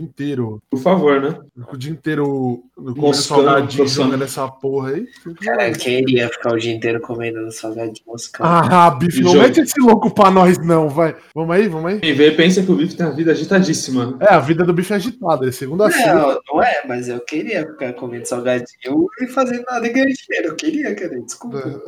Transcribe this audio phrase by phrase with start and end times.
[0.00, 0.62] inteiro.
[0.70, 1.38] Por favor, né?
[1.72, 4.04] O dia inteiro comendo Moscando, salgadinho, moscando.
[4.06, 5.06] jogando essa porra aí.
[5.42, 8.46] Cara, eu queria ficar o dia inteiro comendo salgadinho moscão.
[8.46, 9.42] Ah, bife, não Jogo.
[9.44, 11.16] mete esse louco pra nós, não, vai.
[11.34, 12.00] Vamos aí, vamos aí.
[12.00, 14.16] Quem vê pensa que o Biff tem a vida agitadíssima.
[14.20, 16.14] É, a vida do bife é agitada, é segunda a sexta.
[16.14, 20.48] Não, não é, mas eu queria ficar comendo salgadinho e fazendo nada e ganhar dinheiro.
[20.48, 21.82] Eu queria, cara, desculpa.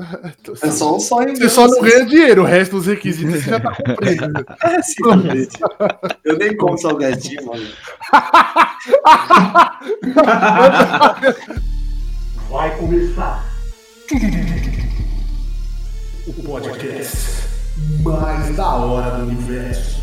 [0.63, 1.83] É só um sonho Você só não assim.
[1.91, 4.21] ganha dinheiro, o resto dos requisitos você já tá cumprindo.
[4.63, 4.95] Ah, sim.
[6.25, 7.65] Eu nem como salgadinho, mano.
[12.51, 13.45] Vai começar
[16.27, 17.17] o podcast
[18.03, 20.01] mais da hora do universo.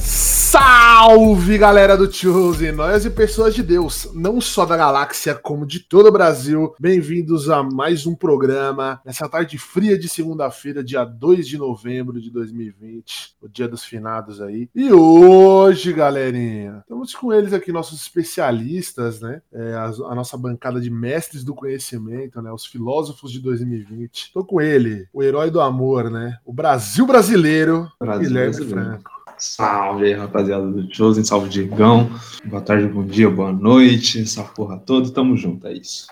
[0.00, 5.80] Salve galera do Chosen, nós e pessoas de Deus, não só da galáxia, como de
[5.80, 6.74] todo o Brasil.
[6.78, 12.30] Bem-vindos a mais um programa nessa tarde fria de segunda-feira, dia 2 de novembro de
[12.30, 14.68] 2020, o dia dos finados aí.
[14.74, 19.42] E hoje, galerinha, estamos com eles aqui, nossos especialistas, né?
[19.52, 22.50] É, a, a nossa bancada de mestres do conhecimento, né?
[22.50, 24.32] Os filósofos de 2020.
[24.32, 26.38] Tô com ele, o herói do amor, né?
[26.44, 28.90] O Brasil brasileiro, Brasil Guilherme brasileiro.
[28.90, 29.17] Franco.
[29.38, 32.10] Salve aí, rapaziada do Chosen, salve Diegão.
[32.44, 36.06] Boa tarde, bom dia, boa noite, essa porra toda, tamo junto, é isso.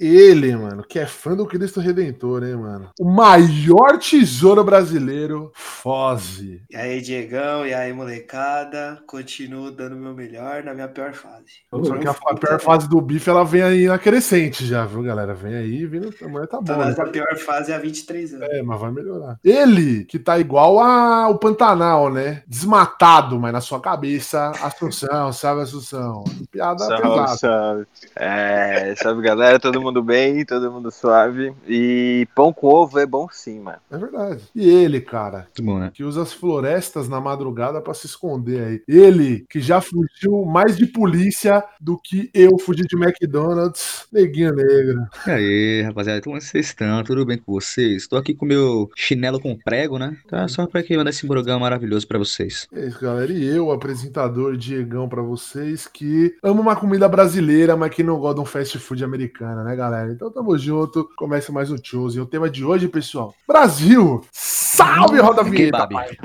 [0.00, 2.90] Ele, mano, que é fã do Cristo Redentor, hein, mano?
[3.00, 6.62] O maior tesouro brasileiro, Foze.
[6.70, 9.00] E aí, Diegão, e aí, molecada.
[9.06, 11.44] Continuo dando o meu melhor na minha pior fase.
[11.70, 15.02] Só que a, a pior fase do bife, ela vem aí na crescente já, viu,
[15.02, 15.34] galera?
[15.34, 16.76] Vem aí, vindo, amanhã tá Tô bom.
[16.78, 16.86] né?
[16.86, 18.48] nessa pior fase há 23 anos.
[18.50, 19.38] É, mas vai melhorar.
[19.44, 22.42] Ele, que tá igual ao Pantanal, né?
[22.46, 26.24] Desmatado, mas na sua cabeça, Assunção, salve Assunção.
[26.50, 27.36] Piada Salve, pesada.
[27.36, 27.86] salve.
[28.16, 31.52] É, salve galera, todo mundo bem, todo mundo suave.
[31.66, 33.78] E pão com ovo é bom sim, mano.
[33.90, 34.42] É verdade.
[34.54, 35.90] E ele, cara, bom, né?
[35.92, 38.82] que usa as florestas na madrugada pra se esconder aí.
[38.86, 45.06] Ele, que já fugiu mais de polícia do que eu fugi de McDonald's, neguinho negro.
[45.26, 47.02] E aí, rapaziada, como vocês estão?
[47.04, 48.02] Tudo bem com vocês?
[48.02, 50.16] Estou aqui com meu chinelo com prego, né?
[50.28, 52.66] Tá só pra que mandar esse programa maravilhoso pra vocês.
[52.72, 53.32] É isso, galera.
[53.32, 58.36] E eu, apresentador Diegão pra vocês, que amo uma comida brasileira, mas que não gosta
[58.36, 59.27] de um fast food americano,
[59.64, 60.10] né, galera?
[60.12, 61.08] Então tamo junto.
[61.16, 62.22] Começa mais um Chosen.
[62.22, 64.22] O tema de hoje, pessoal: Brasil!
[64.32, 65.86] Salve, roda a vinheta!
[65.86, 65.92] Kebab.
[65.94, 66.16] pai.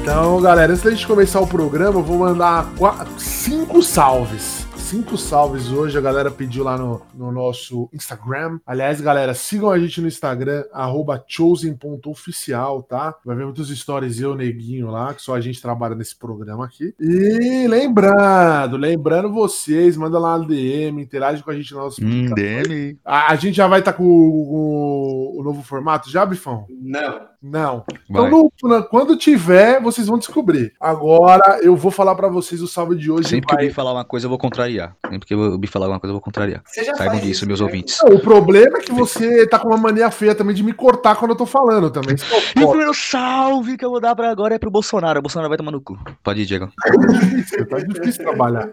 [0.00, 4.61] Então, galera, antes da gente começar o programa, eu vou mandar qua- cinco salves.
[4.92, 8.60] Cinco salves hoje, a galera pediu lá no, no nosso Instagram.
[8.66, 13.14] Aliás, galera, sigam a gente no Instagram, arroba chosen.oficial, tá?
[13.24, 16.94] Vai ver muitos stories eu, neguinho lá, que só a gente trabalha nesse programa aqui.
[17.00, 22.26] E lembrando, lembrando vocês, manda lá no DM, interage com a gente nas nossas Hum.
[22.34, 22.98] DM.
[23.02, 26.66] A, a gente já vai estar com o, o novo formato já, Bifão?
[26.68, 27.31] Não.
[27.42, 27.84] Não.
[28.08, 28.30] Então, Vai.
[28.30, 30.72] no- na- quando tiver, vocês vão descobrir.
[30.80, 33.28] Agora, eu vou falar pra vocês o salve de hoje.
[33.28, 34.94] Sempre que o vai- Bi falar uma coisa, eu vou contrariar.
[35.10, 36.62] Sempre que o Bi falar alguma coisa, eu vou contrariar.
[36.96, 37.66] Saibam disso, meus né?
[37.66, 37.98] ouvintes.
[38.04, 41.16] Não, o problema é que você tá com uma mania feia também de me cortar
[41.16, 42.14] quando eu tô falando também.
[42.14, 44.70] Isso que o E o primeiro salve que eu vou dar pra agora é pro
[44.70, 45.18] Bolsonaro.
[45.18, 45.98] O Bolsonaro vai tomar no cu.
[46.22, 46.70] Pode ir, Diego.
[47.10, 48.68] difícil, tá difícil trabalhar.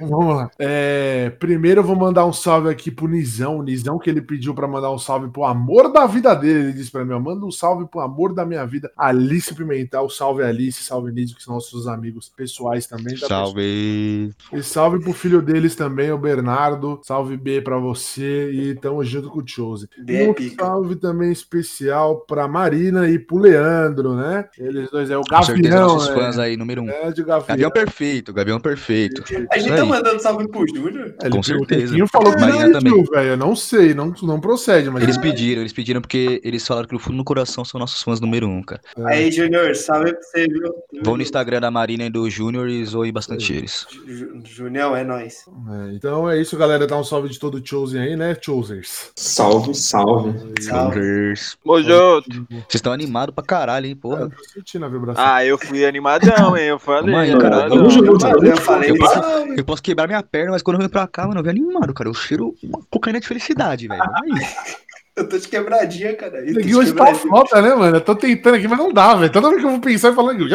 [0.00, 0.50] Vamos lá.
[0.58, 3.58] É, primeiro eu vou mandar um salve aqui pro Nizão.
[3.58, 6.58] O Nizão que ele pediu pra mandar um salve pro amor da vida dele.
[6.68, 8.90] Ele disse pra mim: manda um salve pro amor da minha vida.
[8.96, 13.16] Alice Pimentel, salve Alice, salve Nizio, que são nossos amigos pessoais também.
[13.16, 14.30] da Salve.
[14.52, 17.00] E salve pro filho deles também, o Bernardo.
[17.02, 19.88] Salve B pra você e tamo junto com o Chose.
[19.98, 20.64] B E é um pica.
[20.64, 24.48] salve também especial pra Marina e pro Leandro, né?
[24.58, 26.14] Eles dois é o Com certeza, Gavião, nossos né?
[26.14, 26.88] fãs aí, número um.
[26.90, 27.46] É de Gavião.
[27.48, 29.22] Gavião perfeito, Gavião perfeito.
[29.50, 31.14] A gente tá mandando salve pro Júnior.
[31.30, 31.86] Com o certeza.
[31.86, 32.92] Tequinho falou que Marina não também.
[32.92, 33.28] pediu, velho.
[33.30, 35.02] Eu não sei, não, não procede, mas.
[35.02, 38.20] Eles pediram, eles pediram porque eles falaram que no fundo do coração são nossos fãs
[38.20, 38.80] número um, cara.
[39.06, 40.74] Aí, Júnior, salve pra você, viu?
[41.02, 43.86] Vão no Instagram da Marina e do Júnior e zoe bastante eles.
[44.06, 45.44] Ju- Junião, é nóis.
[45.48, 46.86] É, então é isso, galera.
[46.86, 48.36] Dá um salve de todo o Chosen aí, né?
[48.40, 49.10] Chosers.
[49.16, 50.38] Salve, salve.
[50.62, 50.94] Salve.
[50.96, 51.56] Chosers.
[51.64, 52.22] Mojo!
[52.50, 54.28] Vocês estão animados pra caralho, hein, É, eu porra.
[54.30, 55.24] tô sentindo a vibração.
[55.24, 56.64] Ah, eu fui animadão, hein?
[56.66, 57.32] Eu falei.
[57.32, 57.68] Eu cara.
[57.68, 59.04] Tamo junto, eu falei Eu isso.
[59.04, 59.22] posso,
[59.56, 61.92] eu posso quebrar minha perna, mas quando eu venho pra cá, mano, eu venho animado,
[61.94, 62.08] cara.
[62.08, 64.02] Eu cheiro uma cocaína de felicidade, velho.
[64.02, 64.46] Vamos aí.
[65.18, 66.40] Eu tô de quebradinha, cara.
[66.40, 67.96] Neguinho hoje tá foda, né, mano?
[67.96, 69.32] Eu tô tentando aqui, mas não dá, velho.
[69.32, 70.54] Toda vez que eu vou pensar e falar Neguinho.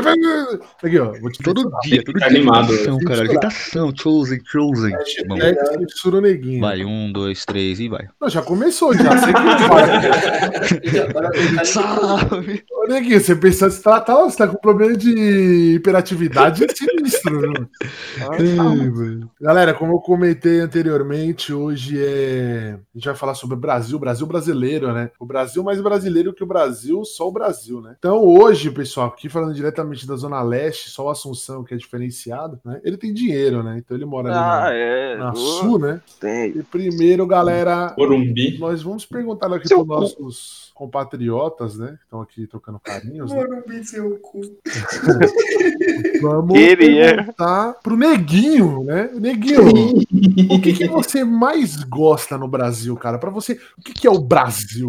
[0.81, 1.12] Aqui, ó.
[1.19, 2.38] Vou te Todo dia, todo Fica dia.
[2.38, 2.71] animado.
[2.71, 3.21] Agitação, cara.
[3.24, 3.94] Agitação.
[3.95, 4.94] Chosen, chosen.
[4.94, 6.62] É, censura o Neguinho.
[6.62, 8.07] vai, um, dois, três e vai.
[8.21, 9.18] Não, já começou, já.
[9.18, 12.63] Sei que tá Salve!
[12.71, 16.68] Ô, Neguinho, você pensa que você tá, tá, você tá com problema de hiperatividade é
[16.74, 17.54] sinistro, viu?
[17.54, 19.27] Tá.
[19.42, 22.77] Galera, como eu comentei anteriormente, hoje é.
[22.94, 25.09] A gente vai falar sobre o Brasil, Brasil brasileiro, né?
[25.19, 27.95] O Brasil mais brasileiro que o Brasil, só o Brasil, né?
[27.97, 32.59] Então, hoje, pessoal, aqui falando diretamente da Zona Leste, só o Assunção, que é diferenciado,
[32.63, 32.79] né?
[32.83, 33.77] Ele tem dinheiro, né?
[33.77, 35.17] Então ele mora ali Ah, na, é.
[35.17, 36.01] na Sul, né?
[36.19, 36.51] Tem.
[36.57, 38.57] E primeiro, galera, Morumbi.
[38.59, 41.97] nós vamos perguntar aqui para nossos compatriotas, né?
[41.97, 43.41] Que estão aqui trocando carinhos, né?
[43.41, 44.41] Mano, um seu cu.
[46.21, 47.15] Vamos Queria.
[47.15, 49.09] perguntar pro Neguinho, né?
[49.13, 49.61] Neguinho,
[50.51, 53.17] o que, que você mais gosta no Brasil, cara?
[53.17, 54.43] Pra você, o que, que é o Brasil,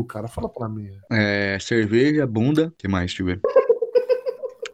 [0.04, 0.28] cara?
[0.28, 0.88] Fala pra mim.
[1.10, 2.68] É, cerveja, bunda.
[2.68, 3.40] O que mais, deixa eu ver?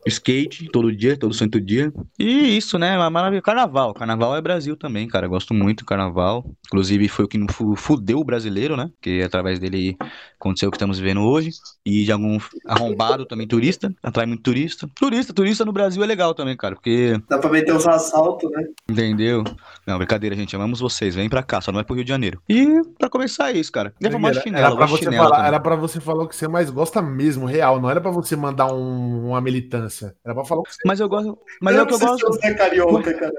[0.06, 1.92] Skate, todo dia, todo santo dia.
[2.18, 2.96] E isso, né?
[2.96, 3.42] Uma maravilha.
[3.42, 3.92] Carnaval.
[3.94, 5.28] Carnaval é Brasil também, cara.
[5.28, 6.44] Gosto muito do carnaval.
[6.66, 8.90] Inclusive, foi o que fu- fudeu o brasileiro, né?
[9.00, 9.96] Que através dele
[10.38, 11.50] aconteceu o que estamos vivendo hoje.
[11.84, 13.92] E de algum arrombado também, turista.
[14.02, 14.88] Atrai muito turista.
[14.94, 16.74] Turista, turista no Brasil é legal também, cara.
[16.74, 18.64] Porque, Dá pra meter uns assaltos, né?
[18.90, 19.44] entendeu?
[19.86, 20.54] Não, brincadeira, gente.
[20.56, 21.14] Amamos vocês.
[21.14, 22.40] Vem pra cá, só não vai pro Rio de Janeiro.
[22.48, 22.66] E
[22.98, 23.92] pra começar é isso, cara.
[24.00, 25.46] Leva uma Era, chinela, era, pra você falar, também.
[25.46, 27.80] era pra você falar o que você mais gosta mesmo, real.
[27.80, 29.89] Não era pra você mandar um- uma militância.
[30.24, 30.80] Era pra falar o que você.
[30.86, 31.38] Mas eu gosto.
[31.60, 32.32] Mas é o que eu gosto.
[32.34, 33.32] ser carioca, cara.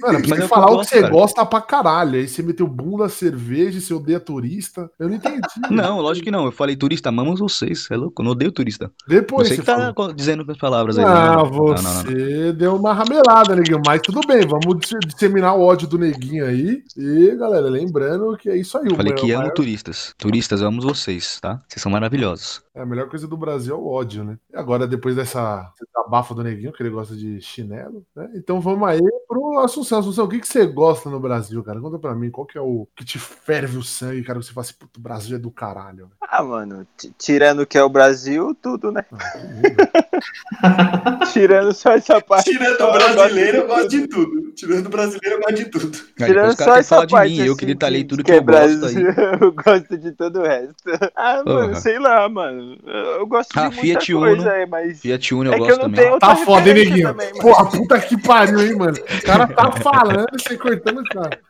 [0.00, 1.12] pra Mas você é que falar eu o que você cara.
[1.12, 2.14] gosta pra caralho.
[2.18, 4.90] Aí você meteu bunda, cerveja, você odeia turista.
[4.98, 5.38] Eu não entendi.
[5.70, 6.44] Não, lógico que não.
[6.46, 7.88] Eu falei turista, amamos vocês.
[7.90, 8.90] É louco, eu não odeio turista.
[9.06, 10.12] Depois Você você que tá falou.
[10.12, 11.04] dizendo com as palavras aí.
[11.04, 12.02] Ah, não, você não, não,
[12.46, 12.52] não.
[12.54, 13.80] deu uma ramelada, neguinho.
[13.86, 16.82] Mas tudo bem, vamos dis- disseminar o ódio do neguinho aí.
[16.96, 18.88] E, galera, lembrando que é isso aí.
[18.88, 20.14] o Falei que amo maior- turistas.
[20.18, 21.60] Turistas, amo vocês, tá?
[21.68, 22.62] Vocês são maravilhosos.
[22.74, 24.36] É, a melhor coisa do Brasil é o ódio, né?
[24.52, 28.30] E agora, depois dessa abafa do neguinho, que ele gosta de chinelo, né?
[28.34, 29.98] Então vamos aí pro Assunção.
[29.98, 31.80] Assunção, o que, que você gosta no Brasil, cara?
[31.80, 34.38] Conta pra mim, qual que é o que te ferve o sangue, cara?
[34.38, 36.04] Que você fala assim, puto, o Brasil é do caralho.
[36.06, 36.10] né?
[36.30, 36.86] Ah, mano,
[37.18, 39.04] tirando o que é o Brasil, tudo, né?
[39.12, 40.08] Ah.
[41.32, 42.50] Tirando só essa parte.
[42.50, 44.52] Tirando eu o brasileiro, eu de gosto de tudo.
[44.52, 45.98] Tirando o brasileiro, eu gosto de tudo.
[46.20, 48.24] Aí Tirando só cara essa falar de parte mim, eu assim, que detalhei de- tudo
[48.24, 48.94] que que é eu gosto aí.
[48.94, 49.06] Brasil,
[49.40, 50.74] eu gosto de todo o resto.
[51.14, 51.74] Ah, mano, Porra.
[51.76, 52.76] sei lá, mano.
[52.86, 54.50] Eu gosto Ah, de muita Fiat coisa Uno.
[54.50, 55.00] aí, mas...
[55.00, 56.18] Fiat Uno eu É gosto eu não também.
[56.18, 57.08] Tá foda, hein, neguinho?
[57.08, 57.32] também.
[57.34, 58.96] Porra, puta que pariu, hein, mano?
[58.96, 61.40] O cara tá falando e você cortando o cara.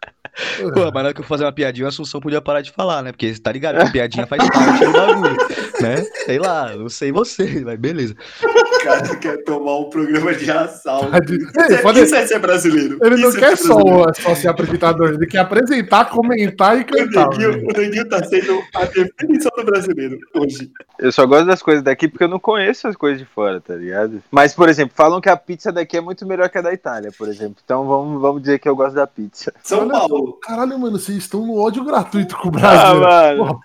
[0.75, 3.02] Pô, mas na hora que eu fazer uma piadinha, a Assunção podia parar de falar,
[3.02, 3.12] né?
[3.12, 5.37] Porque tá ligado que a piadinha faz parte do bagulho,
[5.81, 5.96] né?
[6.25, 8.14] Sei lá, eu sei você, mas beleza.
[8.44, 11.11] O cara quer tomar um programa de assalto.
[11.35, 12.99] Isso é, pode- isso é ser brasileiro.
[13.02, 13.81] Ele não Isso é quer só,
[14.14, 17.29] só ser apresentador, ele quer apresentar, comentar e O cantar.
[17.31, 17.64] Neguinho, né?
[17.75, 20.70] o Neguinho tá sendo a definição do brasileiro hoje.
[20.99, 23.75] Eu só gosto das coisas daqui porque eu não conheço as coisas de fora, tá
[23.75, 24.23] ligado?
[24.31, 27.11] Mas, por exemplo, falam que a pizza daqui é muito melhor que a da Itália,
[27.17, 27.56] por exemplo.
[27.64, 29.52] Então vamos, vamos dizer que eu gosto da pizza.
[29.62, 30.27] São Paulo.
[30.34, 33.00] Caralho, mano, vocês estão no ódio gratuito com o Ah, Brasil.
[33.00, 33.36] mano.
[33.38, 33.60] Porra,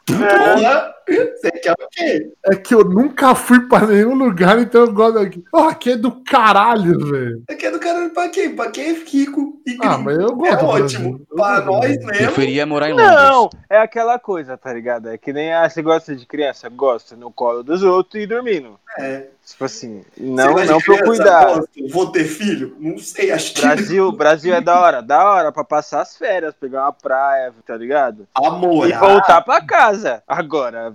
[0.56, 2.32] Porra, você quer o quê?
[2.46, 5.44] é que eu nunca fui pra nenhum lugar, então eu gosto daqui.
[5.52, 7.44] Porra, aqui é do caralho, velho.
[7.50, 8.56] Você quer do caralho pra quem?
[8.56, 10.04] Pra quem é rico e Ah, gringo.
[10.04, 11.26] mas eu gosto É ótimo.
[11.30, 12.08] Eu Pra gosto nós mesmo.
[12.12, 13.12] Preferia morar em Londres.
[13.12, 15.10] Não, é aquela coisa, tá ligado?
[15.10, 16.70] É que nem, ah, você gosta de criança?
[16.70, 18.80] Gosta, no colo dos outros e dormindo.
[19.00, 19.28] É.
[19.46, 21.46] Tipo assim, não, não cuidar.
[21.56, 21.68] Gosto.
[21.90, 22.78] Vou ter filho?
[22.80, 26.54] Não sei, acho que Brasil, Brasil é da hora, da hora pra passar as férias,
[26.58, 28.26] pegar uma praia, tá ligado?
[28.34, 30.24] Amor, E voltar pra casa.
[30.26, 30.93] Agora,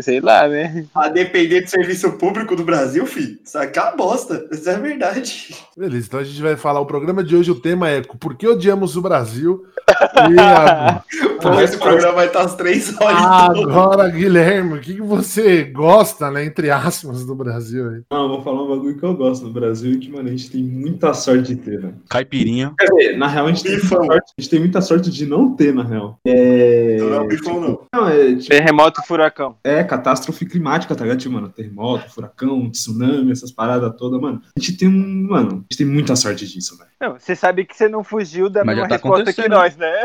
[0.00, 0.86] sei lá, né?
[0.94, 4.46] a depender do serviço público do Brasil, filho, isso aqui é uma bosta.
[4.52, 5.54] Isso é verdade.
[5.76, 6.80] Beleza, então a gente vai falar.
[6.80, 9.64] O programa de hoje, o tema é Por que odiamos o Brasil?
[10.30, 11.02] E a-
[11.40, 13.58] Pô, esse programa vai estar às três horas.
[13.60, 18.00] agora, Guilherme, o que, que você gosta, né, entre aspas, do Brasil aí?
[18.10, 20.30] Não, eu vou falar um bagulho que eu gosto no Brasil e que, mano, a
[20.30, 21.94] gente tem muita sorte de ter, velho.
[22.08, 22.72] Caipirinha.
[22.78, 25.26] Quer dizer, na real, a gente, tem muita sorte, a gente tem muita sorte de
[25.26, 26.18] não ter, na real.
[26.26, 26.96] É.
[27.00, 27.80] Não é o bifão, não.
[27.94, 29.58] Não, é, tipo, Terremoto e furacão.
[29.64, 31.18] é catástrofe climática, tá ligado?
[31.18, 34.40] Tipo, mano, terremoto, furacão, tsunami, essas paradas todas, mano.
[34.56, 35.26] A gente tem um.
[35.28, 37.18] Mano, a gente tem muita sorte disso, velho.
[37.18, 40.02] Você sabe que você não fugiu da Mas mesma tá resposta que nós, né?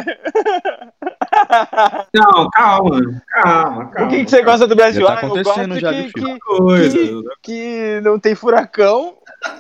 [2.14, 3.22] Não, calma.
[3.28, 4.08] Calma, calma.
[4.08, 5.02] O que, que você gosta do Brasil?
[5.02, 6.14] Já tá Ah, eu acontecendo gosto já, que, filho?
[6.14, 6.98] que, coisa?
[6.98, 9.16] que, que não tem furacão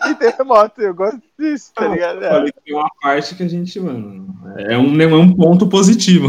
[0.09, 0.81] e terremoto.
[0.81, 2.23] Eu gosto disso, tá ligado?
[2.23, 4.27] Eu falei que tem uma parte que a gente, mano,
[4.57, 6.27] é um, é um ponto positivo.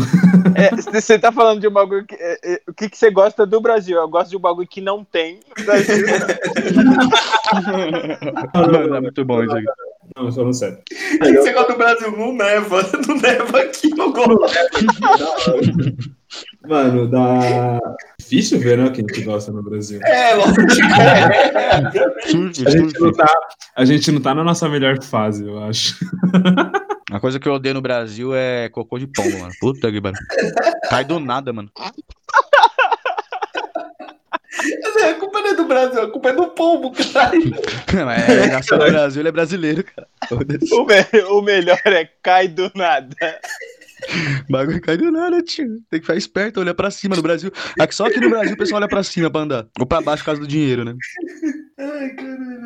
[0.54, 2.14] É, você tá falando de um bagulho que.
[2.14, 3.98] é, é, o que, que você gosta do Brasil?
[3.98, 6.06] Eu gosto de um bagulho que não tem no Brasil.
[8.94, 9.66] é muito bom isso aqui.
[10.16, 10.78] Não, eu falando sério.
[10.78, 12.16] O que você gosta do Brasil?
[12.16, 12.82] Não neva.
[13.06, 14.40] Não neva aqui, eu gosto.
[16.66, 17.78] Mano, da
[18.30, 20.00] difícil ver, né, quem que gosta no Brasil.
[20.04, 20.60] É, lógico.
[21.00, 21.24] É.
[21.76, 23.34] A gente, não tá,
[23.76, 25.96] a gente não tá na nossa melhor fase, eu acho.
[27.10, 29.52] Uma coisa que eu odeio no Brasil é cocô de pombo, mano.
[29.60, 30.18] Puta que pariu.
[30.88, 31.68] Cai do nada, mano.
[35.08, 37.50] A culpa não é do Brasil, a culpa é do pombo, caralho.
[38.04, 40.08] Mas é, nasceu no Brasil, ele é brasileiro, cara.
[40.32, 43.14] O, me- o melhor é cai do nada.
[44.48, 45.66] O bagulho cai do nada, tio.
[45.90, 47.52] Tem que ficar esperto, olhar pra cima no Brasil.
[47.78, 49.66] Aqui, só aqui no Brasil o pessoal olha pra cima pra andar.
[49.78, 50.94] Ou pra baixo por causa do dinheiro, né?
[51.78, 52.16] Ai.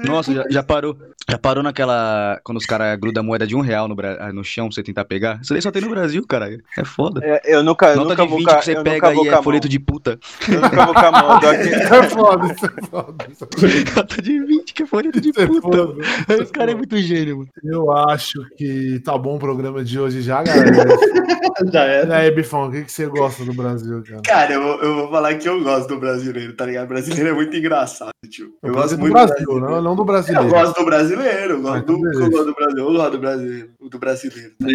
[0.07, 0.97] Nossa, já, já parou.
[1.29, 2.39] Já parou naquela.
[2.45, 4.75] Quando os caras grudam a moeda de um real no, Bra- ah, no chão pra
[4.75, 5.41] você tentar pegar?
[5.43, 6.63] Isso daí só tem no Brasil, caralho.
[6.79, 7.21] É foda.
[7.25, 9.23] É, Eu nunca, eu Nota nunca de vou 20 ca- que você eu pega vou
[9.25, 10.19] aí a é folheto de puta.
[10.49, 11.39] Eu nunca vou com a mão.
[11.39, 13.27] Isso é foda, isso é foda.
[13.33, 15.61] Isso é Nota de 20 que é folheto de Isso é puta.
[15.63, 15.95] foda.
[16.43, 17.49] Esse cara é muito gênio, mano.
[17.63, 20.75] Eu acho que tá bom o programa de hoje já, galera.
[21.73, 22.17] Já E era.
[22.17, 24.23] aí, Bifão, o que, que você gosta do Brasil, cara?
[24.27, 26.87] Cara, eu, eu vou falar que eu gosto do brasileiro, tá ligado?
[26.87, 28.55] O brasileiro é muito engraçado, tio.
[28.61, 30.49] Eu Eu gosto do muito Brasil, do não, não do Eu brasileiro.
[30.49, 32.23] gosto do brasileiro, Ah, gosto então do, beleza.
[32.25, 34.51] eu gosto do Brasil, eu gosto do brasileiro, do brasileiro.
[34.59, 34.67] tá?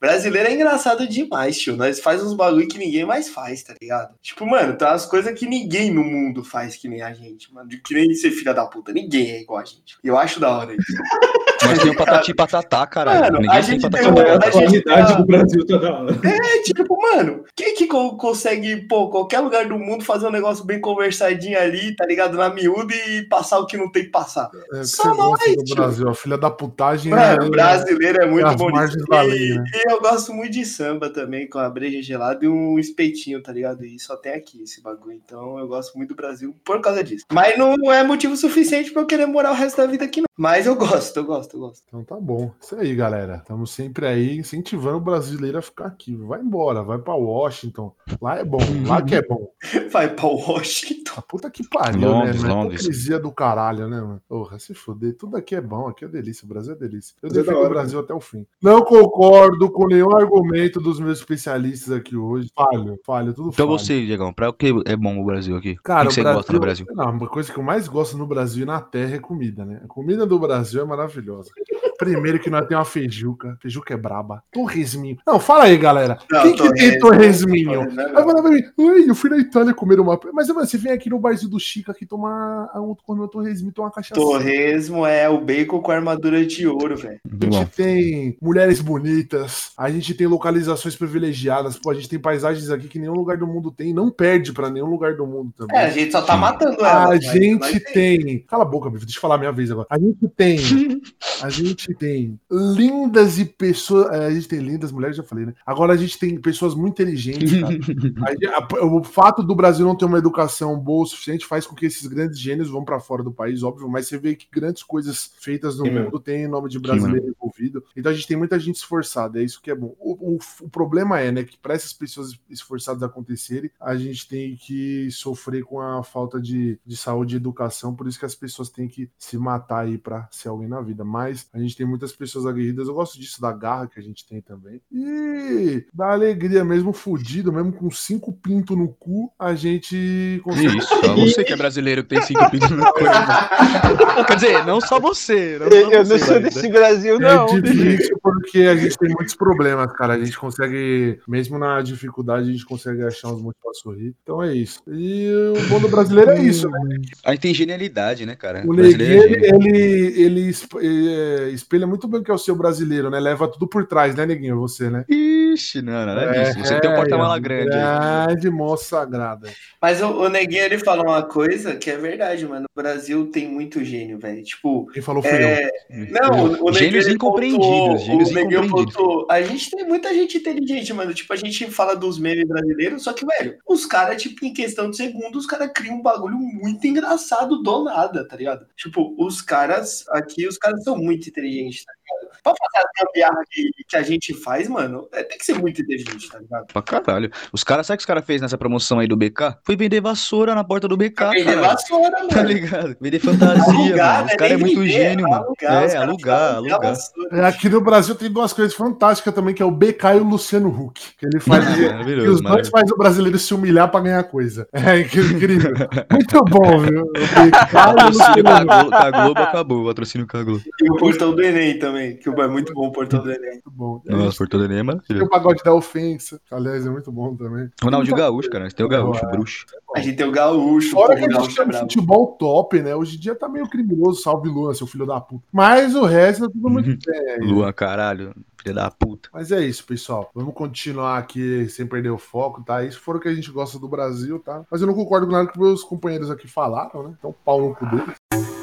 [0.00, 1.76] Brasileiro é engraçado demais, tio.
[1.76, 4.14] Nós faz uns bagulho que ninguém mais faz, tá ligado?
[4.22, 7.68] Tipo, mano, tem umas coisas que ninguém no mundo faz que nem a gente, mano.
[7.84, 8.92] Que nem ser filha da puta.
[8.92, 9.96] Ninguém é igual a gente.
[10.02, 10.92] Eu acho da hora isso.
[11.66, 13.20] Nós tem o patati e patatá, caralho.
[13.22, 14.46] Mano, Ninguém a tem gente patati tem e um- patatá.
[14.46, 16.20] a gente qualidade tá- do Brasil tá da hora.
[16.22, 20.64] É, tipo, mano, quem que co- consegue, pô, qualquer lugar do mundo fazer um negócio
[20.64, 22.36] bem conversadinho ali, tá ligado?
[22.36, 24.48] Na miúda e passar o que não tem que passar.
[24.74, 25.40] É, o Só nós.
[25.76, 26.08] Brasil.
[26.08, 29.64] A filha da putagem Mano, é- brasileiro é muito as bom E, lei, né?
[29.74, 33.52] e eu gosto muito de samba também, com a breja gelada e um espetinho, tá
[33.52, 33.84] ligado?
[33.84, 35.20] E só tem aqui esse bagulho.
[35.24, 37.24] Então eu gosto muito do Brasil por causa disso.
[37.32, 40.25] Mas não é motivo suficiente pra eu querer morar o resto da vida aqui, não.
[40.36, 41.82] Mas eu gosto, eu gosto, eu gosto.
[41.88, 42.52] Então tá bom.
[42.60, 43.36] Isso aí, galera.
[43.36, 46.14] Estamos sempre aí incentivando o brasileiro a ficar aqui.
[46.14, 47.94] Vai embora, vai pra Washington.
[48.20, 49.50] Lá é bom, lá que é bom.
[49.90, 51.12] Vai pra Washington.
[51.16, 52.48] A puta que pariu, Londres, né?
[52.48, 52.80] Uma Londres.
[52.82, 54.20] hipocrisia do caralho, né, mano?
[54.28, 55.16] Porra, se fuder.
[55.16, 56.44] Tudo aqui é bom, aqui é delícia.
[56.44, 57.14] O Brasil é delícia.
[57.22, 58.46] Eu Brasil é defendo o hora, Brasil até o fim.
[58.62, 62.50] Não concordo com nenhum argumento dos meus especialistas aqui hoje.
[62.54, 63.78] Falho, falho, tudo Então falho.
[63.78, 65.76] você, Diegão, pra o que é bom o Brasil aqui?
[65.82, 66.86] Cara, o que você gosta no Brasil?
[66.90, 69.82] Não, uma coisa que eu mais gosto no Brasil e na terra é comida, né?
[69.88, 71.50] Comida do Brasil é maravilhosa.
[71.98, 73.56] Primeiro que nós temos uma feijuca.
[73.60, 74.42] Feijuca é braba.
[74.52, 75.16] Torresminho.
[75.26, 76.18] Não, fala aí, galera.
[76.30, 77.00] Não, Quem que tem torresminho?
[77.00, 80.18] torresminho, Aí fala pra mim, "Ui, eu fui na Itália comer uma.
[80.32, 83.72] Mas mano, você vem aqui no barzinho do Chico aqui tomar um, comer um torresminho,
[83.72, 84.20] tomar uma cachaça.
[84.20, 87.20] Torresmo é o bacon com armadura de ouro, velho.
[87.24, 87.52] A bom.
[87.52, 92.88] gente tem mulheres bonitas, a gente tem localizações privilegiadas, pô, a gente tem paisagens aqui
[92.88, 95.76] que nenhum lugar do mundo tem, não perde pra nenhum lugar do mundo também.
[95.76, 96.40] É, a gente só tá Sim.
[96.40, 97.08] matando ela.
[97.08, 98.40] A gente nós tem.
[98.40, 99.86] Cala a boca, bicho, deixa eu falar a minha vez agora.
[99.90, 100.56] A gente tem.
[101.42, 104.10] A gente tem lindas e pessoas.
[104.12, 105.54] é, A gente tem lindas mulheres, já falei, né?
[105.64, 107.76] Agora a gente tem pessoas muito inteligentes, cara.
[108.46, 111.74] A a- o fato do Brasil não ter uma educação boa o suficiente faz com
[111.74, 114.82] que esses grandes gênios vão pra fora do país, óbvio, mas você vê que grandes
[114.82, 117.84] coisas feitas no Sim, mundo têm em nome de brasileiro envolvido.
[117.96, 119.94] Então a gente tem muita gente esforçada, é isso que é bom.
[119.98, 124.56] O, o- o problema é, né, que para essas pessoas esforçadas acontecerem, a gente tem
[124.56, 128.68] que sofrer com a falta de, de saúde e educação, por isso que as pessoas
[128.70, 131.04] têm que se matar aí pra ser alguém na vida.
[131.04, 134.26] Mas a gente tem muitas pessoas aguerridas, eu gosto disso, da garra que a gente
[134.26, 134.80] tem também.
[134.92, 140.78] E da alegria, mesmo fudido, mesmo com cinco pintos no cu, a gente consegue.
[140.78, 143.04] isso, só você que é brasileiro que tem cinco pintos no cu.
[143.04, 144.24] né?
[144.26, 145.58] Quer dizer, não só você.
[145.58, 147.46] Não só Eu não você, sou mas, desse Brasil, não.
[147.56, 150.14] É difícil porque a gente tem muitos problemas, cara.
[150.14, 154.14] A gente consegue, mesmo na dificuldade, a gente consegue achar uns motivos pra sorrir.
[154.22, 154.80] Então é isso.
[154.88, 156.78] E o bom do brasileiro é isso, né?
[157.24, 158.62] A gente tem genialidade, né, cara?
[158.66, 162.38] O brasileiro é ele, ele, ele esp- é, espelha muito bem o que é o
[162.38, 163.18] seu brasileiro, né?
[163.18, 164.58] Leva tudo por trás, né, Neguinho?
[164.60, 165.04] Você, né?
[165.08, 166.58] Ixi, não, nada disso.
[166.60, 168.26] Você tem um porta-mala grande aí.
[168.26, 169.50] Grande moça sagrada.
[169.82, 172.66] Mas o, o Neguinho, ele fala uma coisa que é verdade, mano.
[172.70, 174.42] O Brasil tem muito gênio, velho.
[174.44, 175.48] Tipo, Quem falou foi eu.
[175.48, 175.70] é...
[176.10, 178.94] Não, o, o Gênios incompreendidos, pontuou- gênios o Neguinho incompreendidos.
[178.94, 181.12] pontuou, A gente tem muita gente inteligente, mano.
[181.12, 184.88] Tipo, a gente fala dos memes brasileiros, só que, velho, os caras, tipo, em questão
[184.90, 188.66] de segundos, os caras criam um bagulho muito engraçado do nada, tá ligado?
[188.76, 192.42] Tipo, os caras aqui, os caras são muito inteligentes, tá ligado?
[192.42, 195.80] Pra fazer a gambiarra que, que a gente faz, mano, é, tem que ser muito
[195.82, 196.66] inteligente, tá ligado?
[196.72, 197.30] Pra caralho.
[197.52, 199.58] Os caras, sabe o que os caras fez nessa promoção aí do BK?
[199.64, 201.60] Foi vender vassoura na porta do BK, Perder cara.
[201.62, 202.48] vassoura, Tá mano.
[202.48, 202.96] ligado?
[203.00, 204.24] Vender fantasia, Alugar, mano.
[204.26, 204.36] Os né?
[204.36, 205.44] caras é muito vender, gênio, mano.
[205.44, 206.80] alugar, É, alugar, alugar.
[206.80, 207.36] vassoura.
[207.38, 210.24] É, Aqui no Brasil tem duas coisas fantásticas também, que é o BK e o
[210.24, 211.00] Luciano Huck.
[211.18, 211.64] Que ele faz.
[211.74, 214.68] que Maravilhoso, os dois fazem o brasileiro se humilhar pra ganhar coisa.
[214.86, 215.72] É incrível.
[216.12, 217.02] Muito bom, viu?
[217.02, 219.10] O BK e o Luciano Huck.
[219.12, 219.82] Globo acabou.
[219.82, 220.62] O patrocínio com a Globo.
[220.82, 222.16] E o portão do Enem também.
[222.16, 223.52] que é muito bom o Portão do Enem.
[223.52, 224.02] Muito bom.
[224.06, 225.24] Nossa, por todo Enem é Tem maravilhoso.
[225.24, 227.68] o pagode da ofensa, aliás, é muito bom também.
[227.82, 228.68] Ronaldinho Gaúcho, cara.
[228.70, 229.30] Tem o Gaúcho, É.
[229.30, 229.66] bruxo.
[229.94, 232.80] A gente tem o Gaúcho, Fora o que a gente é tem um futebol top,
[232.82, 232.94] né?
[232.94, 235.44] Hoje em dia tá meio criminoso, salve Luan, seu filho da puta.
[235.52, 237.30] Mas o resto tá tudo muito bem.
[237.30, 237.38] aí.
[237.40, 238.34] Luan, caralho.
[238.62, 239.28] Filha da puta.
[239.32, 240.30] Mas é isso, pessoal.
[240.34, 242.82] Vamos continuar aqui sem perder o foco, tá?
[242.84, 244.62] Isso foram o que a gente gosta do Brasil, tá?
[244.70, 247.14] Mas eu não concordo com nada que meus companheiros aqui falaram, né?
[247.18, 248.55] Então, pau no cu deles.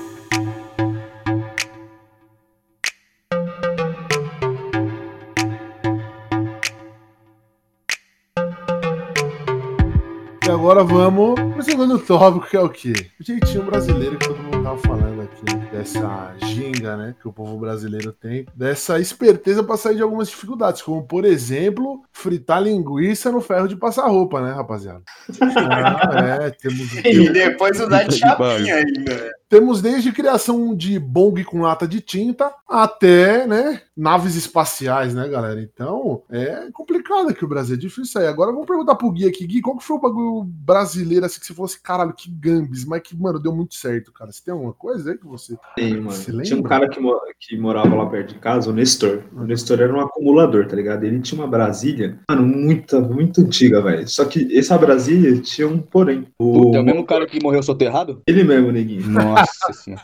[10.46, 12.94] E agora vamos pro segundo tópico, que é o quê?
[13.18, 17.58] O jeitinho brasileiro que todo mundo tava falando aqui, dessa ginga, né, que o povo
[17.58, 23.40] brasileiro tem, dessa esperteza pra sair de algumas dificuldades, como, por exemplo, fritar linguiça no
[23.40, 25.02] ferro de passar roupa, né, rapaziada?
[25.56, 26.94] Ah, é, temos...
[27.06, 29.30] E depois o de que chapinha ainda, né?
[29.53, 35.62] Temos desde criação de bong com lata de tinta até, né, naves espaciais, né, galera?
[35.62, 38.25] Então, é complicado aqui o Brasil, é difícil sair.
[38.25, 39.45] Agora vamos perguntar pro Gui aqui.
[39.45, 42.83] Gui, qual que foi o bagulho brasileiro assim que você falou assim, caralho, que gambis,
[42.83, 44.31] mas que, mano, deu muito certo, cara.
[44.31, 45.55] Você tem alguma coisa aí que você...
[45.75, 46.12] Tem, mano.
[46.12, 49.22] Você Tinha um cara que, mo- que morava lá perto de casa, o Nestor.
[49.33, 51.03] O Nestor era um acumulador, tá ligado?
[51.03, 54.07] Ele tinha uma Brasília, mano, muito, muito antiga, velho.
[54.07, 56.25] Só que essa Brasília tinha um porém.
[56.39, 56.53] O...
[56.53, 58.24] Puta, é o mesmo cara que morreu soterrado?
[58.25, 59.07] Ele mesmo, neguinho.
[59.10, 59.43] Nossa
[59.74, 60.04] senhora.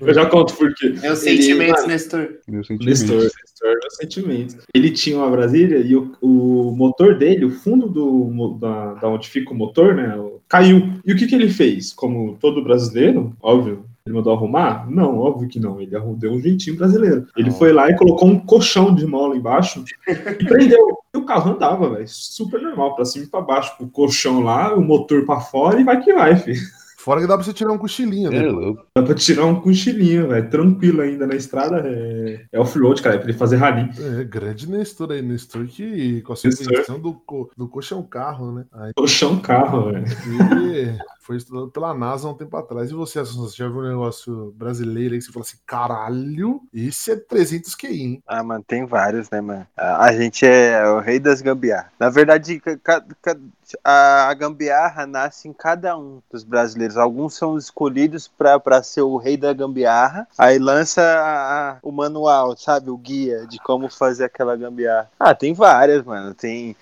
[0.00, 0.94] Eu já conto por quê.
[1.00, 2.28] Meus Ele- sentimentos, mano, Nestor.
[2.48, 2.88] Meu sentimento.
[2.88, 4.56] Nestor, Nestor, meus sentimentos.
[4.74, 9.28] Ele tinha uma Brasília e o, o motor dele, o fundo do, da, da onde
[9.28, 10.14] fica o motor, né,
[10.48, 10.92] caiu.
[11.04, 11.92] E o que, que ele fez?
[11.92, 14.88] Como todo brasileiro, óbvio, ele mandou arrumar?
[14.88, 15.80] Não, óbvio que não.
[15.80, 17.26] Ele deu um jeitinho brasileiro.
[17.36, 20.78] Ele foi lá e colocou um colchão de mola embaixo e prendeu.
[21.12, 22.06] E o carro andava, velho.
[22.06, 23.76] Super normal, pra cima e pra baixo.
[23.76, 26.60] Com o colchão lá, o motor pra fora e vai que vai, filho.
[27.06, 28.48] Fora que dá pra você tirar um cochilinho, É né?
[28.48, 28.84] louco.
[28.92, 30.50] Dá pra tirar um cochilinho, velho.
[30.50, 31.80] Tranquilo ainda na estrada.
[31.86, 33.14] É, é off-road, cara.
[33.14, 33.88] É pra ele fazer rally.
[33.96, 38.64] É, grande Nestor aí, Nestor que com a invenção do, co- do colchão carro, né?
[38.72, 40.04] Aí Colchão carro, velho.
[40.04, 42.90] ele foi estudado pela NASA há um tempo atrás.
[42.90, 46.60] E você, Assunção, você já viu um negócio brasileiro aí que você fala assim, caralho,
[46.72, 48.22] esse é 300 QI, hein?
[48.26, 49.66] Ah, mano, tem vários, né, mano?
[49.76, 51.90] A, gente é o rei das gambiarras.
[51.98, 52.62] Na verdade,
[53.82, 56.96] a, gambiarra nasce em cada um dos brasileiros.
[56.96, 60.28] Alguns são escolhidos pra ser o rei da gambiarra.
[60.38, 62.90] Aí lança a- o manual, sabe?
[62.90, 65.10] O guia de como fazer aquela gambiarra.
[65.18, 66.32] Ah, tem várias, mano.
[66.34, 66.76] Tem.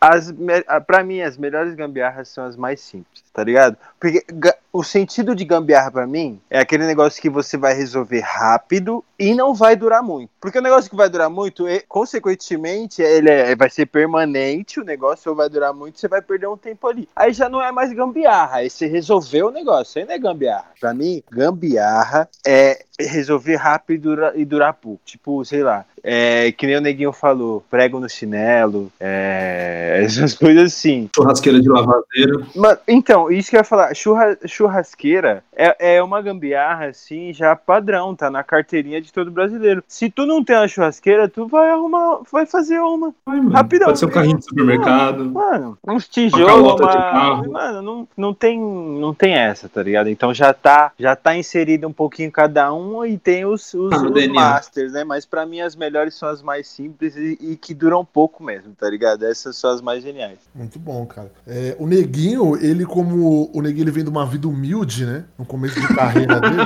[0.00, 3.55] As, me- a- pra mim, as melhores gambiarras são as mais simples, tá ligado?
[3.98, 8.20] Porque ga- o sentido de gambiarra pra mim é aquele negócio que você vai resolver
[8.20, 10.30] rápido e não vai durar muito.
[10.40, 15.30] Porque o negócio que vai durar muito, consequentemente, ele é- vai ser permanente, o negócio
[15.30, 17.08] ou vai durar muito, você vai perder um tempo ali.
[17.14, 20.66] Aí já não é mais gambiarra, aí você resolveu o negócio, aí não é gambiarra.
[20.80, 25.00] Pra mim, gambiarra é resolver rápido e durar, e durar pouco.
[25.04, 30.72] Tipo, sei lá, é, que nem o Neguinho falou, prego no chinelo, é, essas coisas
[30.72, 31.10] assim.
[31.14, 32.46] Churrasqueira de lavadeira.
[32.54, 37.54] Mano, então, isso que eu ia falar, churra- churrasqueira é, é uma gambiarra, assim, já
[37.56, 39.82] padrão, tá na carteirinha de todo brasileiro.
[39.86, 43.14] Se tu não tem uma churrasqueira, tu vai arrumar, vai fazer uma.
[43.26, 43.86] Ai, mano, Rapidão.
[43.86, 45.24] Pode ser um carrinho de supermercado.
[45.30, 46.90] Mano, uns Uma tijolos, calota uma...
[46.90, 47.52] de carro.
[47.52, 50.08] Mano, não, não, tem, não tem essa, tá ligado?
[50.08, 54.02] Então já tá, já tá inserido um pouquinho cada um e tem os, os, Ah,
[54.02, 55.04] os masters, né?
[55.04, 58.74] Mas pra mim as melhores são as mais simples e, e que duram pouco mesmo,
[58.74, 59.24] tá ligado?
[59.24, 60.38] Essas são as mais geniais.
[60.54, 61.30] Muito bom, cara.
[61.46, 65.24] É, o Neguinho, ele como o Neguinho ele vem de uma vida humilde, né?
[65.38, 66.62] No começo de carreira dele.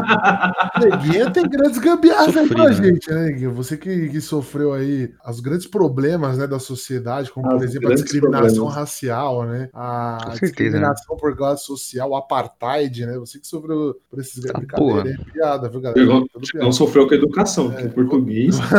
[0.77, 2.89] o Neguinho tem grandes gambiarras aí pra Sofrido, né?
[2.95, 3.53] gente, né, Neguinho?
[3.55, 7.89] Você que, que sofreu aí os grandes problemas né, da sociedade, como por exemplo a
[7.89, 8.75] grandes discriminação problemas.
[8.75, 9.69] racial, né?
[9.75, 13.19] A certeza, discriminação por classe social, o apartheid, né?
[13.19, 15.11] Você que sofreu por esses Tá, brincadeira, porra.
[15.11, 16.01] é piada, viu, galera?
[16.01, 18.59] Pegou- Tudo Não sofreu com educação, que o português.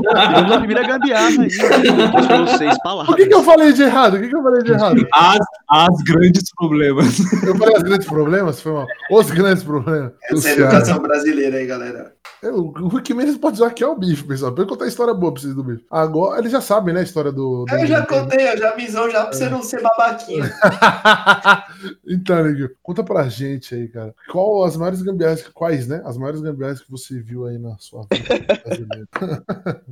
[0.00, 1.36] Tivemos a primeira gambiarra aí.
[1.48, 3.16] Depois pra vocês, O palavras.
[3.16, 4.14] que, que eu falei de errado?
[4.16, 5.06] O que, que eu falei de errado?
[5.12, 7.18] As, as grandes problemas.
[7.44, 8.60] Eu falei os grandes problemas?
[8.60, 8.86] Foi mal.
[9.10, 10.12] Os grandes problemas.
[10.30, 11.99] Essa é a educação brasileira aí, galera.
[12.42, 14.52] É, o que menos pode zoar aqui é o bife, pessoal.
[14.52, 15.84] Pra eu contar a história boa pra vocês do bife.
[15.90, 17.66] Agora, eles já sabem, né, a história do.
[17.66, 20.50] do Eu já contei, eu já avisou já pra você não ser babaquinha.
[22.08, 24.14] então, Neguinho, conta pra gente aí, cara.
[24.30, 26.00] Qual as maiores gambiarras, quais, né?
[26.04, 29.08] As maiores gambiarras que você viu aí na sua vida brasileira.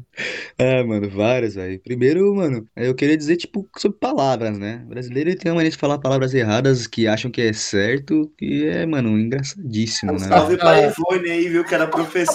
[0.61, 1.79] É, mano, várias aí.
[1.79, 4.83] Primeiro, mano, eu queria dizer, tipo, sobre palavras, né?
[4.87, 8.67] O brasileiro tem uma maneira de falar palavras erradas que acham que é certo, que
[8.67, 10.27] é, mano, engraçadíssimo, né?
[10.27, 11.65] Salve pra Ivone aí, viu?
[11.65, 11.87] Que era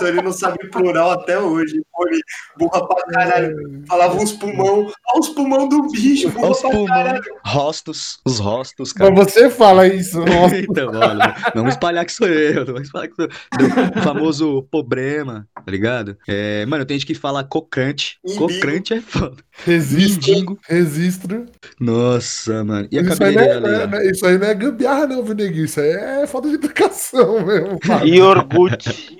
[0.03, 1.81] professora ele não sabe plural até hoje.
[1.91, 2.19] Poli,
[2.57, 3.83] burra pra caralho.
[3.87, 4.83] Falava uns pulmão.
[5.09, 7.21] Olha os pulmão do bicho, burra Os pra pulmão, caralho.
[7.45, 9.11] rostos, os rostos, cara.
[9.11, 10.57] Mas você fala isso, nossa.
[10.57, 13.99] Então, olha, não vamos espalhar que sou eu, não vamos espalhar que sou eu.
[13.99, 16.17] O famoso problema, tá ligado?
[16.27, 18.17] É, mano, tem gente que fala cocrante.
[18.25, 18.47] Imbigo.
[18.47, 19.37] Cocrante é foda.
[19.65, 20.31] Registro.
[20.31, 20.59] Mendigo.
[20.67, 21.45] Registro.
[21.79, 22.87] Nossa, mano.
[22.91, 23.95] E a Isso aí, é, não ó?
[23.97, 25.65] é- isso aí não é gambiarra, não, viu, neguinho?
[25.65, 27.79] Isso aí é falta de educação mesmo.
[27.85, 28.05] cara.
[28.05, 29.13] E Orkut.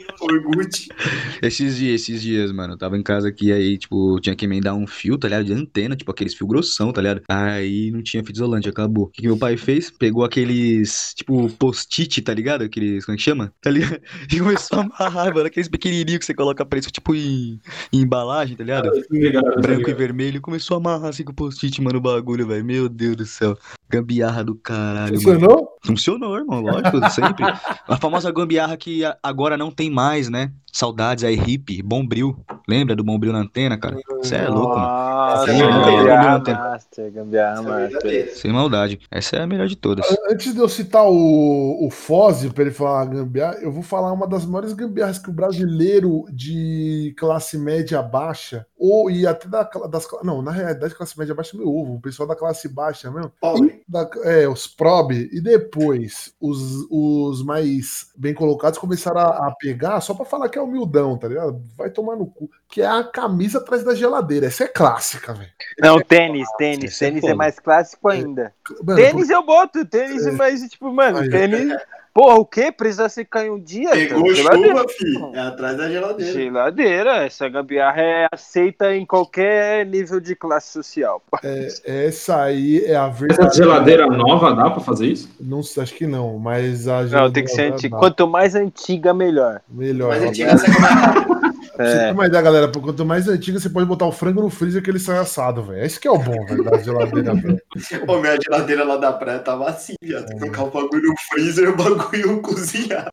[1.42, 4.76] Esses dias, esses dias, mano, eu tava em casa aqui, aí, tipo, tinha que emendar
[4.76, 5.46] um fio, tá ligado?
[5.46, 7.22] De antena, tipo, aqueles fio grossão, tá ligado?
[7.30, 9.06] Aí não tinha fio isolante, acabou.
[9.06, 9.92] O que, que meu pai fez?
[9.92, 12.64] Pegou aqueles, tipo, post-it, tá ligado?
[12.64, 13.54] Aqueles, como é que chama?
[13.62, 14.00] Tá ligado?
[14.34, 17.60] E começou a amarrar, mano, aqueles pequenininhos que você coloca preço, tipo, em,
[17.92, 18.90] em embalagem, tá ligado?
[19.12, 22.66] Ligado, Branco e vermelho, começou a amarrar assim com o post-it, mano, o bagulho, velho.
[22.66, 23.58] Meu Deus do céu.
[23.90, 25.73] Gambiarra do caralho, mano.
[25.86, 26.38] Funcionou?
[26.38, 27.46] Irmão, lógico, sempre.
[27.88, 30.52] A famosa gambiarra que agora não tem mais, né?
[30.72, 32.36] Saudades aí, hippie, Bombril.
[32.68, 33.98] Lembra do Bombril na antena, cara?
[34.18, 35.03] Você é louco, mano.
[35.14, 37.90] Nossa, é a gambiarra master, gambiarra é master.
[37.90, 38.36] verdadeira.
[38.36, 39.00] Sem maldade.
[39.12, 40.06] Essa é a melhor de todas.
[40.30, 44.28] Antes de eu citar o, o Foz para ele falar gambiarra, eu vou falar uma
[44.28, 50.08] das maiores gambiarras que o brasileiro de classe média baixa, ou e até da, das.
[50.24, 53.32] Não, na realidade, classe média baixa é meu ovo, o pessoal da classe baixa mesmo.
[53.40, 53.82] Pobre.
[53.88, 60.02] Da- é, os probe, e depois os, os mais bem colocados começaram a, a pegar
[60.02, 61.62] só pra falar que é humildão, tá ligado?
[61.78, 62.50] Vai tomar no cu.
[62.74, 64.48] Que é a camisa atrás da geladeira.
[64.48, 65.52] Essa é clássica, velho.
[65.80, 66.86] Não, tênis, tênis.
[66.94, 67.36] Esse é Tênis é foda.
[67.36, 68.52] mais clássico ainda.
[68.84, 71.30] Mano, Tênis eu boto, tênis, mas tipo, mano, Aí.
[71.30, 71.78] tênis.
[72.12, 72.72] Porra, o quê?
[72.72, 73.92] Precisa secar em um dia?
[73.92, 74.70] Pegou Geladeira.
[74.78, 75.32] chuva, filho.
[75.36, 76.32] É atrás da geladeira.
[76.34, 81.22] Geladeira, essa gambiarra é aceita em qualquer nível de classe social.
[81.44, 81.68] é-
[82.08, 83.54] essa aí é a Essa verdadeira.
[83.54, 85.30] geladeira nova dá pra fazer isso?
[85.40, 87.96] Não sei, acho que não, mas a Não, tem que ser geladeira antiga.
[87.96, 88.00] dá.
[88.00, 89.62] Quanto mais antiga, melhor.
[89.70, 90.10] Melhor.
[90.10, 91.53] Mas ela antiga dá.
[91.78, 92.12] É você ter É.
[92.12, 95.00] uma ideia, galera, quanto mais antiga, você pode botar o frango no freezer que ele
[95.00, 95.84] sai assado, velho.
[95.86, 97.34] Esse que é o bom, velho, da geladeira.
[97.36, 97.60] velho.
[98.06, 100.26] Pô, minha geladeira lá da praia tava assim, viado.
[100.40, 103.08] Colocar o bagulho no freezer, o bagulho cozinhar.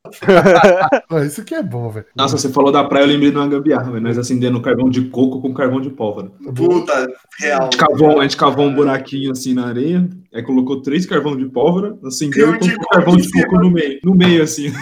[1.11, 2.07] Ah, Isso que é bom, velho.
[2.17, 4.03] Nossa, você falou da praia, eu lembrei de uma gambiarra, velho.
[4.03, 6.31] Nós acendendo carvão de coco com carvão de pólvora.
[6.55, 7.07] Puta, A
[7.45, 7.63] real.
[7.65, 11.47] gente cavou, a gente cavou um buraquinho assim na areia, aí colocou três carvão de
[11.47, 14.73] pólvora, acendeu Tem um e colocou carvão de coco no meio, no meio assim.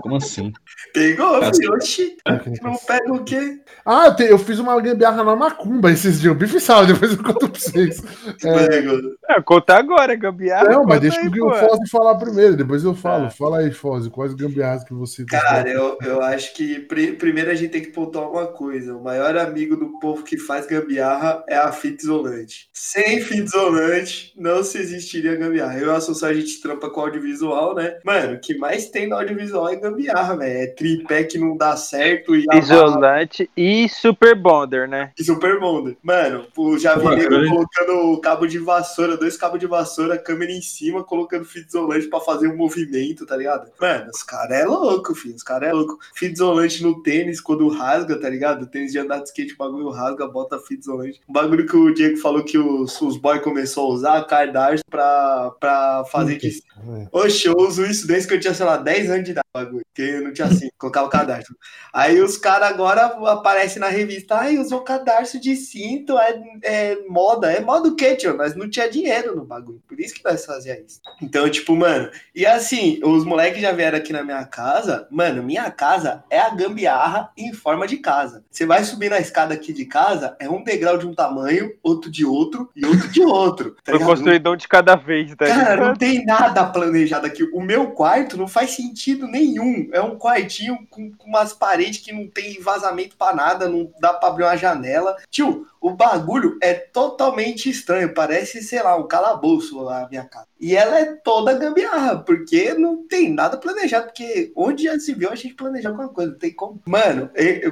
[0.00, 0.52] Como assim?
[0.92, 1.72] Pegou, Essa- filho.
[1.74, 2.16] Oxi.
[2.62, 3.60] Não pega o quê?
[3.84, 6.32] Ah, eu, te- eu fiz uma gambiarra na macumba esses dias.
[6.32, 8.02] O bife sal, depois eu conto pra vocês.
[8.44, 9.34] É.
[9.36, 10.68] É, conta agora, gambiarra.
[10.68, 11.50] não, mas deixa aí, o.
[11.54, 13.24] Foz falar primeiro, depois eu falo.
[13.24, 13.30] Tá.
[13.30, 15.24] Fala aí, Foz, quais gambiarras que você.
[15.24, 18.96] Cara, eu, eu acho que pri- primeiro a gente tem que pontuar uma coisa.
[18.96, 22.68] O maior amigo do povo que faz gambiarra é a fita isolante.
[22.72, 25.78] Sem fita isolante, não se existiria gambiarra.
[25.78, 27.98] Eu e a Assunção, a gente trampa com audiovisual, né?
[28.04, 30.58] Mano, o que mais tem no audiovisual é gambiarra, velho.
[30.58, 35.12] É tripé que não dá certo e Isolante e super bonder, né?
[35.18, 35.96] e super bonder.
[36.02, 40.52] Mano, pô, já vi Pô, nego colocando cabo de vassoura, dois cabos de vassoura, câmera
[40.52, 43.70] em cima, colocando fita isolante pra fazer um movimento, tá ligado?
[43.80, 45.34] Mano, os caras é louco, filho.
[45.34, 45.98] Os caras é louco.
[46.14, 48.66] Fita isolante no tênis, quando rasga, tá ligado?
[48.66, 51.20] Tênis de andar de skate, o bagulho rasga, bota fita isolante.
[51.28, 55.50] Um bagulho que o Diego falou que os, os boys começou a usar, Kardashian, pra,
[55.60, 57.08] pra fazer que É.
[57.12, 59.84] Oxe, eu uso isso desde que eu tinha, sei lá, 10 anos de idade, bagulho.
[59.98, 61.56] Que eu não tinha assim, colocava o cadastro.
[61.92, 67.50] Aí os caras agora aparecem na revista, ai, usou cadarço de cinto, é, é moda.
[67.50, 68.36] É moda o quê, tio?
[68.36, 69.82] Nós não tinha dinheiro no bagulho.
[69.88, 71.00] Por isso que nós fazia isso.
[71.20, 75.08] Então, tipo, mano, e assim, os moleques já vieram aqui na minha casa.
[75.10, 78.44] Mano, minha casa é a gambiarra em forma de casa.
[78.48, 82.08] Você vai subir na escada aqui de casa, é um degrau de um tamanho, outro
[82.08, 83.70] de outro e outro de outro.
[83.82, 84.10] Tá Foi ligado?
[84.10, 87.42] construidão de cada vez, tá Cara, não tem nada planejado aqui.
[87.52, 89.87] O meu quarto não faz sentido nenhum.
[89.92, 94.12] É um quartinho com, com umas paredes que não tem vazamento pra nada, não dá
[94.12, 95.16] pra abrir uma janela.
[95.30, 98.12] Tio, o bagulho é totalmente estranho.
[98.12, 100.46] Parece, sei lá, um calabouço a minha casa.
[100.60, 104.06] E ela é toda gambiarra, porque não tem nada planejado.
[104.06, 106.82] Porque onde já se viu a gente planejar alguma coisa, não tem como.
[106.86, 107.30] Mano,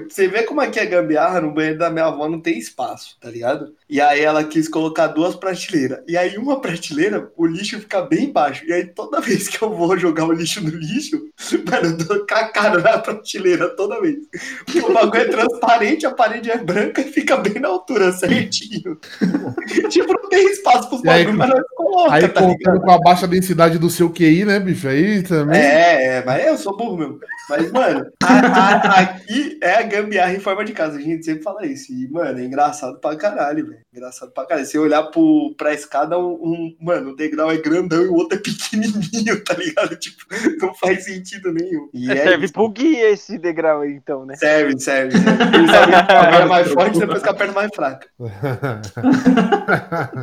[0.08, 3.30] você vê como que é gambiarra no banheiro da minha avó não tem espaço, tá
[3.30, 3.74] ligado?
[3.88, 6.02] E aí ela quis colocar duas prateleiras.
[6.06, 8.64] E aí uma prateleira, o lixo fica bem baixo.
[8.64, 11.28] E aí toda vez que eu vou jogar o lixo no lixo,
[11.70, 14.18] mano, eu dou com a cara na prateleira toda vez.
[14.64, 18.12] Porque o bagulho é transparente, a parede é branca e fica bem na altura altura
[18.12, 18.98] certinho.
[19.88, 22.80] tipo, não tem espaço pros E aí, bagulho, mas nós coloca, Aí tá ligado?
[22.80, 24.88] com a baixa densidade do seu QI, né, bicho?
[24.88, 25.61] Aí também.
[25.61, 27.18] É, é, mas eu sou burro mesmo.
[27.48, 30.98] Mas, mano, a- a- aqui é a gambiarra em forma de casa.
[30.98, 31.92] A gente sempre fala isso.
[31.92, 33.86] E, mano, é engraçado pra caralho, velho.
[33.96, 34.66] Engraçado pra caralho.
[34.66, 38.38] Se olhar pro, pra escada, um, um- Mano, o degrau é grandão e o outro
[38.38, 39.96] é pequenininho, tá ligado?
[39.96, 40.24] Tipo,
[40.61, 41.88] não faz sentido nenhum.
[41.94, 42.52] E é Serve isso.
[42.52, 44.37] pro guia esse degrau aí, então, né?
[44.37, 45.12] Serve, serve.
[45.12, 45.56] serve.
[45.56, 48.09] Ele sabe com a perna mais forte depois com a perna mais fraca.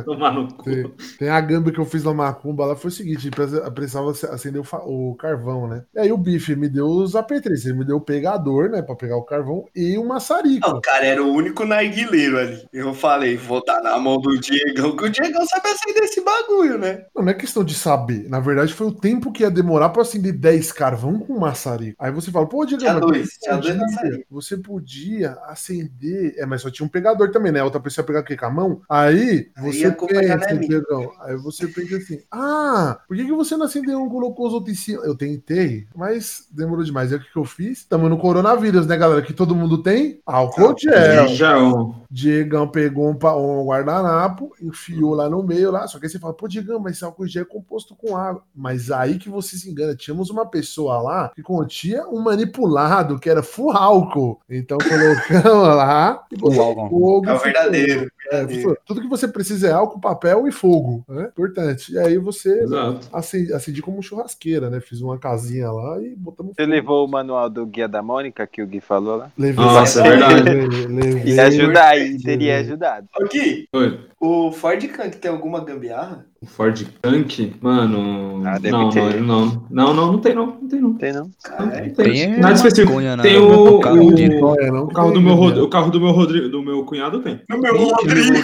[0.04, 0.62] Tomar no cu.
[0.64, 3.30] Tem, tem a gamba que eu fiz na macumba lá, foi o seguinte,
[3.74, 5.82] precisava acender o, o carvão, né?
[5.94, 8.94] E aí o bife me deu os apetrechos, ele me deu o pegador, né, pra
[8.94, 10.68] pegar o carvão e o maçarico.
[10.68, 12.64] Não, o cara era o único narguileiro ali.
[12.72, 16.78] Eu falei, vou dar na mão do Diegão, que o Diegão sabe acender esse bagulho,
[16.78, 17.04] né?
[17.14, 20.02] Não, não é questão de saber, na verdade foi o tempo que ia demorar pra
[20.02, 21.96] acender 10 carvão com maçarico.
[21.98, 24.24] Aí você fala, pô, mas dois, você tinha dois podia-.
[24.30, 27.60] Você podia acender, é, mas só tinha um pegador também, né?
[27.60, 28.36] A outra pessoa ia pegar o quê?
[28.36, 28.82] Com a mão?
[28.88, 30.60] Aí Aí você a culpa já não é pensa.
[30.60, 34.54] Diegão, aí você pensa assim, ah, por que, que você não acendeu um, colocou os
[34.54, 35.02] outros em cima?
[35.04, 37.10] Eu tentei, mas demorou demais.
[37.10, 37.78] E aí o que, que eu fiz?
[37.78, 39.22] Estamos no coronavírus, né, galera?
[39.22, 41.94] Que todo mundo tem álcool gel.
[42.10, 43.16] Diegão pegou um,
[43.54, 45.86] pa- um guardanapo, enfiou lá no meio, lá.
[45.86, 48.42] Só que aí você fala, pô, Diegão, mas esse álcool gel é composto com água.
[48.54, 49.94] Mas aí que você se engana.
[49.94, 54.40] Tínhamos uma pessoa lá que continha um manipulado que era full álcool.
[54.48, 56.88] Então colocamos lá e botou álcool.
[56.90, 57.28] fogo.
[57.28, 58.10] É o verdadeiro.
[58.32, 58.46] É,
[58.86, 61.04] tudo que você precisa é álcool, papel e fogo.
[61.08, 61.24] Né?
[61.28, 61.92] Importante.
[61.92, 63.06] E aí você Exato.
[63.12, 64.80] acendi, acendi como churrasqueira, né?
[64.80, 66.72] Fiz uma casinha lá e botamos Você fogo.
[66.74, 69.30] levou o manual do Guia da Mônica que o Gui falou lá?
[69.36, 70.50] Levei, Nossa, é verdade.
[70.88, 73.06] levei, E ajudar aí, teria ajudado.
[73.20, 74.08] Aqui, Oi.
[74.20, 76.26] o Ford Kank tem alguma gambiarra?
[76.44, 78.42] O Ford Tank, mano.
[78.44, 79.20] Ah, deve não, ter.
[79.22, 80.92] não, não, não, não, não tem não, não tem não.
[80.94, 81.30] Tem não?
[81.42, 81.94] Caralho.
[81.94, 82.92] Tem, Tem nada específico.
[83.22, 84.10] Tem o, carro o.
[84.10, 85.34] Não é, não, carro que do meu.
[85.34, 87.40] Rodrigo, o carro do meu Rodrigo, do meu cunhado tem.
[87.48, 88.34] No meu Rodrigo.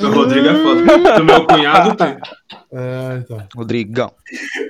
[0.00, 1.18] Do Rodrigo é foda.
[1.18, 2.16] Do meu cunhado tem.
[2.76, 3.38] É, então.
[3.54, 4.10] Rodrigão.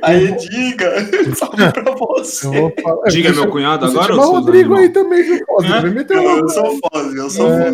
[0.03, 0.93] Aí diga,
[1.37, 2.73] só pra você.
[2.83, 5.38] Falar- é, Diga você- meu cunhado você agora, ô seus Rodrigo aí também, viu?
[5.62, 5.81] Hã?
[5.81, 7.57] vai meter Eu, eu sou foda, eu sou É.
[7.64, 7.71] foda.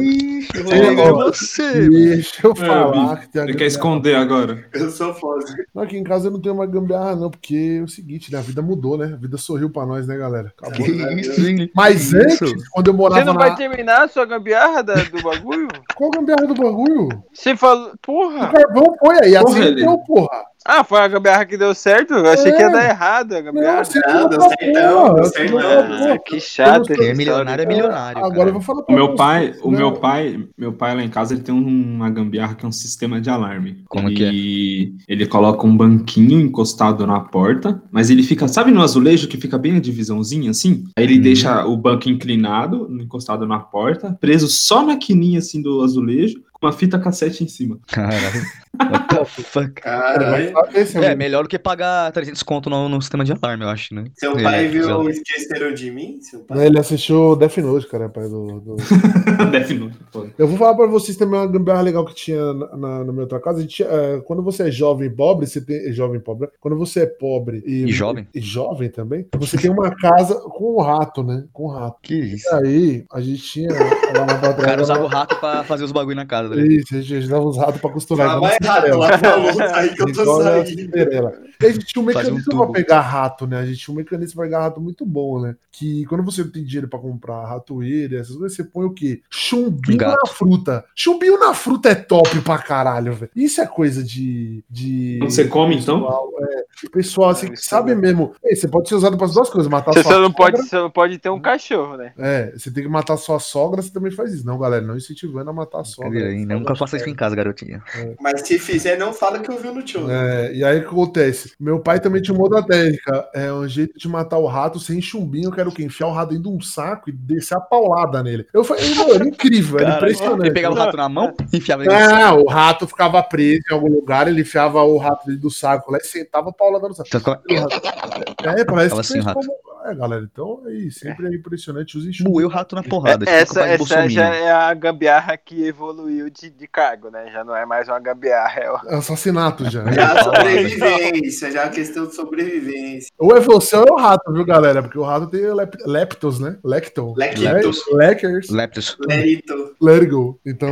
[0.77, 1.89] Rodrigo, é você.
[1.89, 3.70] Deixa eu É, falar Ele quer.
[3.71, 4.65] Esconder agora.
[4.73, 5.45] Eu sou foda.
[5.75, 8.39] Não, aqui em casa eu não tenho uma gambiarra, não, porque é o seguinte, né?
[8.39, 9.07] A vida mudou, né?
[9.13, 10.53] A vida sorriu pra nós, né, galera?
[10.59, 10.85] Acabou.
[10.85, 11.71] Que isso, hein?
[11.75, 12.55] Mas antes, isso?
[12.73, 13.41] quando eu morava Você não na.
[13.41, 15.69] vai terminar a sua gambiarra da- do bagulho?
[15.97, 17.09] Qual gambiarra do bagulho?
[17.33, 17.91] Você falou.
[17.93, 18.49] O Porra!
[18.53, 20.50] carvão foi aí, Porra, acendeu, ele- porra.
[20.67, 22.13] Ah, foi a gambiarra que deu certo?
[22.13, 22.55] Eu achei É.
[22.55, 23.81] que ia dar errado a Não, gambiarra.
[23.81, 26.13] acendeu Não, deu certão, deu pra porra.
[26.13, 28.19] Ah, que chato Quem é milionário é milionário.
[28.19, 28.53] Agora eu cara.
[28.53, 31.33] vou falar O pra meu vocês, pai, o meu pai, meu pai lá em casa,
[31.33, 33.83] ele tem um- uma gambiarra que é um sistema de alarme.
[33.89, 34.31] Como que é?
[34.33, 39.39] e ele coloca um banquinho encostado na porta, mas ele fica, sabe no azulejo que
[39.39, 40.85] fica bem a divisãozinha assim?
[40.97, 41.23] Aí ele Hum.
[41.23, 46.67] deixa o banco inclinado, encostado na porta, preso só na quininha assim do azulejo, com
[46.67, 47.79] uma fita cassete em cima.
[47.91, 48.43] Caralho.
[48.79, 49.73] What the fuck?
[49.83, 50.53] Caralho.
[50.73, 53.69] É, É, o- melhor do que pagar 300 conto no, no sistema de alarme, eu
[53.69, 54.05] acho, né?
[54.15, 56.19] Seu É, pai viu já- Esqueceram de Mim?
[56.23, 56.57] Seu pai?
[56.59, 58.77] Né, Ele assistiu Death Note, cara, pai do- do...
[59.51, 60.33] Death Note.
[60.39, 63.23] Eu vou falar pra vocês também uma gambiarra legal que tinha na, na, na minha
[63.23, 63.61] outra casa.
[63.61, 65.89] Gente, é, quando você é jovem e pobre, você tem.
[65.89, 66.47] é Jovem pobre.
[66.47, 66.53] né?
[66.61, 68.27] Quando você é pobre e, E jovem?
[68.35, 71.45] E, jovem também, você tem uma casa com um rato, né?
[71.53, 71.97] Com um rato.
[72.03, 72.49] Que isso.
[72.49, 73.71] E aí, a gente tinha.
[73.73, 76.71] Lá na O cara usava o rato pra fazer os bagulho na casa, ligado?
[76.73, 78.31] Isso, a gente usava os ratos pra costurar.
[78.31, 78.97] Ah, vai Cinderela.
[78.97, 81.50] lá falou, aí que eu tô saindo.
[81.61, 82.73] A gente tinha um um mecanismo pra tubo.
[82.73, 83.59] pegar rato, né?
[83.59, 85.57] A gente tinha um mecanismo pra pegar rato muito bom, né?
[85.71, 89.23] Que quando você tem dinheiro pra comprar ratoeira, essas coisas, você põe o quê?
[89.31, 90.19] Chumbinho Gato.
[90.25, 90.85] na fruta.
[90.95, 93.31] Chumbinho na fruta é top pra caralho, velho.
[93.35, 94.65] Isso é coisa de.
[94.69, 96.01] de você come, então?
[96.01, 98.35] pessoal, é, o pessoal, assim, isso sabe é mesmo.
[98.45, 100.57] Ei, você pode ser usado para as duas coisas, matar Você sua só não pode,
[100.57, 100.69] sogra.
[100.69, 102.13] você não pode ter um cachorro, né?
[102.19, 104.47] É, você tem que matar sua sogra, você também faz isso.
[104.47, 106.29] Não, galera, não incentivando a matar a sogra.
[106.29, 106.55] Aí, né?
[106.55, 107.83] Nunca faça isso em casa, garotinha.
[108.21, 110.11] Mas se fizer, não fala que ouviu no tio.
[110.11, 111.50] É, e aí o que acontece?
[111.59, 113.29] Meu pai também tinha uma outra técnica.
[113.35, 115.49] É um jeito de matar o rato sem chumbinho.
[115.49, 115.83] Eu quero o quê?
[115.83, 118.47] Enfiar o rato dentro de um saco e descer a paulada nele.
[118.53, 120.41] Eu falei, não, era incrível, era Caralho, impressionante.
[120.47, 123.63] Ele pegava o rato na mão e enfiava ele no Ah, o rato ficava preso
[123.71, 126.89] em algum lugar, ele enfiava o rato dentro do saco lá e sentava a paulada
[126.89, 127.09] no saco.
[127.15, 129.41] Então, ficava- É, parece assim, como...
[129.85, 132.33] É, galera, então aí, sempre é impressionante os enxumbos.
[132.33, 133.25] Moeu o rato na porrada.
[133.25, 134.35] tipo essa essa já Bolsonaro.
[134.45, 137.31] é a gambiarra que evoluiu de, de cargo, né?
[137.33, 138.61] Já não é mais uma gambiarra.
[138.61, 139.81] É o- Assassinato já.
[139.93, 143.11] Já a sobrevivência, já a questão de sobrevivência.
[143.19, 144.83] Ou é você ou é o rato, viu, galera?
[144.83, 146.57] Porque o rato tem lep leptos, né?
[146.65, 147.15] Lecton.
[147.17, 147.85] Lectos.
[147.91, 148.51] Le- Leckers.
[148.51, 148.97] Leptos.
[149.09, 149.75] Lerito.
[149.81, 150.39] Let it go.
[150.45, 150.71] Então,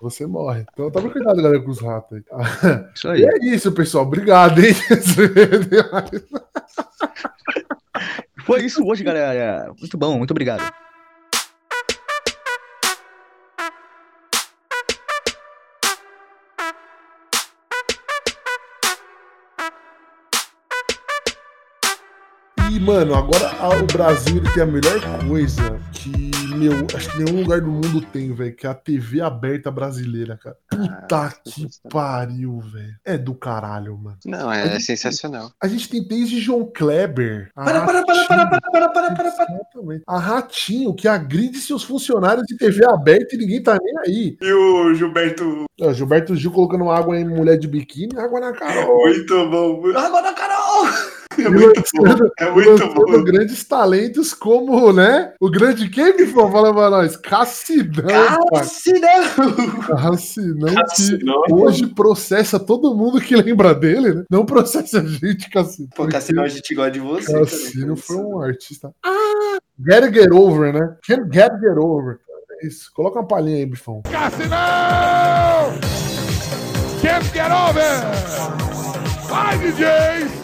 [0.00, 0.64] você morre.
[0.72, 2.22] Então, tome cuidado, galera, com os ratos aí.
[2.22, 2.90] tá?
[2.94, 3.24] Isso E aí.
[3.24, 4.04] é isso, pessoal.
[4.04, 4.74] Obrigado, hein?
[8.44, 9.34] Foi isso hoje, galera.
[9.34, 10.62] É, muito bom, muito obrigado.
[22.70, 27.40] E, mano, agora o Brasil ele tem a melhor coisa que meu, acho que nenhum
[27.42, 30.56] lugar do mundo tem, velho, que é a TV aberta brasileira, cara.
[30.70, 32.94] Puta Ah, que pariu, velho.
[33.04, 34.18] É do caralho, mano.
[34.24, 35.50] Não, é, sensacional.
[35.62, 37.50] A gente tem desde João Kleber.
[37.54, 39.52] Para, para, para, para, para, para, para, para, para.
[39.54, 40.02] Exatamente.
[40.06, 44.36] A Ratinho, que agride seus funcionários de TV aberta e ninguém tá nem aí.
[44.40, 48.98] E o Gilberto, Ó, Gilberto Gil colocando água em mulher de biquíni, água na Carol.
[49.06, 49.82] muito bom.
[49.96, 50.86] Água na Carol!
[51.42, 52.04] É muito bom.
[52.38, 53.24] É muito bom.
[53.24, 55.32] grandes talentos como, né?
[55.40, 56.50] O grande quem me falou?
[56.52, 57.16] Fala pra nós.
[57.16, 58.38] Cassidão!
[58.52, 59.22] Cassinão
[60.68, 61.42] que Cassinão.
[61.50, 64.24] hoje processa todo mundo que lembra dele, né?
[64.30, 65.88] Não processa a gente, Cassinão.
[65.94, 67.32] Pô, Cassinão, a gente gosta de você.
[67.32, 68.92] Cassino foi um artista.
[69.04, 69.58] Ah!
[69.84, 70.96] Get Get Over, né?
[71.06, 72.18] Can't Get Get Over.
[72.60, 72.90] É isso.
[72.94, 74.02] Coloca uma palhinha aí, bifão.
[74.02, 74.58] Cassinão!
[77.00, 77.82] Can't get over!
[79.28, 80.41] Vai, DJ!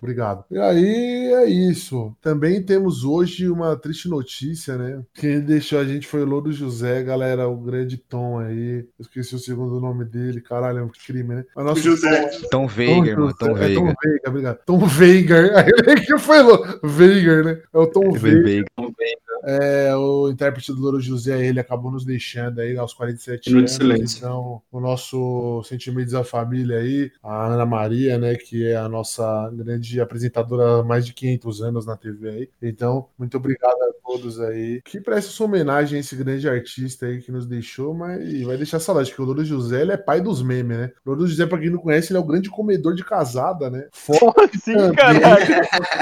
[0.00, 0.44] Obrigado.
[0.50, 2.16] E aí é isso.
[2.20, 5.02] Também temos hoje uma triste notícia, né?
[5.14, 8.86] Quem deixou a gente foi o Louro José, galera, o grande Tom aí.
[8.98, 11.44] Eu esqueci o segundo nome dele, caralho, é um crime, né?
[11.54, 12.30] Mas nosso José.
[12.50, 13.34] Tom Veiga, mano.
[13.34, 13.96] Tom É Tom Veiga.
[14.02, 14.58] Veiga, obrigado.
[14.64, 15.60] Tom Veiga.
[15.60, 16.80] Aí que foi Louro.
[16.82, 17.62] Veiga, né?
[17.72, 18.42] É o Tom Veiga.
[18.42, 18.66] Veiga.
[19.48, 23.72] É, o intérprete do Louro José, ele acabou nos deixando aí aos 47 Minuto anos.
[23.72, 24.18] silêncio.
[24.18, 29.50] Então, o nosso sentimentos da família aí, a Ana Maria, né, que é a nossa
[29.54, 32.48] grande apresentadora há mais de 500 anos na TV aí.
[32.62, 34.82] Então, muito obrigado a todos aí.
[34.84, 38.78] Que presta sua homenagem a esse grande artista aí que nos deixou, mas vai deixar
[38.80, 40.90] saudade, porque o Louro José, ele é pai dos memes, né?
[41.06, 43.86] O Louro José, pra quem não conhece, ele é o grande comedor de casada, né?
[43.92, 45.54] Fora Como assim, caralho?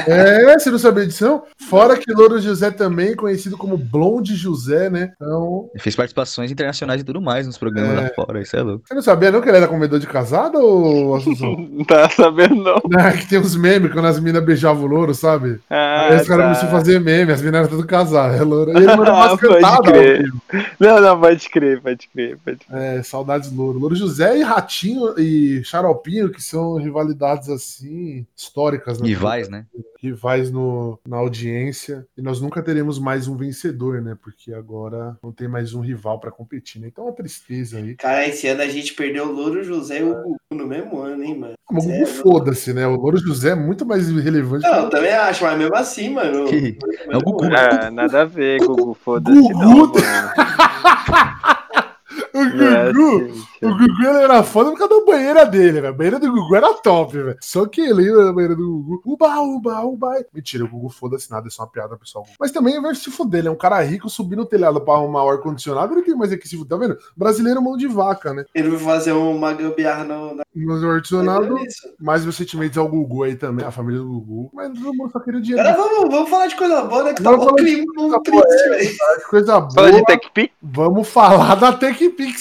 [0.06, 1.42] é, você não sabia disso?
[1.68, 5.12] Fora que Louro José também, conhecido como Blonde José, né?
[5.16, 8.00] Então, Ele fez participações internacionais e tudo mais nos programas É.
[8.02, 8.40] lá fora.
[8.40, 8.84] Isso é louco.
[8.86, 11.56] você não sabia não que ele era comedor de casada, ou Assunção?
[11.76, 12.80] Não tá sabendo, não.
[12.88, 15.60] Né, que tem uns memes quando as minas beijavam o louro, sabe?
[15.68, 16.48] Ah, Aí os caras tá.
[16.48, 18.40] começaram a fazer meme, as minas eram tudo casadas.
[18.40, 18.72] É louro.
[18.72, 20.24] E ele mandou umas cantadas.
[20.80, 22.38] Não, não, pode crer, pode crer.
[22.44, 22.78] Pode crer.
[22.98, 23.78] É, saudades louro.
[23.78, 29.08] Louro José e Ratinho e Xaropinho, que são rivalidades assim, históricas, né?
[29.08, 29.64] Rivais, né?
[30.00, 34.16] Rivais no, na audiência e nós nunca teremos mais um vencedor, né?
[34.22, 36.88] Porque agora não tem mais um rival pra competir, né?
[36.88, 37.94] Então é uma tristeza aí.
[37.96, 41.22] Cara, esse ano a gente perdeu o Louro José e o Gugu no mesmo ano,
[41.22, 41.54] hein, mano?
[41.70, 42.86] O Gugu é foda-se, né?
[42.86, 46.46] O Louro José é muito mais relevante Não, eu também acho, mas mesmo assim, mano.
[46.46, 46.78] Que-
[47.08, 47.44] É o Gugu.
[47.46, 49.92] Ah, nada a ver, Gugu, foda-se Gugu não.
[52.36, 53.24] o Não é Gugu.
[53.30, 55.88] assim, O Gugu ele era foda por causa da banheira dele, velho.
[55.88, 57.36] A banheira do Gugu era top, velho.
[57.40, 59.02] Só que ele lembra da banheira do Gugu.
[59.04, 60.24] Uba, uba, uba.
[60.32, 62.26] Mentira, o Gugu foda-se nada, é só uma piada, pessoal.
[62.38, 65.24] Mas também vai se fuder, ele é um cara rico subir no telhado pra arrumar
[65.24, 65.94] o ar-condicionado.
[65.94, 66.98] Ele tem mais aqui se fuder, tá vendo?
[67.16, 68.44] Brasileiro mão de vaca, né?
[68.54, 70.42] Ele vai fazer uma gambiarra no, na.
[70.54, 71.56] No ar-condicionado,
[72.00, 74.50] mais meus sentimentos ao Gugu aí também, a família do Gugu.
[74.54, 75.68] Mas todo mundo só queria dinheiro.
[75.68, 77.14] Agora vamos, vamos falar de coisa boa, né?
[77.14, 78.96] Que tá Vamos bom falar de clima, coisa um triste, velho.
[79.30, 79.92] Coisa Fala boa.
[79.92, 80.54] de TechPix?
[80.62, 81.72] Vamos falar da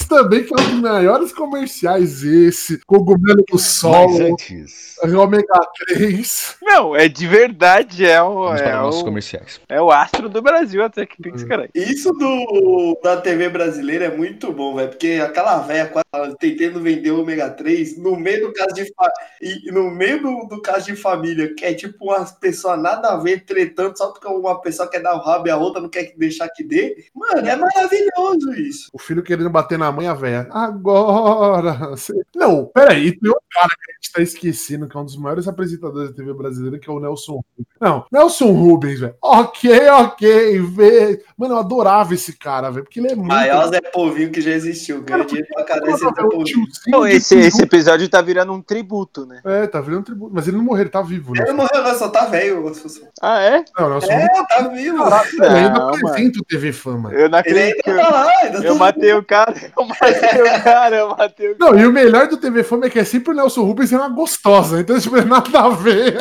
[0.08, 2.80] Também, que é um dos maiores comerciais esse.
[2.86, 6.56] Cogumelo do Sol, Mas antes, Ômega 3.
[6.62, 9.60] Não, é de verdade, é o, vamos é o, comerciais.
[9.68, 11.48] é o astro do Brasil, a TechPix, Hum.
[11.48, 11.70] caralho.
[11.74, 14.88] Isso do, da TV brasileira é muito bom, velho.
[14.88, 19.10] Porque aquela velha quase tentando vender o ômega 3 no meio do caso de fa...
[19.40, 23.16] e no meio do, do caso de família, que é tipo uma pessoa nada a
[23.16, 26.14] ver tretando só porque uma pessoa quer dar o rabo e a outra não quer
[26.16, 27.04] deixar que dê.
[27.14, 28.88] Mano, é maravilhoso isso.
[28.92, 30.48] O filho querendo bater na mãe, a velha.
[30.50, 31.94] Agora.
[32.34, 33.18] Não, peraí.
[33.18, 36.16] Tem um cara que a gente tá esquecendo, que é um dos maiores apresentadores da
[36.16, 37.66] TV brasileira, que é o Nelson Rubens.
[37.80, 39.14] Não, Nelson Rubens, velho.
[39.22, 40.60] Ok, ok.
[40.60, 41.22] Vê.
[41.36, 42.84] Mano, eu adorava esse cara, velho.
[42.84, 43.28] Porque ele é muito.
[43.28, 45.02] Maior Zé Povinho que já existiu.
[45.04, 45.26] Caralho
[47.06, 49.40] esse um esse, episódio tá virando um tributo, né?
[49.44, 50.34] É, tá virando tributo.
[50.34, 51.40] Mas ele não morreu, ele tá vivo, né?
[51.42, 52.72] Ele não morreu, não, só tá velho.
[53.20, 53.64] Ah, é?
[53.78, 54.48] Não, Nelson É, Rubens.
[54.48, 55.04] tá vivo.
[55.44, 57.12] Ele ainda Não, apresenta o TV Fama.
[57.12, 59.54] Eu não Ele acredito que ainda eu, tá lá, ainda eu tá matei o cara,
[59.78, 61.72] eu matei o cara, eu matei o cara.
[61.72, 63.96] Não, e o melhor do TV Fama é que é sempre o Nelson Rubens e
[63.96, 64.80] uma gostosa.
[64.80, 66.16] Então, tipo, nada a ver.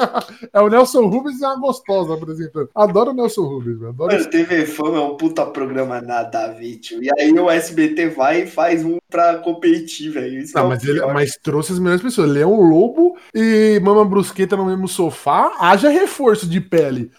[0.53, 2.69] É o Nelson Rubens e uma gostosa apresentando.
[2.75, 3.89] Adoro o Nelson Rubens, velho.
[3.89, 7.03] Adoro Mano, TV Fama é um puta programa nada a ver, tio.
[7.03, 10.39] E aí o SBT vai e faz um pra competir, velho.
[10.39, 12.29] Isso é Não, o mas, ele, mas trouxe as melhores pessoas.
[12.29, 15.53] Leão Lobo e Mama Brusqueta no mesmo sofá.
[15.60, 17.12] Haja reforço de pele.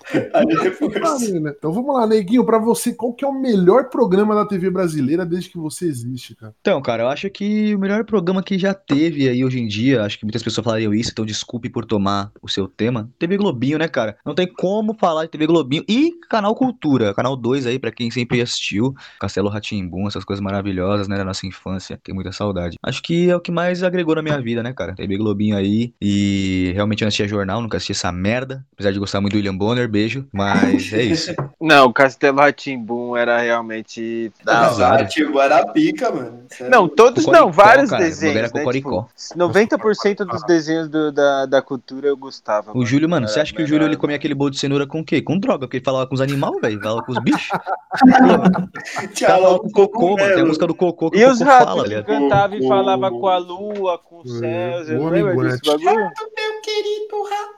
[0.62, 1.52] Depois- Pariu, né?
[1.56, 5.24] Então vamos lá, Neguinho, pra você, qual que é o melhor programa da TV brasileira
[5.24, 6.05] desde que você existe,
[6.38, 6.54] cara?
[6.60, 10.02] Então, cara, eu acho que o melhor programa que já teve aí hoje em dia,
[10.02, 13.10] acho que muitas pessoas falariam isso, então desculpe por tomar o seu tema.
[13.18, 14.16] TV Globinho, né, cara?
[14.24, 18.10] Não tem como falar de TV Globinho e Canal Cultura, Canal 2 aí, pra quem
[18.10, 22.76] sempre assistiu, Castelo Ratimbum, essas coisas maravilhosas, né, da nossa infância, tem muita saudade.
[22.82, 24.94] Acho que é o que mais agregou na minha vida, né, cara?
[24.94, 28.98] TV Globinho aí, e realmente eu não assistia jornal, nunca assisti essa merda, apesar de
[28.98, 31.34] gostar muito do William Bonner, beijo, mas é isso.
[31.60, 36.44] Não, o Castelo Ratimbum era realmente da Exato, era pica, mano.
[36.50, 36.70] Sério.
[36.70, 38.36] Não, todos Cocoricó, não, vários cara, desenhos.
[38.36, 38.52] era né?
[38.52, 39.08] Cocoricó.
[39.16, 42.72] Tipo, 90% dos desenhos do- da, da cultura eu gostava.
[42.76, 44.86] O Júlio, mano, Era você acha que o Júlio ele comia aquele bolo de cenoura
[44.86, 45.20] com o quê?
[45.22, 47.48] Com droga, porque ele falava com os animais, velho, falava com os bichos.
[49.26, 51.50] Falava com o cocô, mano, tem a música do cocô que E o os cocô
[51.50, 52.06] ratos fala, que ligado?
[52.06, 54.88] cantavam e falava com a lua, com os céus.
[54.90, 55.84] É, Eu o lembro desse Minguante.
[55.84, 56.04] bagulho.
[56.04, 57.56] Meu querido rato.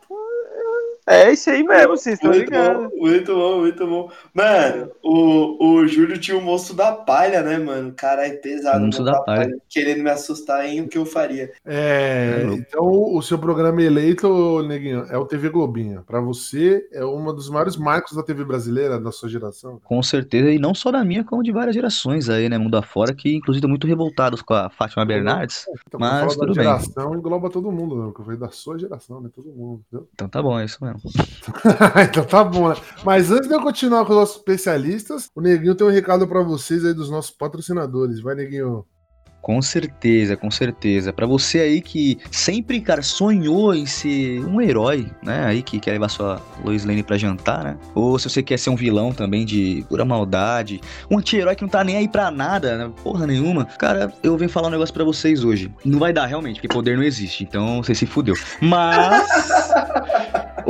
[1.07, 2.91] É isso aí mesmo, vocês estão Muito ligados.
[2.91, 4.11] bom, muito bom, muito bom.
[4.35, 7.93] Mano, o, o Júlio tinha o moço da palha, né, mano?
[8.29, 8.83] Caralho, pesado.
[8.83, 9.57] O Moço da Palha.
[9.69, 11.53] Querendo me assustar em o que eu faria.
[11.65, 16.03] É, É então o seu programa eleito, Neguinho, é o TV Globinho.
[16.07, 19.81] Pra você, é um dos maiores marcos da TV brasileira da sua geração.
[19.85, 23.15] Com certeza, e não só da minha, como de várias gerações aí, né, mundo afora,
[23.15, 25.67] que inclusive estão muito revoltados com a Fátima Bernardes.
[25.87, 26.65] Então, Mas tudo da bem.
[26.65, 28.05] geração, engloba todo mundo, né?
[28.07, 29.31] Porque eu falei da sua geração, né?
[29.35, 30.09] Todo mundo, entendeu?
[30.15, 31.01] Então tá bom, é isso mesmo.
[32.09, 32.77] então tá bom, né?
[33.05, 36.43] Mas antes de eu continuar com os nossos especialistas, o Neguinho tem um recado pra
[36.43, 38.18] vocês aí dos nossos patrocinadores.
[38.21, 38.85] Vai, Neguinho.
[39.41, 41.13] Com certeza, com certeza.
[41.13, 45.47] Pra você aí que sempre, cara, sonhou em ser um herói, né?
[45.47, 47.79] Aí que quer levar sua Lois Lane pra jantar, né?
[47.95, 51.69] Ou se você quer ser um vilão também de pura maldade, um anti-herói que não
[51.69, 52.93] tá nem aí pra nada, né?
[53.03, 53.65] porra nenhuma.
[53.79, 55.73] Cara, eu venho falar um negócio pra vocês hoje.
[55.85, 58.35] Não vai dar realmente, porque poder não existe, então você se fudeu.
[58.61, 59.27] Mas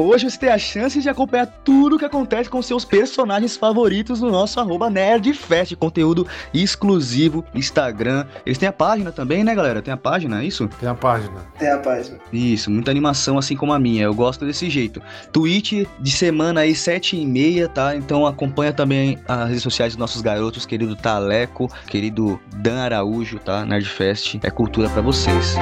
[0.00, 4.20] Hoje você tem a chance de acompanhar tudo o que acontece com seus personagens favoritos
[4.20, 6.24] no nosso arroba Nerdfest, conteúdo
[6.54, 8.24] exclusivo, Instagram.
[8.46, 9.82] Eles têm a página também, né, galera?
[9.82, 10.68] Tem a página, é isso?
[10.78, 11.40] Tem a página.
[11.58, 12.16] Tem a página.
[12.32, 14.04] Isso, muita animação assim como a minha.
[14.04, 15.02] Eu gosto desse jeito.
[15.32, 17.96] Twitch de semana aí, sete e meia, tá?
[17.96, 23.66] Então acompanha também as redes sociais dos nossos garotos, querido Taleco, querido Dan Araújo, tá?
[23.66, 25.56] Nerdfest é cultura pra vocês.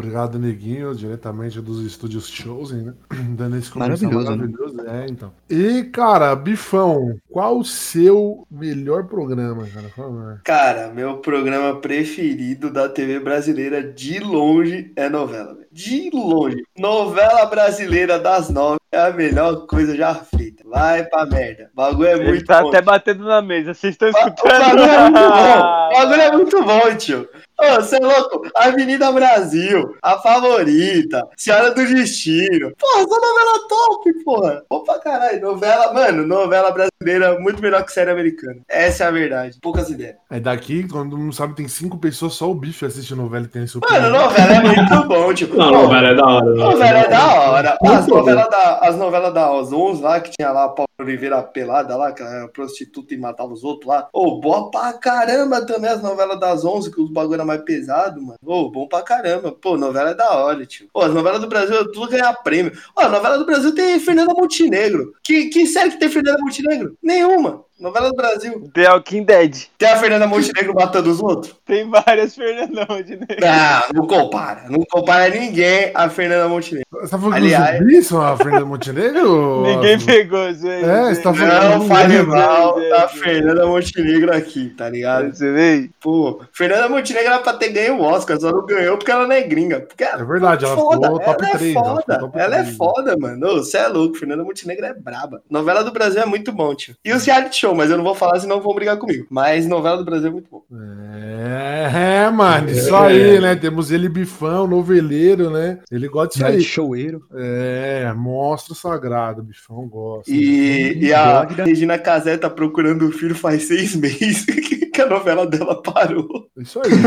[0.00, 2.94] Obrigado, Neguinho, diretamente dos estúdios Chosen, né?
[3.36, 4.36] Dando esse comercial Maravilhoso, né?
[4.36, 4.80] maravilhoso.
[4.88, 5.32] É, então.
[5.48, 9.88] E, cara, Bifão, qual o seu melhor programa, cara?
[9.88, 10.40] Por favor.
[10.44, 15.54] Cara, meu programa preferido da TV brasileira de longe é novela.
[15.54, 15.66] velho.
[15.70, 16.62] De longe.
[16.76, 20.64] Novela brasileira das nove é a melhor coisa já feita.
[20.68, 21.70] Vai pra merda.
[21.72, 22.68] O bagulho é Ele muito tá bom.
[22.68, 24.50] até batendo na mesa, vocês estão O escutando?
[24.60, 25.80] bagulho é muito bom.
[25.90, 27.28] O bagulho é muito bom, tio.
[27.62, 28.42] Ô, você é louco?
[28.56, 32.72] Avenida Brasil, A Favorita, Senhora do Destino.
[32.78, 34.62] Porra, essa novela top, porra.
[34.68, 35.40] Bom pra caralho.
[35.40, 38.56] Novela, mano, novela brasileira muito melhor que série americana.
[38.68, 39.58] Essa é a verdade.
[39.60, 40.16] Poucas ideias.
[40.30, 43.64] É daqui, quando não sabe, tem cinco pessoas, só o bicho assiste novela e tem
[43.64, 45.48] esse Mano, novela é muito bom, tio.
[45.54, 46.54] Não, Pô, novela é da hora.
[46.54, 47.78] Novela é da hora.
[47.82, 50.68] As novelas da, as novelas das 11 lá, que tinha lá a
[51.02, 54.08] Oliveira pelada lá, que era prostituta e matava os outros lá.
[54.12, 58.20] Ô, boa pra caramba também as novelas das 11, que os bagulho era mais pesado,
[58.20, 58.38] mano.
[58.44, 59.52] Ô, bom pra caramba.
[59.52, 60.88] Pô, novela é da hora, tio.
[60.92, 62.72] Pô, as novelas do Brasil, tudo ganhar prêmio.
[62.96, 65.12] Ó, a novela do Brasil tem Fernanda Montenegro.
[65.24, 66.96] Que, que série que tem Fernanda Montenegro?
[67.02, 67.64] Nenhuma.
[67.80, 68.70] Novela do Brasil.
[68.74, 69.56] The Walking Dead.
[69.78, 71.54] Tem a Fernanda Montenegro matando os outros?
[71.64, 73.36] Tem várias Fernandão de negro.
[73.40, 74.64] Não, não compara.
[74.68, 76.86] Não compara ninguém a Fernanda Montenegro.
[76.92, 79.62] Você tá falando Aliás- zumbis são a Fernanda Montenegro?
[79.64, 80.80] Ninguém pegou, Zé.
[80.82, 83.08] É, você tá falando- Não fale mal da.
[83.08, 85.34] Fernanda Montenegro aqui, tá ligado?
[85.34, 85.90] Você vê?
[86.00, 89.32] Pô, Fernanda Montenegro era pra ter ganho o Oscar, só não ganhou porque ela não
[89.34, 89.80] é gringa.
[89.80, 91.70] Porque É verdade, ela foda, ficou top ela 3.
[91.70, 92.76] é foda, top ela é 3.
[92.76, 93.40] foda, mano.
[93.56, 95.42] Você é louco, Fernanda Montenegro é braba.
[95.50, 96.94] Novela do Brasil é muito bom, tio.
[97.04, 99.26] E os reality show, mas eu não vou falar, senão vão brigar comigo.
[99.30, 100.62] Mas novela do Brasil é muito bom.
[100.72, 103.56] É, é, mano, isso aí, né?
[103.56, 105.78] Temos ele bifão, noveleiro, né?
[105.90, 106.62] Ele gosta disso aí.
[106.62, 107.22] showeiro.
[107.34, 110.30] É, monstro sagrado, bifão gosta.
[110.30, 114.44] E, e a Regina Casé tá procurando o filho faz seis meses
[114.92, 116.48] que a novela dela parou.
[116.58, 116.90] Isso aí.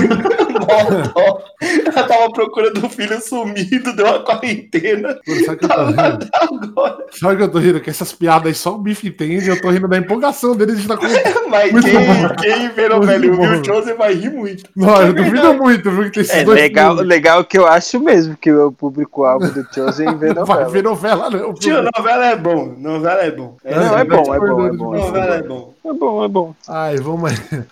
[1.85, 5.19] Ela tava procurando o filho sumido, deu uma quarentena.
[5.27, 6.29] Mano, sabe o que eu tô rindo?
[6.33, 7.05] agora.
[7.11, 7.81] Sabe o que eu tô rindo?
[7.81, 9.47] Que essas piadas aí só o bife entende.
[9.47, 11.05] Eu tô rindo da empolgação dele de estar com.
[11.49, 12.35] Mas Muito quem, bom.
[12.73, 13.41] quem novela e bom.
[13.43, 14.63] ouviu o Joseph vai rir muito.
[14.75, 15.57] Não, É eu duvido verdade.
[15.59, 16.11] muito, viu?
[16.11, 16.59] Que tem É dois.
[16.59, 17.07] legal, filmes.
[17.07, 20.69] legal que eu acho mesmo que o público-alvo do Chosen vê Não vai novela.
[20.69, 21.53] ver novela, não.
[21.53, 22.73] Tio, novela é bom.
[22.77, 23.57] Novela é bom.
[23.63, 24.91] É, Não, é bom, é bom, é bom.
[24.95, 25.73] Novela é bom.
[25.85, 26.55] É bom, é bom.
[26.67, 27.63] Ai, vamos aí.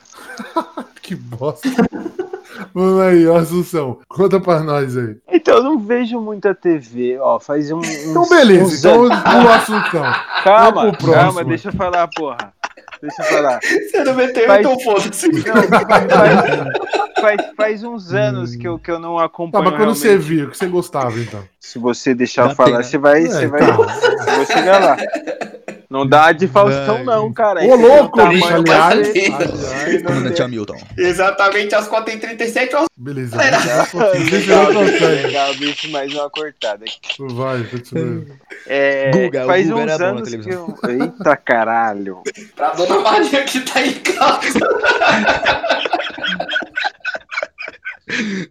[1.02, 1.70] que bosta.
[2.74, 3.98] Vamos aí, ó, Assunção.
[4.08, 5.16] Conta pra nós aí.
[5.32, 8.64] Então, eu não vejo muita TV, ó, faz um, uns, Então, beleza.
[8.66, 10.04] uns Então, o Assunção.
[10.44, 12.54] Calma, calma, deixa eu falar, porra.
[13.02, 13.60] Deixa eu falar.
[13.62, 15.28] Você não meteu, Faz- então foda-se.
[15.28, 19.66] Não, faz, faz, faz uns anos que eu, que eu não Tá, acompanho.
[19.66, 20.28] mas quando você realmente.
[20.28, 21.44] viu, o que você gostava, então?
[21.60, 22.84] Se você deixar eu falar, pena.
[22.84, 23.24] você vai.
[23.24, 23.60] É, Você vai.
[23.60, 23.68] tá.
[23.68, 24.98] Eu vou chegar lá.
[25.92, 27.62] Não dá de Faustão, não, cara.
[27.66, 29.12] Ô, louco, bicho, vai aliás.
[30.04, 30.78] Comandante Hamilton.
[30.98, 32.86] Exatamente às 4h37, ó.
[32.96, 33.36] Beleza.
[33.36, 33.62] Legal,
[34.30, 35.06] Deixa eu consegue.
[35.06, 36.98] legal, bicho, mais uma cortada aqui.
[37.20, 38.24] Vai, continua.
[38.68, 40.78] É, Guga, o faz Guga uns era bom na anos que eu...
[40.88, 42.22] Eita caralho.
[42.56, 44.60] Pra dona Maria que tá em casa.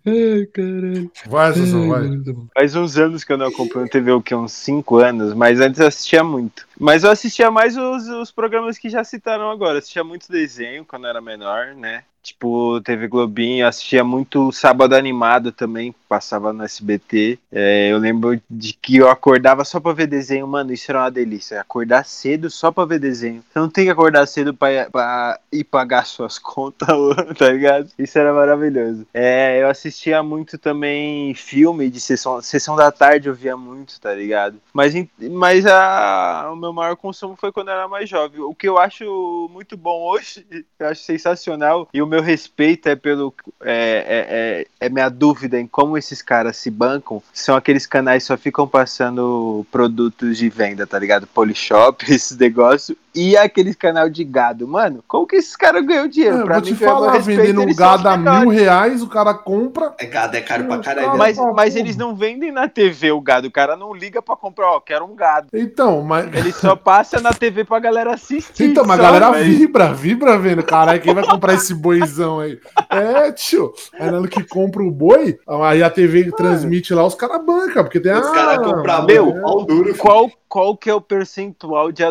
[0.06, 1.10] Ai, caralho.
[1.26, 2.08] Vai, Sassão, vai.
[2.54, 4.34] Faz uns anos que eu não acompanho TV, o que?
[4.34, 6.66] Uns 5 anos, mas antes eu assistia muito.
[6.78, 9.74] Mas eu assistia mais os, os programas que já citaram agora.
[9.74, 12.04] Eu assistia muito desenho quando eu era menor, né?
[12.22, 17.38] Tipo, TV Globinho, eu assistia muito Sábado Animado também, passava no SBT.
[17.50, 21.10] É, eu lembro de que eu acordava só pra ver desenho, mano, isso era uma
[21.10, 21.60] delícia.
[21.60, 23.42] Acordar cedo só pra ver desenho.
[23.50, 26.88] Você não tem que acordar cedo pra, ir pagar suas contas,
[27.38, 27.88] tá ligado?
[27.98, 29.06] Isso era maravilhoso.
[29.14, 34.12] É, eu assistia muito também filme de sessão, sessão da tarde, eu via muito, tá
[34.12, 34.60] ligado?
[34.74, 38.40] Mas, mas a, o meu maior consumo foi quando eu era mais jovem.
[38.40, 40.44] O que eu acho muito bom hoje,
[40.78, 43.32] eu acho sensacional, e o meu respeito é pelo.
[43.62, 47.22] É, é, é, é minha dúvida em como esses caras se bancam.
[47.32, 51.26] São aqueles canais que só ficam passando produtos de venda, tá ligado?
[51.28, 52.98] Polishop, esses negócios.
[53.14, 54.68] E aqueles canal de gado.
[54.68, 56.40] Mano, como que esses caras ganham dinheiro?
[56.40, 59.08] É, pra vou mim, te é falar, respeito, vendendo um gado a mil reais, o
[59.08, 59.92] cara compra.
[59.98, 61.10] É gado, é caro pra caralho.
[61.12, 61.18] né?
[61.18, 63.48] Mas, Tá mas eles não vendem na TV o gado.
[63.48, 65.48] O cara não liga pra comprar, ó, quero um gado.
[65.52, 66.32] Então, mas.
[66.34, 68.64] Ele só passa na TV pra galera assistir.
[68.70, 70.62] Então, mas a galera mas- vibra, vibra vendo.
[70.62, 72.58] Caralho, quem vai comprar esse boizão aí?
[72.88, 73.72] É, tio.
[73.98, 78.00] Aí na que compra o boi, aí a TV transmite lá, os caras bancam, porque
[78.00, 78.32] tem Os a.
[78.32, 79.32] caras compram meu,
[79.66, 79.96] duro.
[79.96, 82.02] Qual, qual que é o percentual de,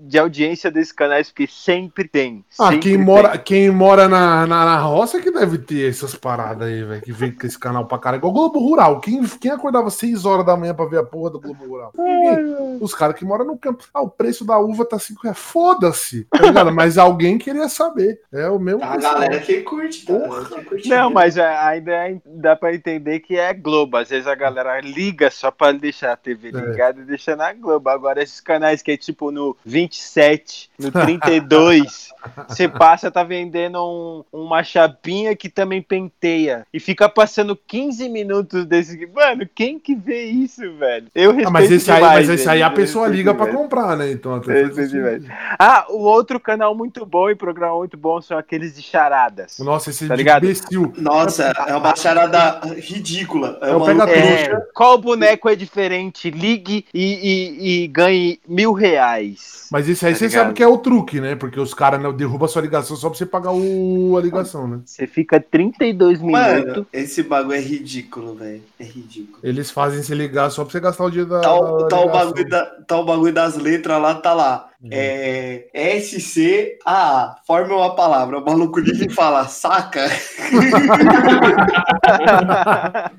[0.00, 0.18] de
[0.48, 1.28] audiência desses canais?
[1.28, 2.44] Porque sempre tem.
[2.58, 3.04] Ah, sempre quem tem.
[3.04, 7.02] mora, quem mora na, na, na roça que deve ter essas paradas aí, velho.
[7.02, 8.20] Que vem com esse canal pra caralho.
[8.20, 9.00] Igual o Globo Rural.
[9.00, 11.92] Quem, quem acordava 6 horas da manhã pra ver a porra do Globo Rural?
[11.96, 12.78] Ninguém.
[12.80, 13.84] Os caras que moram no campo.
[13.92, 15.38] Ah, o preço da uva tá 5 reais.
[15.38, 16.26] Foda-se.
[16.30, 16.64] Tá?
[16.72, 18.20] Mas alguém queria saber.
[18.32, 18.82] É o mesmo.
[18.82, 19.14] A pessoal.
[19.14, 20.14] galera que curte, tá?
[20.18, 20.44] Porra.
[20.46, 21.14] Que curte Não, mesmo.
[21.14, 23.96] mas é, ainda é- dá pra entender que é Globo.
[23.96, 26.52] Às vezes a galera liga só pra deixar a TV É.
[26.52, 27.88] ligada e deixar na Globo.
[27.88, 30.37] Agora, esses canais que é tipo no 27,
[30.78, 32.08] no 32,
[32.48, 36.66] você passa, tá vendendo um- uma chapinha que também penteia.
[36.72, 39.06] E fica passando 15 minutos desse.
[39.14, 41.06] Mano, quem que vê isso, velho?
[41.14, 43.46] Eu respeito Ah, mas esse aí, demais mas esse aí a pessoa respeito liga pra
[43.46, 43.62] demais.
[43.62, 44.10] comprar, né?
[44.10, 45.22] Então até demais.
[45.58, 49.58] Ah, o outro canal muito bom e programa muito bom são aqueles de charadas.
[49.58, 50.44] Nossa, esse Tá de ligado?
[50.44, 50.92] imbecil.
[50.96, 53.58] Nossa, é uma charada ridícula.
[53.62, 53.88] É uma.
[54.10, 56.30] É, qual boneco é diferente?
[56.30, 59.66] Ligue e, e- e ganhe mil reais.
[59.70, 60.44] Mas esse aí Tá você ligado?
[60.44, 61.34] sabe que é o truque, né?
[61.34, 64.80] Porque os caras né, derrubam sua ligação só pra você pagar o, a ligação, né?
[64.84, 66.40] Você fica 32 minutos.
[66.40, 68.62] Mano, esse bagulho é ridículo, velho.
[68.78, 69.38] É ridículo.
[69.42, 71.40] Eles fazem se ligar só pra você gastar o dia da.
[71.40, 74.68] Tá, o- da bagulho da, tá o bagulho das letras lá, tá lá.
[74.80, 74.90] Uhum.
[74.92, 78.38] É SCAA, forma uma palavra.
[78.38, 80.06] O maluco liga e fala, saca?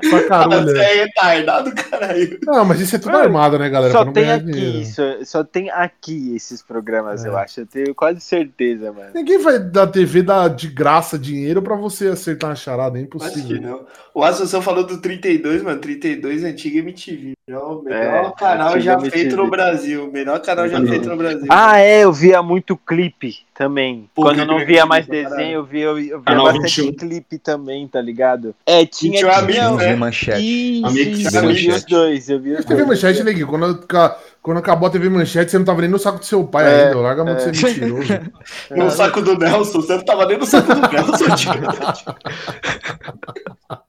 [0.09, 0.63] Pra caralho.
[0.65, 2.39] Você é retardado, caralho.
[2.45, 3.91] Não, mas isso é tudo Mano, armado, né, galera?
[3.91, 4.77] Só tem aqui dinheiro.
[4.79, 7.27] isso, só tem aqui esses programas, É.
[7.27, 7.59] eu acho.
[7.61, 9.11] Eu tenho quase certeza, mano.
[9.13, 13.09] Ninguém vai da TV dar de graça dinheiro pra você acertar uma charada, é Acho
[13.09, 13.61] que impossível.
[13.61, 13.85] não.
[14.13, 15.79] O Assunção falou do 32, mano.
[15.79, 17.33] 32 é antiga MTV.
[17.49, 20.07] É o melhor É, canal já feito no Brasil.
[20.07, 21.47] O melhor canal já feito no Brasil.
[21.49, 24.07] Ah, é, eu via muito clipe também.
[24.13, 25.29] Pô, Quando eu não via é mais caralho.
[25.29, 26.95] desenho, eu via, eu via Canal bastante 21.
[26.95, 28.53] clipe também, tá ligado?
[28.65, 30.39] É, tinha, Tinha um tinha, amigo, Eu vi manchete.
[30.77, 31.71] Isso, Amigos, eu vi manchete.
[31.77, 32.87] os dois, eu vi os TV dois.
[32.87, 36.19] Manchete, neguinho, quando, ca- quando acabou a TV Manchete, você não tava nem no saco
[36.19, 36.99] do seu pai É, ainda.
[36.99, 38.07] Larga a mão de ser mentiroso.
[38.71, 39.81] No saco do Nelson.
[39.81, 41.51] Você não tava nem no saco do Nelson, tio.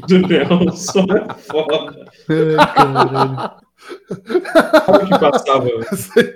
[0.08, 2.06] Do Nelson é foda.
[2.28, 3.50] Ai, caralho.
[4.86, 5.68] Sabe o que passava?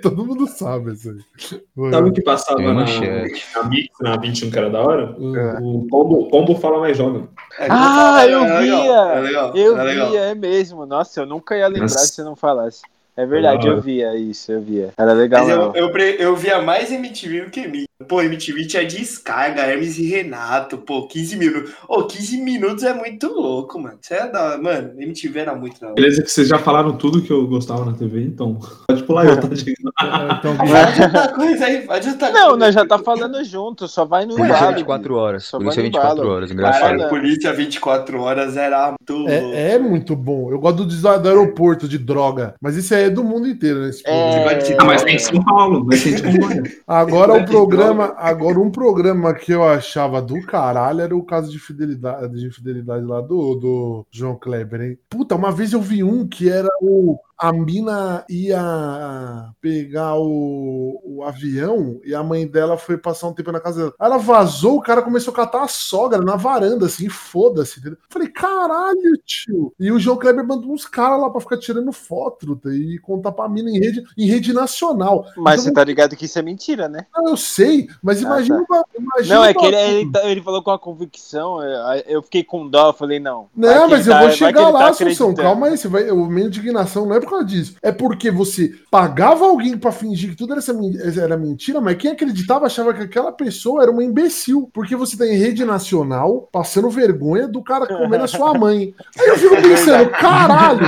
[0.01, 1.91] Todo mundo sabe isso aí.
[1.91, 3.43] Sabe o que passava na, manchete.
[3.55, 5.15] na Mix, na 21 que era da hora?
[5.19, 5.33] Hum.
[5.61, 7.27] O Pombo, Pombo fala mais jovem.
[7.59, 8.95] É, Ah, eu é legal, via!
[8.95, 10.09] É legal, Eu é legal.
[10.11, 10.85] via, é mesmo.
[10.85, 11.99] Nossa, eu nunca ia lembrar Nossa.
[11.99, 12.81] se você não falasse.
[13.17, 14.93] É verdade, eu via isso, eu via.
[14.97, 15.75] Era legal, Mas eu, não.
[15.75, 15.89] eu,
[16.19, 17.85] eu via mais MTV do que mim.
[18.09, 21.71] Pô, MTV tinha descarga, Hermes e Renato, pô, 15 minutos.
[21.87, 23.97] Ô, 15 minutos é muito louco, mano.
[24.01, 24.57] Você é da...
[24.57, 25.95] Mano, MTV era muito da hora.
[25.95, 29.39] Beleza que vocês já falaram tudo que eu gostava na TV, então pode pular eu,
[29.39, 29.71] tá, gente?
[29.71, 32.57] É, então, Vai adiantar coisa aí, adiantar Não, coisa.
[32.57, 34.73] nós já tá falando junto, só vai no Polícia embalo.
[34.75, 35.45] 24 horas.
[35.45, 36.35] Só Polícia vai no 24 embalo.
[36.35, 36.97] horas, Caralho, engraçado.
[36.97, 37.09] Fala.
[37.09, 39.31] Polícia 24 horas era muito louco.
[39.31, 40.51] É, é muito bom.
[40.51, 42.55] Eu gosto do, do aeroporto de droga.
[42.61, 43.89] Mas isso é, É do mundo inteiro, né?
[43.89, 44.11] esse É.
[44.11, 44.75] programa.
[44.79, 46.63] Ah, mas tem em São Paulo, mas tem de Congonha.
[46.87, 51.59] Agora o programa, agora um programa que eu achava do caralho era o caso de
[51.59, 54.97] fidelidade, de infidelidade lá do, do João Kleber, hein?
[55.09, 61.23] Puta, uma vez eu vi um que era o a mina ia pegar o, o
[61.23, 63.93] avião e a mãe dela foi passar um tempo na casa dela.
[63.99, 67.79] Ela vazou, o cara começou a catar a sogra na varanda, assim, foda-se.
[67.79, 67.97] entendeu?
[68.09, 69.73] Falei, caralho, tio.
[69.79, 72.69] E o João Kleber mandou uns caras lá pra ficar tirando foto tá?
[72.69, 75.25] e contar pra mina em rede, em rede nacional.
[75.37, 77.05] Mas Então, você tá ligado que isso é mentira, né?
[77.15, 78.83] não, eu sei, mas Ah, imagina, tá.
[78.97, 82.43] imagina Não, é que ele, ele, tá- ele falou com a convicção, eu, eu fiquei
[82.43, 83.47] com dó, eu falei, não.
[83.55, 85.29] Não, mas eu tá- vou chegar tá lá, Assunção.
[85.29, 85.35] acreditando.
[85.41, 87.75] Calma aí, você vai, o minha indignação não é por causa disso.
[87.81, 91.97] É porque você pagava alguém pra fingir que tudo era, essa men- era mentira, mas
[91.97, 94.69] quem acreditava achava que aquela pessoa era uma imbecil.
[94.73, 98.93] Porque você tá em rede nacional, passando vergonha do cara comendo a sua mãe.
[99.19, 100.79] Aí eu fico pensando, caralho!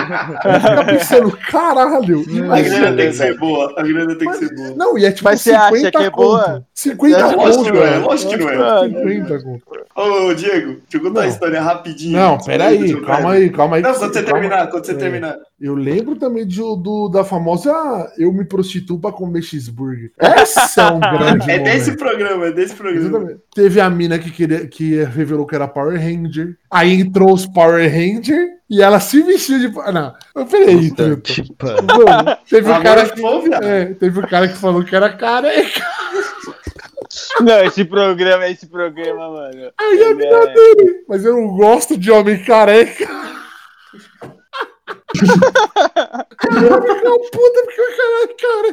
[0.46, 2.20] Eu fico pensando, caralho!
[2.20, 3.74] A imagina- grana tem que ser boa.
[3.78, 4.74] A grana tem que ser boa.
[4.76, 6.16] Não, e é tipo Mas você acha que é conto.
[6.16, 6.64] boa?
[6.74, 8.56] 50 Lógico conto, que não é, lógico que não é.
[8.56, 9.64] Ah, 50 conto.
[9.96, 11.22] Ô, Diego, deixa eu contar Não.
[11.22, 12.18] a história rapidinho.
[12.20, 13.82] Não, peraí, calma aí, calma aí.
[13.82, 14.96] Não, quando você calma- terminar, quando você É.
[14.96, 15.36] terminar.
[15.60, 17.72] Eu lembro também de, do, da famosa
[18.18, 20.12] Eu me prostituo pra comer cheeseburger.
[20.18, 22.00] Essa é um grande É desse momento.
[22.00, 23.08] programa, é desse programa.
[23.08, 23.40] Exatamente.
[23.56, 26.58] Teve a mina que, queria, que revelou que era Power Ranger.
[26.70, 29.80] Aí entrou os Power Ranger e ela se vestiu de.
[29.80, 30.92] Ah, Não, eu peraí.
[31.22, 31.66] Tipo.
[32.50, 33.66] Teve o Amor cara é que.
[33.66, 35.82] É, teve o cara que falou que era careca.
[37.42, 39.72] Não, esse programa, esse programa, mano.
[39.80, 41.04] Aí a ele mina é- dele.
[41.08, 43.08] Mas eu não gosto de homem careca.
[45.16, 48.68] Eu fico puta porque o cara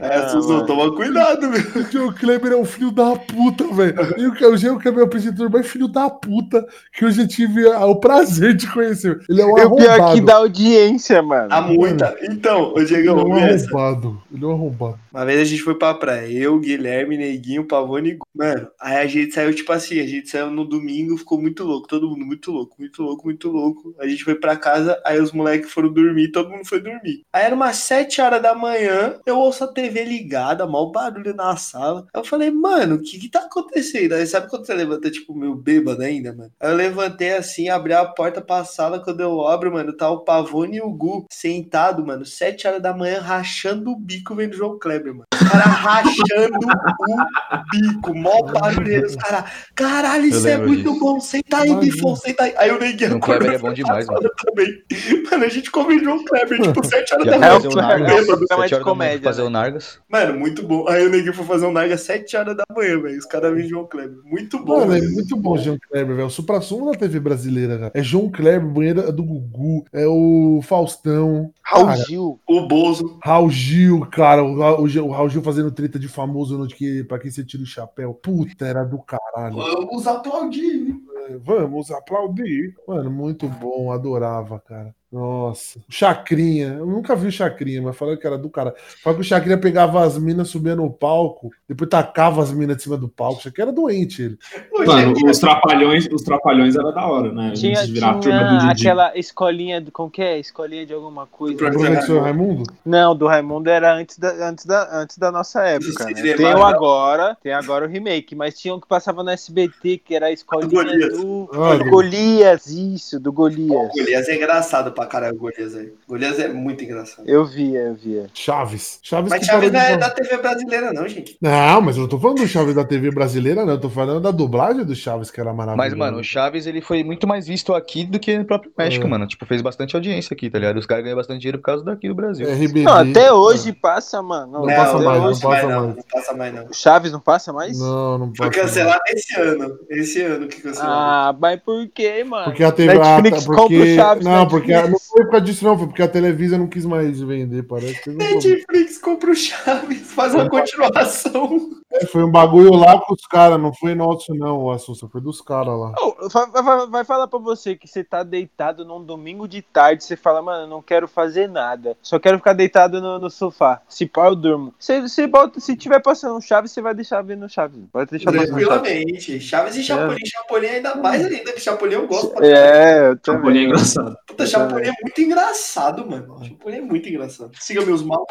[0.00, 0.24] é.
[0.24, 1.62] É, Suzão, toma cuidado, meu.
[1.70, 3.94] Porque o Kleber é um filho da puta, velho.
[4.16, 7.66] E o o Kleber é o apresentador mais filho da puta que eu já tive
[7.66, 9.20] o prazer de conhecer.
[9.28, 10.14] Ele é um E o pior é arrombado.
[10.14, 11.48] que dá audiência, mano.
[11.50, 12.16] Há muita.
[12.22, 14.22] Então, ô Ele é Diegão, um arrombado.
[14.32, 14.98] Ele é um arrombado.
[15.12, 18.18] Uma vez a gente foi pra praia, eu, Guilherme, Neguinho, Pavone e.
[18.34, 21.88] Mano, aí a gente saiu, tipo assim, a gente saiu no domingo, ficou muito louco,
[21.88, 23.94] todo mundo muito louco, muito louco, muito louco.
[23.98, 27.22] A gente foi pra casa, aí os moleques foram dormir, todo mundo foi dormir.
[27.32, 31.56] Aí era umas 7 horas da manhã, eu ouço a TV ligada, mal barulho na
[31.56, 32.06] sala.
[32.12, 34.12] Aí eu falei, mano, o que que tá acontecendo?
[34.14, 36.52] Aí sabe quando você levanta, tipo, meio bêbado ainda, mano?
[36.60, 40.20] Aí eu levantei assim, abri a porta pra sala, quando eu abro, mano, tá o
[40.24, 44.56] Pavone e o Gu sentado, mano, 7 horas da manhã, rachando o bico vendo o
[44.56, 45.24] João Kleber, mano.
[45.32, 49.06] Os caras rachando o bico, mó barulheiro.
[49.06, 49.44] Os caras,
[49.74, 51.00] caralho, isso é muito disso.
[51.00, 51.20] bom.
[51.20, 52.54] Senta aí, bifão, senta aí.
[52.56, 54.28] Aí o Neguinho O Kleber é bom demais, mano.
[54.44, 54.82] também.
[55.30, 57.54] Mano, a gente come João Kleber, tipo, 7 horas Já da foi É manhã.
[57.54, 58.10] o o Kleber, Nargas.
[58.10, 59.22] é o de horas manhã comédia.
[59.22, 59.46] fazer né?
[59.46, 59.98] o Nargas.
[60.08, 60.88] Mano, muito bom.
[60.88, 63.18] Aí o Neguinho foi fazer um Narga 7 horas da manhã, velho.
[63.18, 64.18] Os caras vêm João Kleber.
[64.24, 64.80] Muito bom.
[64.80, 66.26] Mano, é muito bom o João Kleber, velho.
[66.28, 67.90] O supra-sumo da TV brasileira, cara.
[67.94, 71.98] É João Kleber, banheira do Gugu, é o Faustão, Raul Cara.
[72.04, 72.40] Gil.
[72.48, 73.18] O Bozo.
[73.22, 74.42] Raul Gil, cara.
[74.42, 77.62] O, Ra- o Raul Gil fazendo treta de famoso no que, pra quem você tira
[77.62, 78.14] o chapéu.
[78.14, 79.56] Puta, era do caralho.
[79.56, 80.94] Vamos aplaudir.
[81.28, 82.74] É, Vamos aplaudir.
[82.86, 84.94] Mano, muito bom, adorava, cara.
[85.10, 85.78] Nossa.
[85.78, 88.74] O Chacrinha, eu nunca vi o Chacrinha, mas falaram que era do cara.
[89.02, 92.82] Falaram que o Chacrinha pegava as minas, subia no palco, depois tacava as minas de
[92.82, 93.40] cima do palco.
[93.40, 94.38] O Chacrinha era doente, ele.
[94.86, 97.52] Mano, gente, os trapalhões, os trapalhões era da hora, né?
[97.54, 98.88] Tinha, virar a turma do tinha Didi.
[98.88, 100.38] aquela escolinha, do, como que é?
[100.38, 101.54] Escolinha de alguma coisa.
[101.54, 102.64] O professor Raimundo?
[102.84, 106.12] Não, do Raimundo era antes da, antes da, antes da nossa época, né?
[106.36, 110.14] Tem o agora, tem agora o remake, mas tinha um que passava no SBT, que
[110.14, 111.16] era a escolinha Golias.
[111.16, 113.88] do, Ah, do Golias, isso, do Golias.
[113.94, 115.92] Golias é engraçado pra caralho, o Golias aí.
[116.08, 117.28] Golias é muito engraçado.
[117.28, 118.26] Eu via, eu via.
[118.34, 118.98] Chaves.
[119.02, 121.36] Chaves Mas Chaves não é da TV brasileira, não, gente.
[121.40, 123.74] Não, mas eu não tô falando do Chaves da TV brasileira, não.
[123.74, 125.88] Eu tô falando da dublagem do Chaves, que era maravilhosa.
[125.90, 129.06] Mas, mano, o Chaves ele foi muito mais visto aqui do que no próprio México,
[129.06, 129.08] É.
[129.08, 129.26] mano.
[129.26, 130.76] Tipo, fez bastante audiência aqui, tá ligado?
[130.78, 132.46] Os caras ganham bastante dinheiro por causa daqui do Brasil.
[132.48, 132.82] RBD.
[132.82, 134.52] Não, até hoje passa, mano.
[134.52, 135.96] Não passa até mais, não hoje- passa não, mais.
[135.96, 136.64] não passa mais, não.
[136.66, 137.78] O Chaves não passa mais?
[137.78, 138.60] Não, não Foi passa.
[138.62, 139.78] cancelado esse ano.
[139.90, 140.90] Esse ano que cancelou.
[140.90, 142.44] Ah, mas por quê, mano?
[142.44, 142.94] Porque a TV.
[142.98, 144.24] Netflix a- compra o porque, Chaves.
[144.24, 145.76] não, porque Não foi por causa disso, não.
[145.78, 148.10] Foi porque a Televisa não quis mais vender, parece.
[148.10, 151.77] Netflix compra o Chaves, faz uma continuação.
[151.90, 155.08] É, foi um bagulho lá com os caras, não foi nosso, não, o Assusta.
[155.08, 155.94] Foi dos caras lá.
[155.98, 160.04] Ô, vai, vai- vai falar pra você que você tá deitado num domingo de tarde,
[160.04, 161.96] você fala, mano, eu não quero fazer nada.
[162.02, 163.80] Só quero ficar deitado no, no sofá.
[163.88, 164.74] Se pá, eu durmo.
[164.78, 167.80] Você, você bota, se tiver passando um Chaves, você vai deixar vendo Chaves.
[167.90, 168.32] Pode deixar.
[168.32, 169.40] Tranquilamente.
[169.40, 170.26] Chaves e Chapolin.
[170.26, 172.30] Chapolin ainda mais ainda, que Chapolin eu gosto.
[172.34, 174.16] pra É, eu Chapolin é engraçado.
[174.26, 176.44] Puta, Chapolin é muito engraçado, mano.
[176.44, 177.50] Chapolin é muito engraçado.
[177.58, 178.26] Siga meus mal.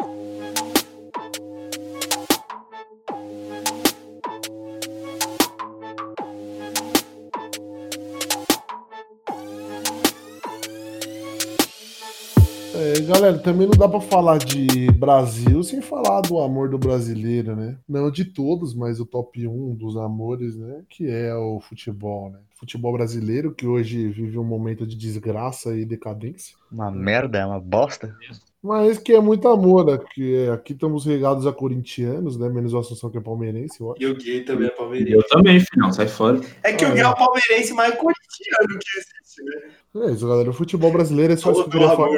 [12.87, 17.53] É, galera, também não dá pra falar de Brasil sem falar do amor do brasileiro,
[17.53, 17.77] né?
[17.87, 20.83] Não de todos, mas o top 1 dos amores, né?
[20.87, 22.39] Que é o futebol, né?
[22.55, 26.55] Futebol brasileiro, que hoje vive um momento de desgraça e decadência.
[26.71, 28.15] Uma merda, é uma bosta.
[28.63, 29.99] Mas que é muito amor, né?
[30.13, 32.47] Que aqui estamos regados a corintianos, né?
[32.47, 34.01] Menos o Assunção que é palmeirense, eu acho.
[34.01, 35.11] E o Gui também é palmeirense.
[35.11, 36.39] Eu também, filhão, sai fora.
[36.63, 39.71] É que o Gui é o palmeirense mais corintiano que existe, né?
[40.05, 40.49] É isso, galera.
[40.49, 42.09] O futebol brasileiro é só isso que eu queria falar.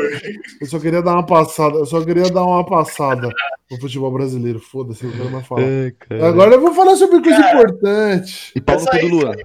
[0.61, 1.77] Eu só queria dar uma passada.
[1.77, 3.29] Eu só queria dar uma passada
[3.69, 4.59] no futebol brasileiro.
[4.59, 5.61] Foda-se, eu não quero mais falar.
[6.27, 7.57] Agora eu vou falar sobre coisa Cara.
[7.59, 8.51] importante.
[8.55, 9.35] E pau É no só cu do que Luan.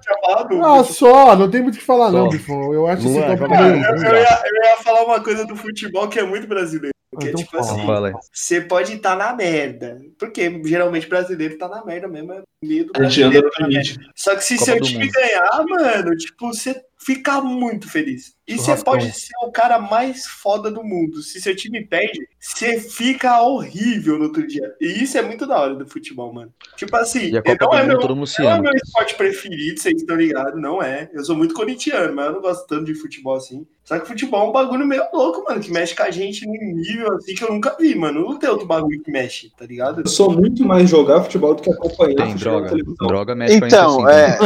[0.63, 2.31] Ah, só, não tem muito o que falar, não, Só.
[2.31, 2.73] Bifão.
[2.73, 5.45] Eu acho Luan, esse top joga Cara, eu, eu ia, eu ia falar uma coisa
[5.47, 6.95] do futebol que é muito brasileiro.
[7.21, 8.09] Que é Então tipo fala.
[8.09, 10.01] assim, você pode estar na merda.
[10.19, 12.33] Porque geralmente brasileiro tá na merda mesmo.
[12.33, 13.99] É medo A gente anda brasileiro no tá limite.
[14.17, 15.13] Só que se Copa seu time Mundo.
[15.13, 16.75] ganhar, mano, tipo, você
[17.05, 18.35] fica muito feliz.
[18.47, 21.23] E você pode ser o cara mais foda do mundo.
[21.23, 24.75] Se seu time perde, você fica horrível no outro dia.
[24.81, 26.53] E isso é muito da hora do futebol, mano.
[26.77, 28.61] Tipo assim, E a Copa não do é Mundo meu, todo mundo se não é
[28.61, 31.11] meu esporte preferido, vocês estão ligados, não é.
[31.15, 33.67] Eu sou muito corintiano, mas eu não gosto tanto de futebol assim.
[33.85, 36.53] Só que futebol é um bagulho meio louco, mano, que mexe com a gente num
[36.75, 38.23] nível assim que eu nunca vi, mano.
[38.23, 40.01] Não tem outro bagulho que mexe, tá ligado?
[40.01, 42.75] Eu sou muito mais jogar futebol do que acompanhar Tem droga.
[42.99, 44.45] Droga mexe com a Então, gente assim.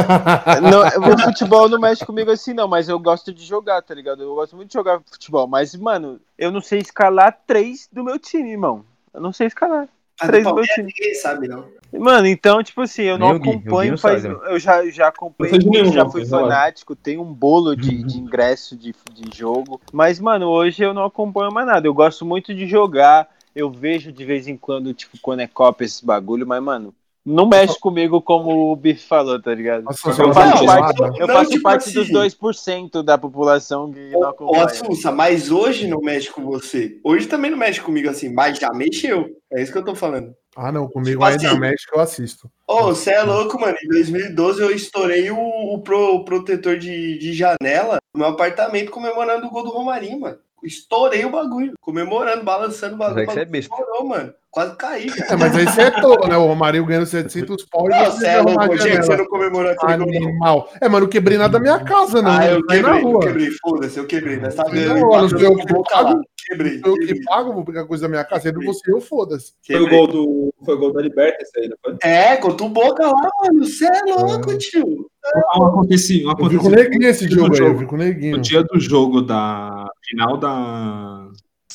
[0.56, 0.60] é.
[0.60, 4.22] não, o futebol não mexe comigo assim, não, mas eu gosto de jogar, tá ligado?
[4.22, 8.18] Eu gosto muito de jogar futebol, mas, mano, eu não sei escalar três do meu
[8.18, 8.84] time, irmão.
[9.12, 9.88] Eu não sei escalar.
[10.20, 10.92] Mas Três do do meu time.
[10.94, 11.64] ninguém sabe, não.
[11.92, 14.24] Mano, então, tipo assim, eu não Nem Gui, Gui acompanho não faz.
[14.24, 14.36] né?
[14.48, 18.94] eu já, já acompanho, nenhum, já fui fanático, tenho um bolo de, de ingresso de,
[19.12, 19.80] de jogo.
[19.90, 21.86] Mas, mano, hoje eu não acompanho mais nada.
[21.86, 23.28] Eu gosto muito de jogar.
[23.56, 26.94] Eu vejo de vez em quando, tipo, quando é Copa esses bagulho, mas, mano,
[27.28, 29.84] não mexe comigo como o Biff falou, tá ligado?
[29.84, 31.00] Nossa, Eu faço parte-.
[31.20, 34.64] Eu Não, faço tipo parte assim- dos 2% da população que não Ô, acompanha.
[34.64, 36.98] Assunça, mas hoje não mexe com você.
[37.04, 39.26] Hoje também não mexe comigo assim, mas já mexeu.
[39.52, 40.34] É isso que eu tô falando.
[40.56, 42.50] Ah, não, comigo Tipo ainda assim- mexe que eu assisto.
[42.66, 43.76] Ô, você é louco, mano.
[43.82, 48.90] Em 2012 eu estourei o, o pro- o protetor de, de janela do meu apartamento
[48.90, 50.38] comemorando o gol do Romarinho, mano.
[50.64, 53.20] Estourei o bagulho, comemorando, balançando o Mas bagulho.
[53.20, 53.74] aí você é o bagulho besta.
[53.74, 54.34] Estourou, mano.
[54.50, 55.06] Quase caí.
[55.28, 56.36] É, mas aí você é tolo, né?
[56.36, 59.26] O Romário ganhando 700 pau e Não, você é louco, a dia que você não
[59.26, 60.06] comemorou aquele gol.
[60.06, 60.28] não.
[60.28, 60.70] Animal.
[60.80, 62.30] É, mas não quebrei nada da minha casa, não.
[62.30, 64.36] Ah, eu Não na quebrei, eu quebrei, foda-se, eu quebrei.
[64.38, 65.28] Nós tá Não, vendo?
[65.28, 66.04] sou eu que boca lá.
[66.04, 66.20] pago.
[66.48, 68.44] Quebrei, Eu que pago, vou pegar coisa da minha casa.
[68.44, 69.52] Sendo você, eu foda-se.
[69.66, 70.54] Foi o gol do.
[70.64, 71.96] Foi o gol da Liberta esse aí, não foi?
[72.02, 73.66] É, contra o Boca lá, mano.
[73.66, 75.06] Você é louco, tio.
[75.58, 76.26] Um acontecimento.
[76.26, 77.78] Um Eu vi com o acontecimento neguinho esse no jogo aí, eu jogo.
[77.80, 78.36] vi com o neguinho.
[78.38, 81.28] No dia do jogo da final da,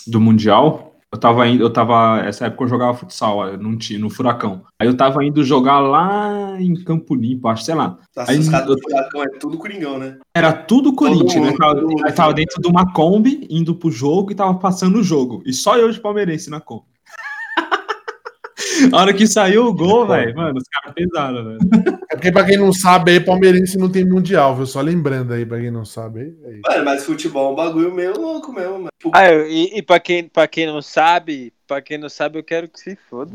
[0.07, 2.21] do Mundial, eu tava indo, eu tava.
[2.25, 3.43] Essa época eu jogava futsal
[3.77, 4.63] ti- no Furacão.
[4.79, 7.99] Aí eu tava indo jogar lá em Campo Limpo, acho, sei lá.
[8.15, 10.17] Nossa, Aí os caras do Furacão é tudo coringão, né?
[10.35, 11.57] Era tudo Corinthians, mundo, né?
[11.57, 12.15] Tava, mundo.
[12.15, 15.43] tava dentro de uma Kombi, indo pro jogo e tava passando o jogo.
[15.45, 16.87] E só eu de palmeirense na Kombi.
[18.91, 21.59] A hora que saiu o gol, velho, mano, os caras pesaram, velho.
[22.13, 24.67] É porque, pra quem não sabe, aí, palmeirense não tem mundial, viu?
[24.67, 26.19] Só lembrando aí, pra quem não sabe.
[26.19, 26.61] Aí, aí.
[26.63, 28.89] Mano, mas futebol é um bagulho meio louco mesmo, mano.
[28.99, 32.37] Tipo, Ah, eu- e, e pra, quem, pra quem não sabe, pra quem não sabe,
[32.37, 33.31] eu quero que se foda.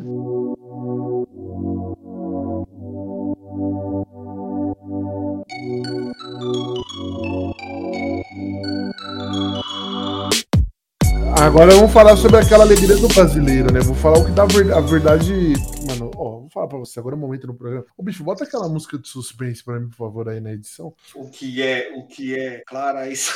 [11.41, 13.79] Agora vamos falar sobre aquela alegria do brasileiro, né?
[13.79, 15.53] Vou falar o que dá a verdade.
[15.87, 17.87] Mano, ó, vou falar pra você, agora é o momento no programa.
[17.97, 20.93] Ô, bicho, bota aquela música de suspense pra mim, por favor, aí na edição.
[21.15, 23.33] o que é, o que é, Clara, isso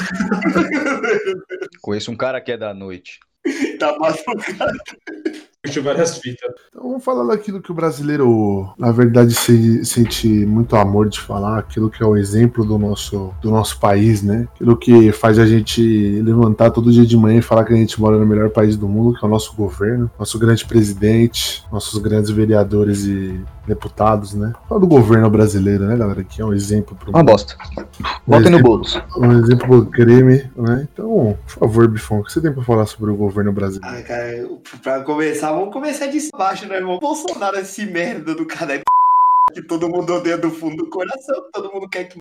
[1.81, 3.21] Conheço um cara que é da noite.
[3.79, 4.79] tá batucado.
[5.63, 6.53] Puxa várias fitas.
[6.71, 11.59] Então vamos falar daquilo que o brasileiro, na verdade, se, sente muito amor de falar,
[11.59, 14.49] aquilo que é o exemplo do nosso, do nosso país, né?
[14.55, 18.01] Aquilo que faz a gente levantar todo dia de manhã e falar que a gente
[18.01, 21.97] mora no melhor país do mundo, que é o nosso governo, nosso grande presidente, nossos
[22.03, 24.53] grandes vereadores e deputados, né?
[24.69, 26.25] Fala do governo brasileiro, né, galera?
[26.25, 27.55] Que é um exemplo pro Uma bosta.
[28.27, 29.03] Botem no bolso.
[29.17, 30.89] um exemplo pro crime, né?
[30.93, 33.97] Então, por favor, Bifão, o que você tem pra falar sobre o governo brasileiro?
[33.97, 34.49] Ah, cara,
[34.83, 36.99] pra começar, vamos começar de baixo, né, irmão?
[36.99, 38.83] Bolsonaro, esse merda do cara é
[39.55, 42.19] que todo mundo odeia do fundo do coração, todo mundo quer que.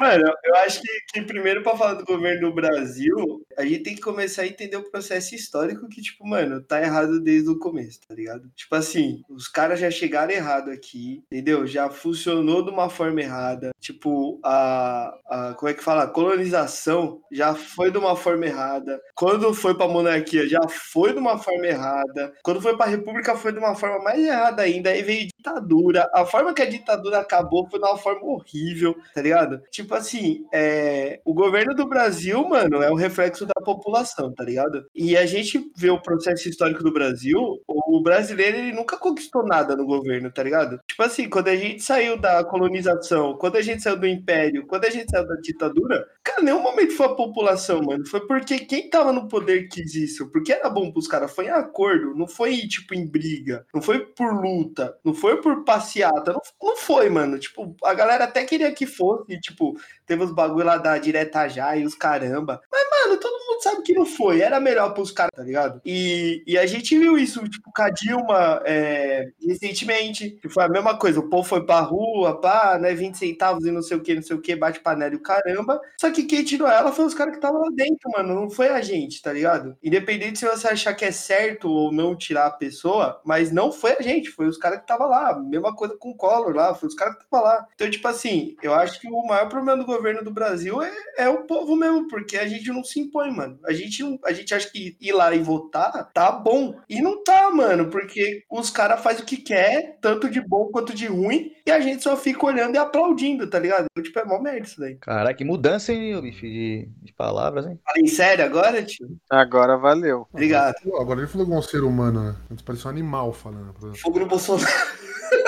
[0.00, 3.94] Mano, eu acho que, que primeiro pra falar do governo do Brasil, a gente tem
[3.94, 8.00] que começar a entender o processo histórico que, tipo, mano, tá errado desde o começo,
[8.06, 8.50] tá ligado?
[8.56, 11.64] Tipo assim, os caras já chegaram errado aqui, entendeu?
[11.64, 13.70] Já funcionou de uma forma errada.
[13.78, 16.04] Tipo, a, a como é que fala?
[16.04, 19.00] A colonização já foi de uma forma errada.
[19.14, 22.34] Quando foi pra monarquia, já foi de uma forma errada.
[22.42, 24.90] Quando foi pra república, foi de uma forma mais errada ainda.
[24.90, 26.10] Aí veio ditadura.
[26.12, 29.62] A forma que a ditadura acabou foi de uma forma horrível, tá ligado?
[29.70, 34.86] Tipo assim, é, o governo do Brasil, mano, é o reflexo da população, tá ligado?
[34.94, 39.76] E a gente vê o processo histórico do Brasil, o brasileiro ele nunca conquistou nada
[39.76, 40.78] no governo, tá ligado?
[40.86, 44.84] Tipo assim, quando a gente saiu da colonização, quando a gente saiu do império, quando
[44.84, 48.06] a gente saiu da ditadura, cara, nenhum momento foi a população, mano.
[48.06, 50.30] Foi porque quem tava no poder quis isso.
[50.30, 51.32] Porque era bom pros caras.
[51.32, 53.66] Foi em acordo, não foi, tipo, em briga.
[53.74, 56.32] Não foi por luta, não foi por passeata.
[56.32, 57.38] Não, não foi, mano.
[57.38, 59.73] Tipo, a galera até queria que fosse, tipo,
[60.06, 62.60] teve os bagulho lá da direta já e os caramba.
[62.70, 64.40] Mas, mano, todo sabe que não foi.
[64.40, 65.80] Era melhor pros caras, tá ligado?
[65.84, 70.68] E, e a gente viu isso, tipo, com a Dilma é, recentemente, que foi a
[70.68, 71.20] mesma coisa.
[71.20, 72.94] O povo foi pra rua, pá, né?
[72.94, 75.22] 20 centavos e não sei o que, não sei o que, bate panela e o
[75.22, 75.80] caramba.
[75.98, 78.34] Só que quem tirou ela foi os caras que estavam lá dentro, mano.
[78.34, 79.76] Não foi a gente, tá ligado?
[79.82, 83.96] Independente se você achar que é certo ou não tirar a pessoa, mas não foi
[83.98, 85.38] a gente, foi os caras que estavam lá.
[85.38, 87.66] Mesma coisa com o Collor lá, foi os caras que estavam lá.
[87.74, 91.28] Então, tipo assim, eu acho que o maior problema do governo do Brasil é, é
[91.28, 93.53] o povo mesmo, porque a gente não se impõe, mano.
[93.64, 96.74] A gente, não, a gente acha que ir lá e votar tá bom.
[96.88, 100.94] E não tá, mano, porque os caras fazem o que quer, tanto de bom quanto
[100.94, 103.86] de ruim, e a gente só fica olhando e aplaudindo, tá ligado?
[104.02, 104.96] Tipo, é mó merda isso daí.
[104.96, 107.78] Caraca, que mudança, hein, bicho, de, de palavras, hein?
[107.84, 109.16] Falei sério agora, tio?
[109.30, 110.26] Agora valeu.
[110.32, 110.74] Obrigado.
[110.98, 112.36] Agora ele falou igual um ser humano, né?
[112.50, 113.74] Antes parecia um animal falando.
[113.96, 114.64] Fogo no Bolsonaro.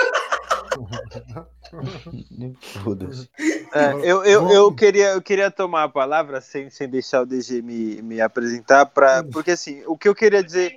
[2.83, 3.29] Foda-se.
[3.73, 7.61] É, eu, eu, eu, queria, eu queria tomar a palavra sem, sem deixar o DG
[7.61, 10.75] me, me apresentar, pra, porque assim, o que eu queria dizer.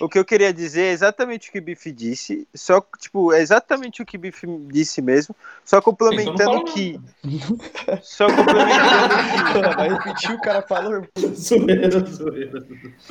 [0.00, 3.42] O que eu queria dizer é exatamente o que o Biff disse, só tipo, é
[3.42, 6.98] exatamente o que o Biff disse mesmo, só complementando que.
[8.02, 11.06] Só complementando Vai repetir o cara falou.
[11.36, 12.66] Zoeira, zoeira.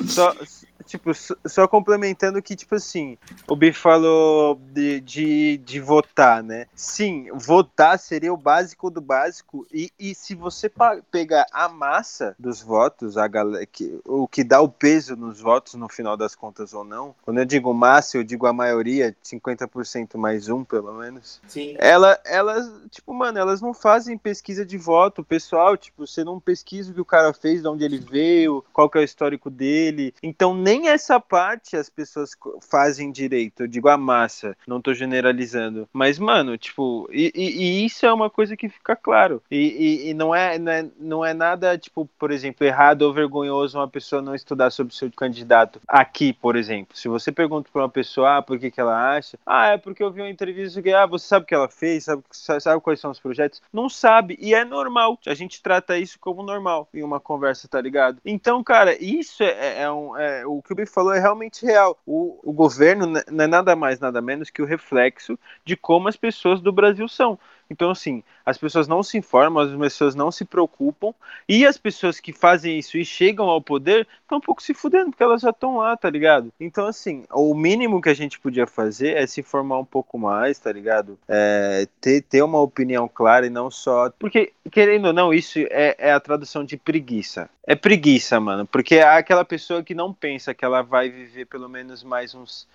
[0.06, 0.34] Só,
[0.82, 1.10] tipo,
[1.46, 3.16] só, complementando que, tipo assim,
[3.48, 6.66] o Biff falou de, de, de votar, né?
[6.74, 9.66] Sim, votar seria o básico do básico.
[9.72, 10.70] E, e se você
[11.10, 15.74] pegar a massa dos votos, a galera, que, o que dá o peso nos votos
[15.74, 20.16] no final das contas ou não, quando eu digo massa, eu digo a maioria, 50%
[20.16, 21.40] mais um, pelo menos.
[21.46, 21.76] Sim.
[21.78, 25.24] Ela, elas, tipo, mano, elas não fazem pesquisa de voto.
[25.24, 28.88] Pessoal, tipo, você não pesquisa o que o cara fez, de onde ele veio, qual
[28.88, 30.14] que é o histórico dele.
[30.22, 32.32] Então, nem essa parte as pessoas
[32.70, 33.62] fazem direito.
[33.62, 35.88] Eu digo a massa, não tô generalizando.
[35.92, 39.42] Mas, mano, tipo, e, e- e isso é uma coisa que fica claro.
[39.50, 43.78] E, e- não, é, não, é, não é nada, tipo, por exemplo, errado ou vergonhoso
[43.78, 45.80] uma pessoa não estudar sobre o seu candidato.
[45.86, 49.38] Aqui, por exemplo, se você pergunta pra uma pessoa, ah, por que, que ela acha?
[49.44, 52.04] Ah, é porque eu vi uma entrevista que, ah, você sabe o que ela fez,
[52.04, 53.60] sabe, sa- sabe quais são os projetos?
[53.72, 55.18] Não sabe, e é normal.
[55.26, 58.18] A gente trata isso como normal em uma conversa, tá ligado?
[58.24, 60.16] Então, cara, isso é, é um.
[60.16, 61.98] é- o que o Biff falou é realmente real.
[62.06, 66.16] O, o governo não é nada mais, nada menos que o reflexo de como as
[66.16, 67.38] pessoas do Brasil são.
[67.72, 71.14] Então, assim, as pessoas não se informam, as pessoas não se preocupam,
[71.48, 75.10] e as pessoas que fazem isso e chegam ao poder estão um pouco se fudendo,
[75.10, 76.52] porque elas já estão lá, tá ligado?
[76.60, 80.58] Então, assim, o mínimo que a gente podia fazer é se informar um pouco mais,
[80.58, 81.18] tá ligado?
[81.26, 84.10] É, ter, ter uma opinião clara e não só.
[84.18, 87.48] Porque, querendo ou não, isso é, é a tradução de preguiça.
[87.64, 91.68] É preguiça, mano, porque é aquela pessoa que não pensa que ela vai viver pelo
[91.68, 92.66] menos mais uns.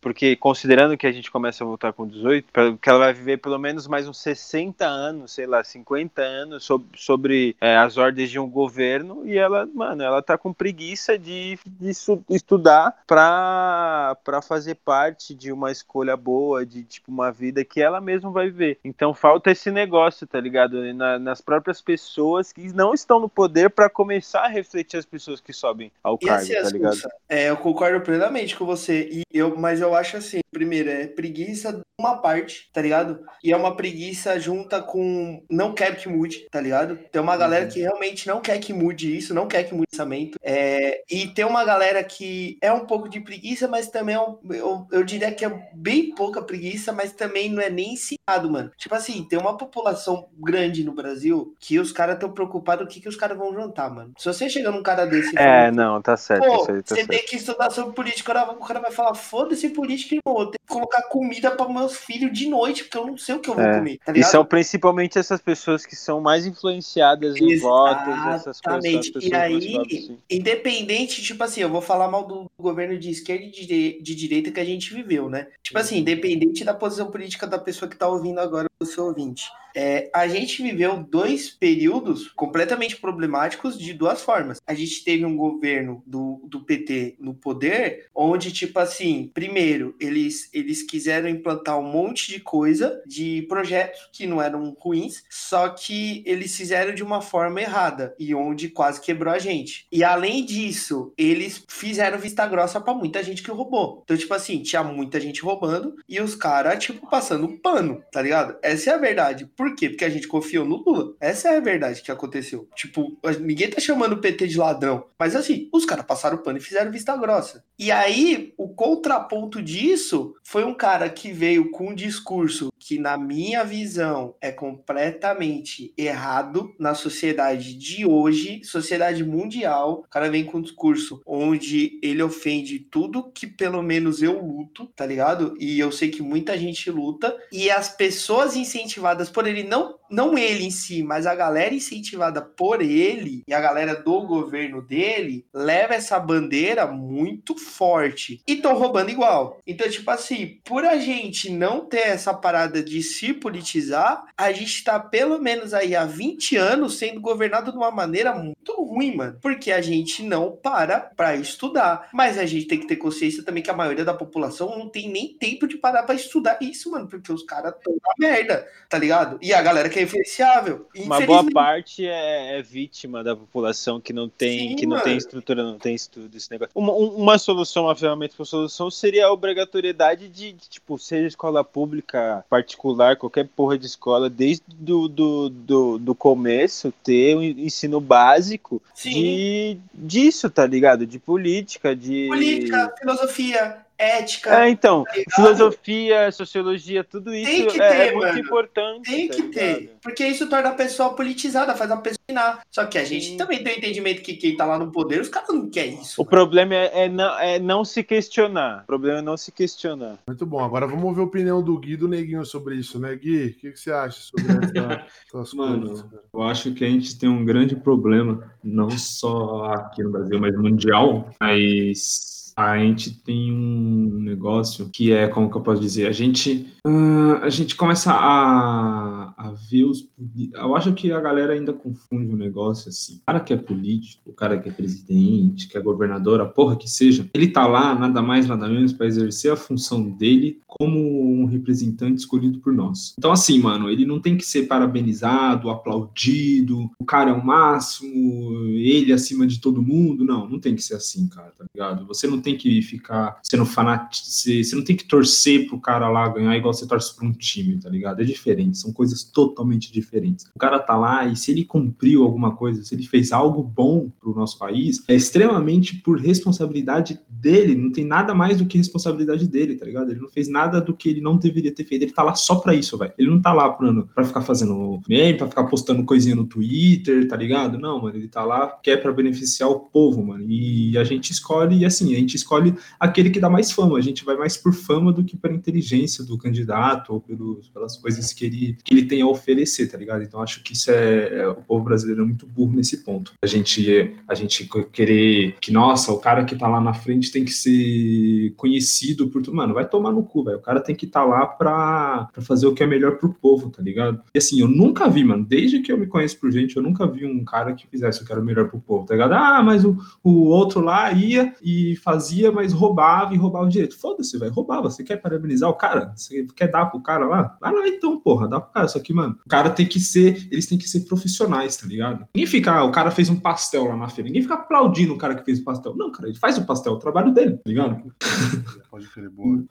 [0.00, 2.48] Porque considerando que a gente começa a voltar com 18,
[2.80, 6.86] que ela vai viver pelo menos mais uns 60 anos, sei lá, 50 anos sob-
[6.96, 11.58] sobre é, as ordens de um governo e ela, mano, ela tá com preguiça de,
[11.66, 17.62] de estu- estudar pra, pra fazer parte de uma escolha boa, de tipo uma vida
[17.62, 18.78] que ela mesma vai viver.
[18.82, 20.80] Então falta esse negócio, tá ligado?
[20.94, 25.40] Na- nas próprias pessoas que não estão no poder pra começar a refletir as pessoas
[25.40, 26.98] que sobem ao E cargo, assim, tá ligado?
[27.28, 29.08] É, eu concordo plenamente com você.
[29.10, 33.20] E eu, mas eu acho assim, primeiro, é preguiça de uma parte, tá ligado?
[33.44, 36.96] E é uma preguiça junta com não quer que mude, tá ligado?
[37.12, 37.70] Tem uma galera Uhum.
[37.70, 40.38] que realmente não quer que mude isso, não quer que mude o pensamento.
[40.42, 44.38] É, e tem uma galera que é um pouco de preguiça, mas também é um-
[44.50, 48.70] eu, eu diria que é bem pouca preguiça, mas também não é nem ensinado, mano.
[48.78, 52.94] Tipo assim, tem uma população grande no Brasil que os caras estão preocupados com o
[52.94, 54.12] que, que os caras vão jantar, mano.
[54.20, 56.94] Se você chega num cara desse É, fala, não, tá certo, Pô, aí tá você
[56.96, 57.08] certo.
[57.08, 58.32] tem que estudar sobre política.
[58.52, 60.42] O cara, vai falar, foda-se política, irmão.
[60.42, 63.38] Eu tenho que colocar comida para meus filhos de noite, porque eu não sei o
[63.40, 63.78] que eu vou É.
[63.78, 63.98] comer.
[64.04, 68.84] Tá E são principalmente essas pessoas que são mais influenciadas em votos, essas coisas.
[68.84, 69.26] Exatamente.
[69.26, 70.18] E aí, pobres, sim.
[70.30, 74.50] independente, tipo assim, eu vou falar mal do governo de esquerda e de, de direita
[74.50, 75.46] que a gente viveu, né?
[75.62, 76.00] Tipo assim, Uhum.
[76.02, 79.50] independente da posição política da pessoa que tá ouvindo agora seu ouvinte.
[79.74, 84.60] É, a gente viveu dois períodos completamente problemáticos de duas formas.
[84.66, 90.48] A gente teve um governo do, do PT no poder, onde, tipo assim, primeiro, eles,
[90.52, 96.22] eles quiseram implantar um monte de coisa, de projetos que não eram ruins, só que
[96.26, 99.86] eles fizeram de uma forma errada, e onde quase quebrou a gente.
[99.90, 104.02] E além disso, eles fizeram vista grossa para muita gente que roubou.
[104.04, 108.56] Então, tipo assim, tinha muita gente roubando e os caras, tipo, passando pano, tá ligado?
[108.70, 109.46] Essa é a verdade.
[109.56, 109.88] Por quê?
[109.88, 111.16] Porque a gente confiou no Lula.
[111.20, 112.68] Essa é a verdade que aconteceu.
[112.76, 115.06] Tipo, ninguém tá chamando o PT de ladrão.
[115.18, 117.64] Mas assim, os caras passaram o pano e fizeram vista grossa.
[117.76, 123.18] E aí, o contraponto disso foi um cara que veio com um discurso que, na
[123.18, 130.04] minha visão, é completamente errado na sociedade de hoje, sociedade mundial.
[130.06, 134.86] O cara vem com um discurso onde ele ofende tudo que pelo menos eu luto,
[134.96, 135.54] tá ligado?
[135.60, 137.36] E eu sei que muita gente luta.
[137.52, 142.42] E as pessoas incentivadas por ele não, não ele em si, mas a galera incentivada
[142.42, 148.74] por ele e a galera do governo dele leva essa bandeira muito forte e estão
[148.74, 149.58] roubando igual.
[149.66, 154.82] Então, tipo assim, por a gente não ter essa parada de se politizar, a gente
[154.82, 159.38] tá pelo menos aí há 20 anos sendo governado de uma maneira muito ruim, mano,
[159.40, 163.62] porque a gente não para para estudar, mas a gente tem que ter consciência também
[163.62, 167.08] que a maioria da população não tem nem tempo de parar para estudar isso, mano,
[167.08, 169.38] porque os caras estão na merda, tá ligado?
[169.40, 170.86] E a galera que é influenciável.
[170.96, 175.04] Uma boa parte é, é, vítima da população que não tem, Sim, que não mano.
[175.04, 176.72] tem estrutura, não tem estudo, esse negócio.
[176.74, 181.26] Uma, um- uma solução, uma ferramenta para solução seria a obrigatoriedade de, de, tipo, seja
[181.26, 187.42] escola pública, particular, qualquer porra de escola, desde do, do, do, do começo, ter um
[187.42, 189.10] ensino básico Sim.
[189.10, 191.06] de disso, tá ligado?
[191.06, 192.26] De política, de.
[192.28, 194.64] Política, filosofia, ética.
[194.64, 199.10] É, então, tá filosofia, sociologia, tudo isso Tem que é, ter, é muito importante.
[199.10, 199.98] Tem tá que ter, ligado?
[200.02, 202.60] porque isso torna a pessoa politizada, faz a pessoa ensinar.
[202.70, 203.36] Só que a gente Sim.
[203.36, 206.20] também tem o entendimento que quem tá lá no poder, os caras não querem isso.
[206.20, 208.82] O problema é, é não, é não se questionar.
[208.84, 210.18] O problema é não se questionar.
[210.26, 210.64] Muito bom.
[210.64, 213.46] Agora vamos ouvir a opinião do Gui e do Neguinho sobre isso, né, Gui?
[213.46, 216.02] O que, que você acha sobre essa, essas Mano, coisas?
[216.02, 216.22] cara?
[216.32, 220.56] Eu acho que a gente tem um grande problema, não só aqui no Brasil, mas
[220.56, 222.29] mundial, mas
[222.60, 227.40] a gente tem um negócio que é, como que eu posso dizer, a gente, ah,
[227.42, 230.08] a gente começa a, a ver os...
[230.52, 233.16] Eu acho que a galera ainda confunde um negócio assim.
[233.16, 236.76] O cara que é político, o cara que é presidente, que é governador, a porra
[236.76, 240.98] que seja, ele tá lá nada mais, nada menos para exercer a função dele como
[241.40, 243.14] um representante escolhido por nós.
[243.18, 248.66] Então, assim, mano, ele não tem que ser parabenizado, aplaudido, o cara é o máximo,
[248.68, 250.24] ele acima de todo mundo.
[250.24, 252.06] Não, não tem que ser assim, cara, tá ligado?
[252.06, 256.28] Você não tem que ficar sendo fanático, você não tem que torcer pro cara lá
[256.28, 258.20] ganhar igual você torce pra um time, tá ligado?
[258.20, 260.46] É diferente, são coisas totalmente diferentes.
[260.54, 264.10] O cara tá lá e se ele cumpriu alguma coisa, se ele fez algo bom
[264.20, 269.48] pro nosso país, é extremamente por responsabilidade dele, não tem nada mais do que responsabilidade
[269.48, 270.10] dele, tá ligado?
[270.10, 272.56] Ele não fez nada do que ele não deveria ter feito, ele tá lá só
[272.56, 273.12] pra isso, velho.
[273.18, 277.26] Ele não tá lá pra, pra ficar fazendo meme, pra ficar postando coisinha no Twitter,
[277.28, 277.78] tá ligado?
[277.78, 280.44] Não, mano, ele tá lá que é pra beneficiar o povo, mano.
[280.48, 284.00] E a gente escolhe, e assim, a gente escolhe aquele que dá mais fama, a
[284.00, 288.44] gente vai mais por fama do que pela inteligência do candidato ou pelas coisas que
[288.44, 290.22] ele, que ele tem a oferecer, tá ligado?
[290.22, 293.32] Então acho que isso é, é- o povo brasileiro é muito burro nesse ponto.
[293.42, 297.44] A gente a gente querer que nossa, o cara que tá lá na frente tem
[297.44, 300.58] que ser conhecido por tudo, mano, vai tomar no cu, velho.
[300.58, 303.70] O cara tem que estar lá pra, pra fazer o que é melhor pro povo,
[303.70, 304.20] tá ligado?
[304.34, 307.06] E assim, eu nunca vi, mano, desde que eu me conheço por gente, eu nunca
[307.06, 309.32] vi um cara que fizesse o que era melhor pro povo, tá ligado?
[309.32, 312.19] Ah, mas o, o outro lá ia e fazia,
[312.52, 313.98] mas roubava e roubava o direito.
[313.98, 314.90] Foda-se, velho, roubava.
[314.90, 316.12] Você quer parabenizar o cara?
[316.16, 317.56] Você quer dar pro cara lá?
[317.60, 318.88] Vai lá então, porra, dá pro cara.
[318.88, 322.26] Só que, mano, o cara tem que ser, eles têm que ser profissionais, tá ligado?
[322.34, 325.18] Ninguém fica, ah, o cara fez um pastel lá na feira, ninguém fica aplaudindo o
[325.18, 325.96] cara que fez o pastel.
[325.96, 328.02] Não, cara, ele faz o pastel, é o trabalho dele, tá ligado?
[328.90, 329.64] Pode crer, boa.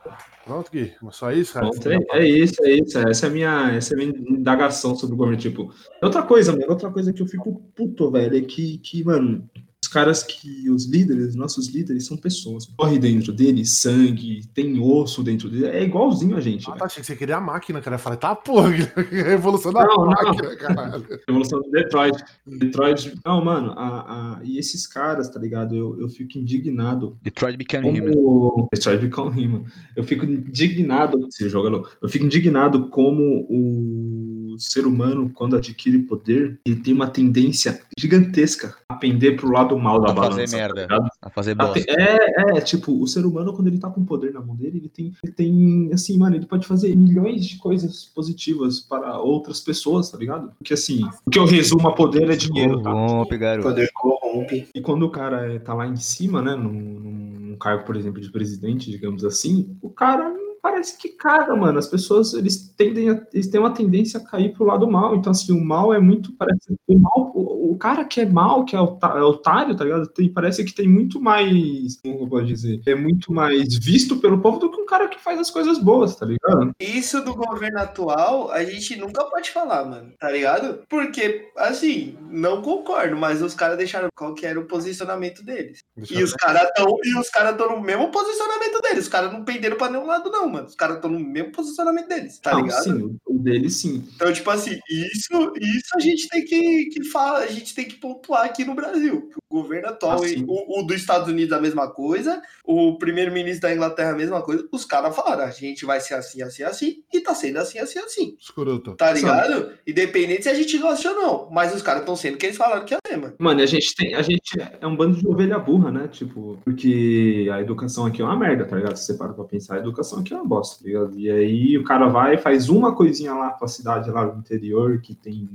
[0.45, 0.93] Pronto, Gui.
[1.02, 1.70] Mas Só isso, cara?
[1.70, 2.97] Pronto, é, é isso, é isso.
[2.97, 5.39] Essa é a minha, essa é a minha indagação sobre o governo.
[5.39, 9.50] Tipo, outra coisa, mano, outra coisa que eu fico puto, velho, é que, que mano,
[9.90, 12.68] caras que, os líderes, nossos líderes são pessoas.
[12.78, 15.66] Corre dentro deles sangue, tem osso dentro deles.
[15.70, 17.96] É igualzinho a gente, Ah, tá, achei que você queria a máquina, cara.
[17.96, 20.06] Eu falei, tá, porra, Gui, revolução da Não, não.
[20.08, 21.06] máquina, caralho.
[21.28, 22.24] Revolução de Detroit.
[22.46, 23.14] Detroit.
[23.26, 25.76] Não, mano, a, a- e esses caras, tá ligado?
[25.76, 28.14] Eu, eu fico indignado Detroit Become Human.
[28.14, 29.64] como Detroit Become Human.
[29.96, 31.90] Eu fico indignado, esse jogo é louco.
[32.02, 38.76] Eu fico indignado como o ser humano, quando adquire poder, ele tem uma tendência gigantesca
[38.88, 40.39] a pender pro lado mal da A balança.
[40.41, 40.82] fazer tá merda.
[40.84, 41.10] ligado?
[41.22, 41.80] A fazer A bosta.
[41.91, 44.89] É, é, tipo, o ser humano, quando ele tá com poder na mão dele, ele
[44.89, 50.10] tem, ele tem, assim, mano, ele pode fazer milhões de coisas positivas para outras pessoas,
[50.10, 50.52] tá ligado?
[50.58, 52.91] Porque, assim, o que eu resumo a poder é dinheiro, tá?
[52.91, 53.68] Corrompe, garoto.
[53.68, 54.68] Poder corrompe.
[54.74, 58.22] E quando o cara é- tá lá em cima, né, num, num cargo, por exemplo,
[58.22, 61.80] de presidente, digamos assim, o cara parece que caga, mano.
[61.80, 65.16] As pessoas, eles tendem a, eles têm uma tendência a cair pro lado mal.
[65.16, 68.66] Então, assim, o mal é muito, parece, o mal, o, o cara que é mal,
[68.66, 70.07] que é, é otário, tá ligado?
[70.07, 74.41] Tem, parece que tem muito mais, como eu posso dizer, é muito mais visto pelo
[74.41, 76.72] povo do que um cara que faz as coisas boas, tá ligado?
[76.80, 80.12] Isso do governo atual, a gente nunca pode falar, mano.
[80.20, 80.84] Tá ligado?
[80.89, 85.80] Porque, assim, não concordo, mas os caras deixaram qual que era o posicionamento deles.
[85.95, 89.03] Deixa E os caras estão e os caras estão no mesmo posicionamento deles.
[89.03, 90.68] Os caras não penderam pra nenhum lado, não, mano.
[90.68, 92.84] Os caras estão no mesmo posicionamento deles, tá Não, ligado?
[92.84, 94.08] sim, o dele sim.
[94.16, 97.95] Então, tipo assim, isso, isso a gente tem que, que falar, a gente tem que
[97.95, 99.30] pontuar aqui no Brasil.
[99.52, 100.45] Governo atual, Ah, sim.
[100.47, 104.68] o, o dos Estados Unidos a mesma coisa, o primeiro-ministro da Inglaterra a mesma coisa.
[104.72, 107.97] Os caras falaram, a gente vai ser assim, assim, assim, e tá sendo assim, assim,
[108.00, 108.38] assim.
[108.39, 108.93] Escroto.
[108.95, 109.72] Tá ligado?
[109.88, 111.50] Independente se a gente gosta ou não.
[111.52, 113.34] Mas os caras estão sendo o que eles falaram que ia ser, mano.
[113.39, 116.08] Mano, e a gente tem, a gente é um bando de ovelha burra, né?
[116.08, 118.97] Tipo, porque a educação aqui é uma merda, tá ligado?
[118.97, 121.18] Se você para pra pensar, a educação aqui é uma bosta, tá ligado?
[121.20, 125.02] E aí o cara vai e faz uma coisinha lá pra cidade lá no interior,
[125.02, 125.50] que tem,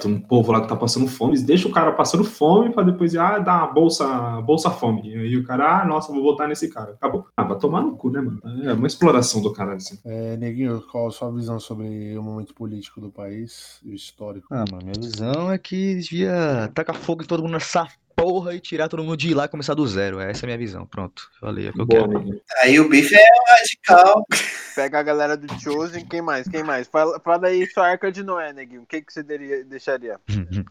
[0.00, 2.82] tem um povo lá que tá passando fome, eles deixam o cara passando fome pra
[2.82, 5.08] depois ah, dar uma bolsa, bolsa fome.
[5.08, 6.92] E aí o cara, ah, nossa, vou votar nesse cara.
[6.92, 7.26] Acabou.
[7.36, 8.40] Ah, vai tomar no cu, né, mano?
[8.68, 9.98] É uma exploração do cara, assim.
[10.04, 14.48] É, Neguinho, qual a sua visão sobre o momento político do país e o histórico?
[14.50, 18.60] Ah, mano, minha visão é que devia tacar fogo em todo mundo nessa porra e
[18.60, 20.20] tirar todo mundo de lá e começar do zero.
[20.20, 20.84] Essa é a minha visão.
[20.84, 22.18] Pronto, falei, é o que eu Boa, quero.
[22.18, 22.40] neguinho.
[22.62, 23.24] Aí o bife é
[23.56, 24.26] radical.
[24.74, 26.46] Pega a galera do Chosen, quem mais?
[26.46, 26.86] Quem mais?
[26.86, 28.82] Fala, fala aí sua arca de Noé, Neguinho.
[28.82, 30.20] O que, que você deria- deixaria?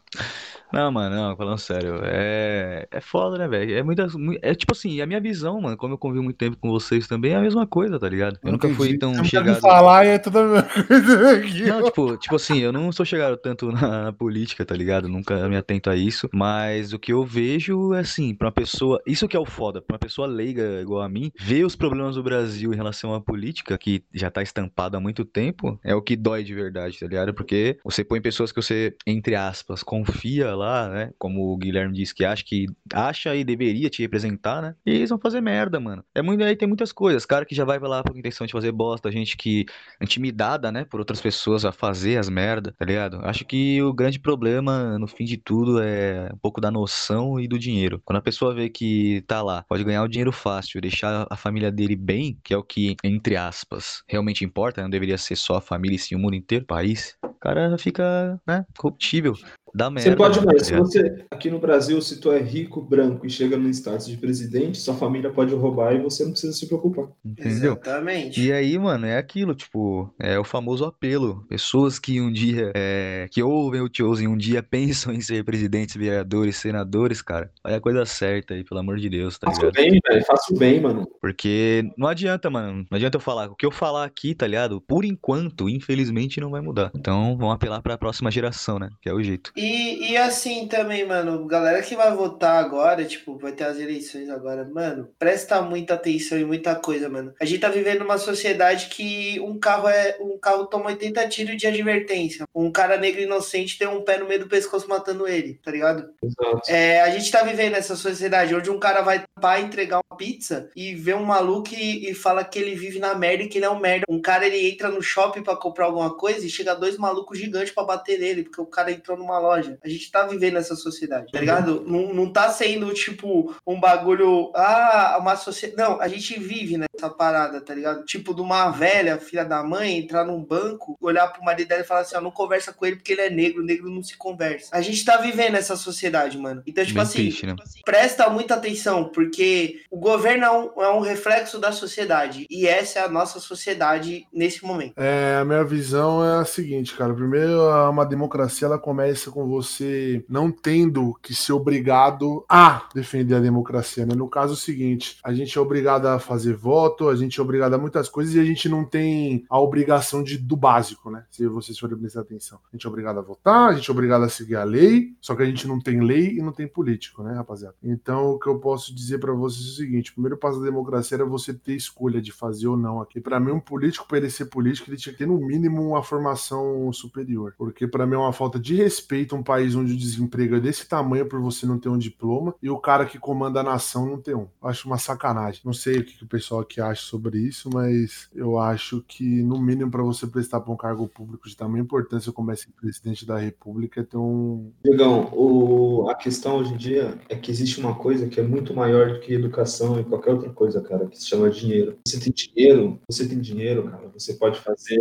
[0.72, 3.76] Não, mano, não, falando sério, é, é foda, né, velho?
[3.76, 6.57] É muita, mu- é tipo assim, a minha visão, mano, como eu convivo muito tempo
[6.57, 8.38] com vocês também, é a mesma coisa, tá ligado?
[8.43, 8.99] Eu nunca fui Entendi.
[8.99, 9.55] tão Você chegado.
[9.55, 11.63] me falar e é tudo a mesma coisa aqui.
[11.65, 15.07] Não, tipo, tipo assim, eu não sou chegado tanto na, na política, tá ligado?
[15.09, 16.30] Nunca me atento a isso.
[16.34, 19.01] Mas o que eu vejo é assim, pra uma pessoa.
[19.07, 22.15] Isso que é o foda, pra uma pessoa leiga igual a mim, ver os problemas
[22.15, 26.01] do Brasil em relação à política, que já tá estampado há muito tempo, é o
[26.01, 27.34] que dói de verdade, tá ligado?
[27.34, 31.12] Porque você põe pessoas que você, entre aspas, confia lá, né?
[31.18, 34.76] Como o Guilherme disse que acha que acha e deveria te representar, né?
[34.86, 36.03] E eles vão fazer merda, mano.
[36.14, 37.26] É muito aí tem muitas coisas.
[37.26, 39.66] Cara que já vai lá com intenção de fazer bosta, gente que
[40.01, 43.20] intimidada, né, por outras pessoas a fazer as merda, tá ligado?
[43.24, 47.47] Acho que o grande problema, no fim de tudo, é um pouco da noção e
[47.47, 48.01] do dinheiro.
[48.05, 51.72] Quando a pessoa vê que tá lá, pode ganhar o dinheiro fácil, deixar a família
[51.72, 55.62] dele bem, que é o que, entre aspas, realmente importa, não deveria ser só a
[55.62, 59.34] família e sim o mundo inteiro, o país, o cara fica, né, corruptível.
[59.74, 60.09] Dá merda.
[60.09, 60.86] Você pode, tá mas se ligado?
[60.86, 64.78] você, aqui no Brasil, se tu é rico, branco e chega no status de presidente,
[64.80, 67.07] sua família pode roubar e você não precisa se preocupar.
[67.24, 67.74] Entendeu?
[67.74, 68.41] Exatamente.
[68.41, 71.45] E aí, mano, é aquilo, tipo, é o famoso apelo.
[71.47, 75.95] Pessoas que um dia, é, que ouvem o Chosen um dia pensam em ser presidentes,
[75.95, 77.51] vereadores, senadores, cara.
[77.63, 79.76] Olha a coisa certa aí, pelo amor de Deus, tá Faço ligado?
[79.76, 80.26] bem, velho.
[80.26, 81.07] Faço bem, mano.
[81.22, 82.86] Porque não adianta, mano.
[82.89, 83.49] Não adianta eu falar.
[83.49, 84.82] O que eu falar aqui, tá ligado?
[84.82, 86.91] Por enquanto, infelizmente, não vai mudar.
[86.95, 88.89] Então, vamos apelar pra próxima geração, né?
[89.01, 89.51] Que é o jeito.
[89.60, 94.30] E, e assim também, mano, galera que vai votar agora, tipo, vai ter as eleições
[94.30, 97.34] agora, mano, presta muita atenção em muita coisa, mano.
[97.41, 100.16] A gente tá vivendo numa sociedade que um carro é.
[100.22, 102.45] Um carro toma 80 tiros de advertência.
[102.55, 106.10] Um cara negro inocente tem um pé no meio do pescoço matando ele, tá ligado?
[106.24, 106.62] Exato.
[106.70, 110.70] É, a gente tá vivendo essa sociedade onde um cara vai pra entregar uma pizza
[110.74, 113.66] e vê um maluco e, e fala que ele vive na merda e que ele
[113.66, 114.05] é um merda.
[114.07, 117.74] Um cara ele entra no shopping pra comprar alguma coisa e chega dois malucos gigantes
[117.74, 119.48] pra bater nele, porque o cara entrou numa loja.
[119.51, 121.83] A gente tá vivendo essa sociedade, tá ligado?
[121.85, 124.51] Não, não tá sendo tipo um bagulho.
[124.55, 125.81] Ah, uma sociedade.
[125.81, 128.03] Não, a gente vive nessa parada, tá ligado?
[128.05, 131.85] Tipo, de uma velha, filha da mãe, entrar num banco, olhar pro marido dela e
[131.85, 134.69] falar assim: ó, não conversa com ele porque ele é negro, negro não se conversa.
[134.71, 136.61] A gente tá vivendo essa sociedade, mano.
[136.65, 137.55] Então, tipo Bem assim, triste, né?
[137.85, 142.45] presta muita atenção, porque o governo é um, é um reflexo da sociedade.
[142.49, 144.93] E essa é a nossa sociedade nesse momento.
[144.97, 147.13] É, a minha visão é a seguinte, cara.
[147.13, 153.35] Primeiro, uma democracia ela começa com com você não tendo que ser obrigado a defender
[153.35, 154.13] a democracia, né?
[154.15, 157.43] No caso é o seguinte, a gente é obrigado a fazer voto, a gente é
[157.43, 161.23] obrigado a muitas coisas e a gente não tem a obrigação de, do básico, né?
[161.31, 162.59] Se vocês forem prestar atenção.
[162.71, 165.35] A gente é obrigado a votar, a gente é obrigado a seguir a lei, só
[165.35, 167.75] que a gente não tem lei e não tem político, né, rapaziada?
[167.81, 170.65] Então, o que eu posso dizer para vocês é o seguinte: o primeiro passo da
[170.65, 173.21] democracia era você ter escolha de fazer ou não aqui.
[173.21, 176.03] Para mim, um político, para ele ser político, ele tinha que ter no mínimo uma
[176.03, 177.53] formação superior.
[177.57, 180.88] Porque para mim é uma falta de respeito um país onde o desemprego é desse
[180.88, 184.21] tamanho por você não ter um diploma e o cara que comanda a nação não
[184.21, 184.47] ter um.
[184.61, 185.61] Acho uma sacanagem.
[185.63, 189.41] Não sei o que, que o pessoal aqui acha sobre isso, mas eu acho que
[189.43, 192.69] no mínimo para você prestar para um cargo público de tamanha importância como é ser
[192.71, 194.71] presidente da República é ter um.
[194.84, 196.09] Digão, o...
[196.09, 199.19] a questão hoje em dia é que existe uma coisa que é muito maior do
[199.19, 201.97] que educação e qualquer outra coisa, cara, que se chama dinheiro.
[202.05, 204.99] Você tem dinheiro, você tem dinheiro, cara, você pode fazer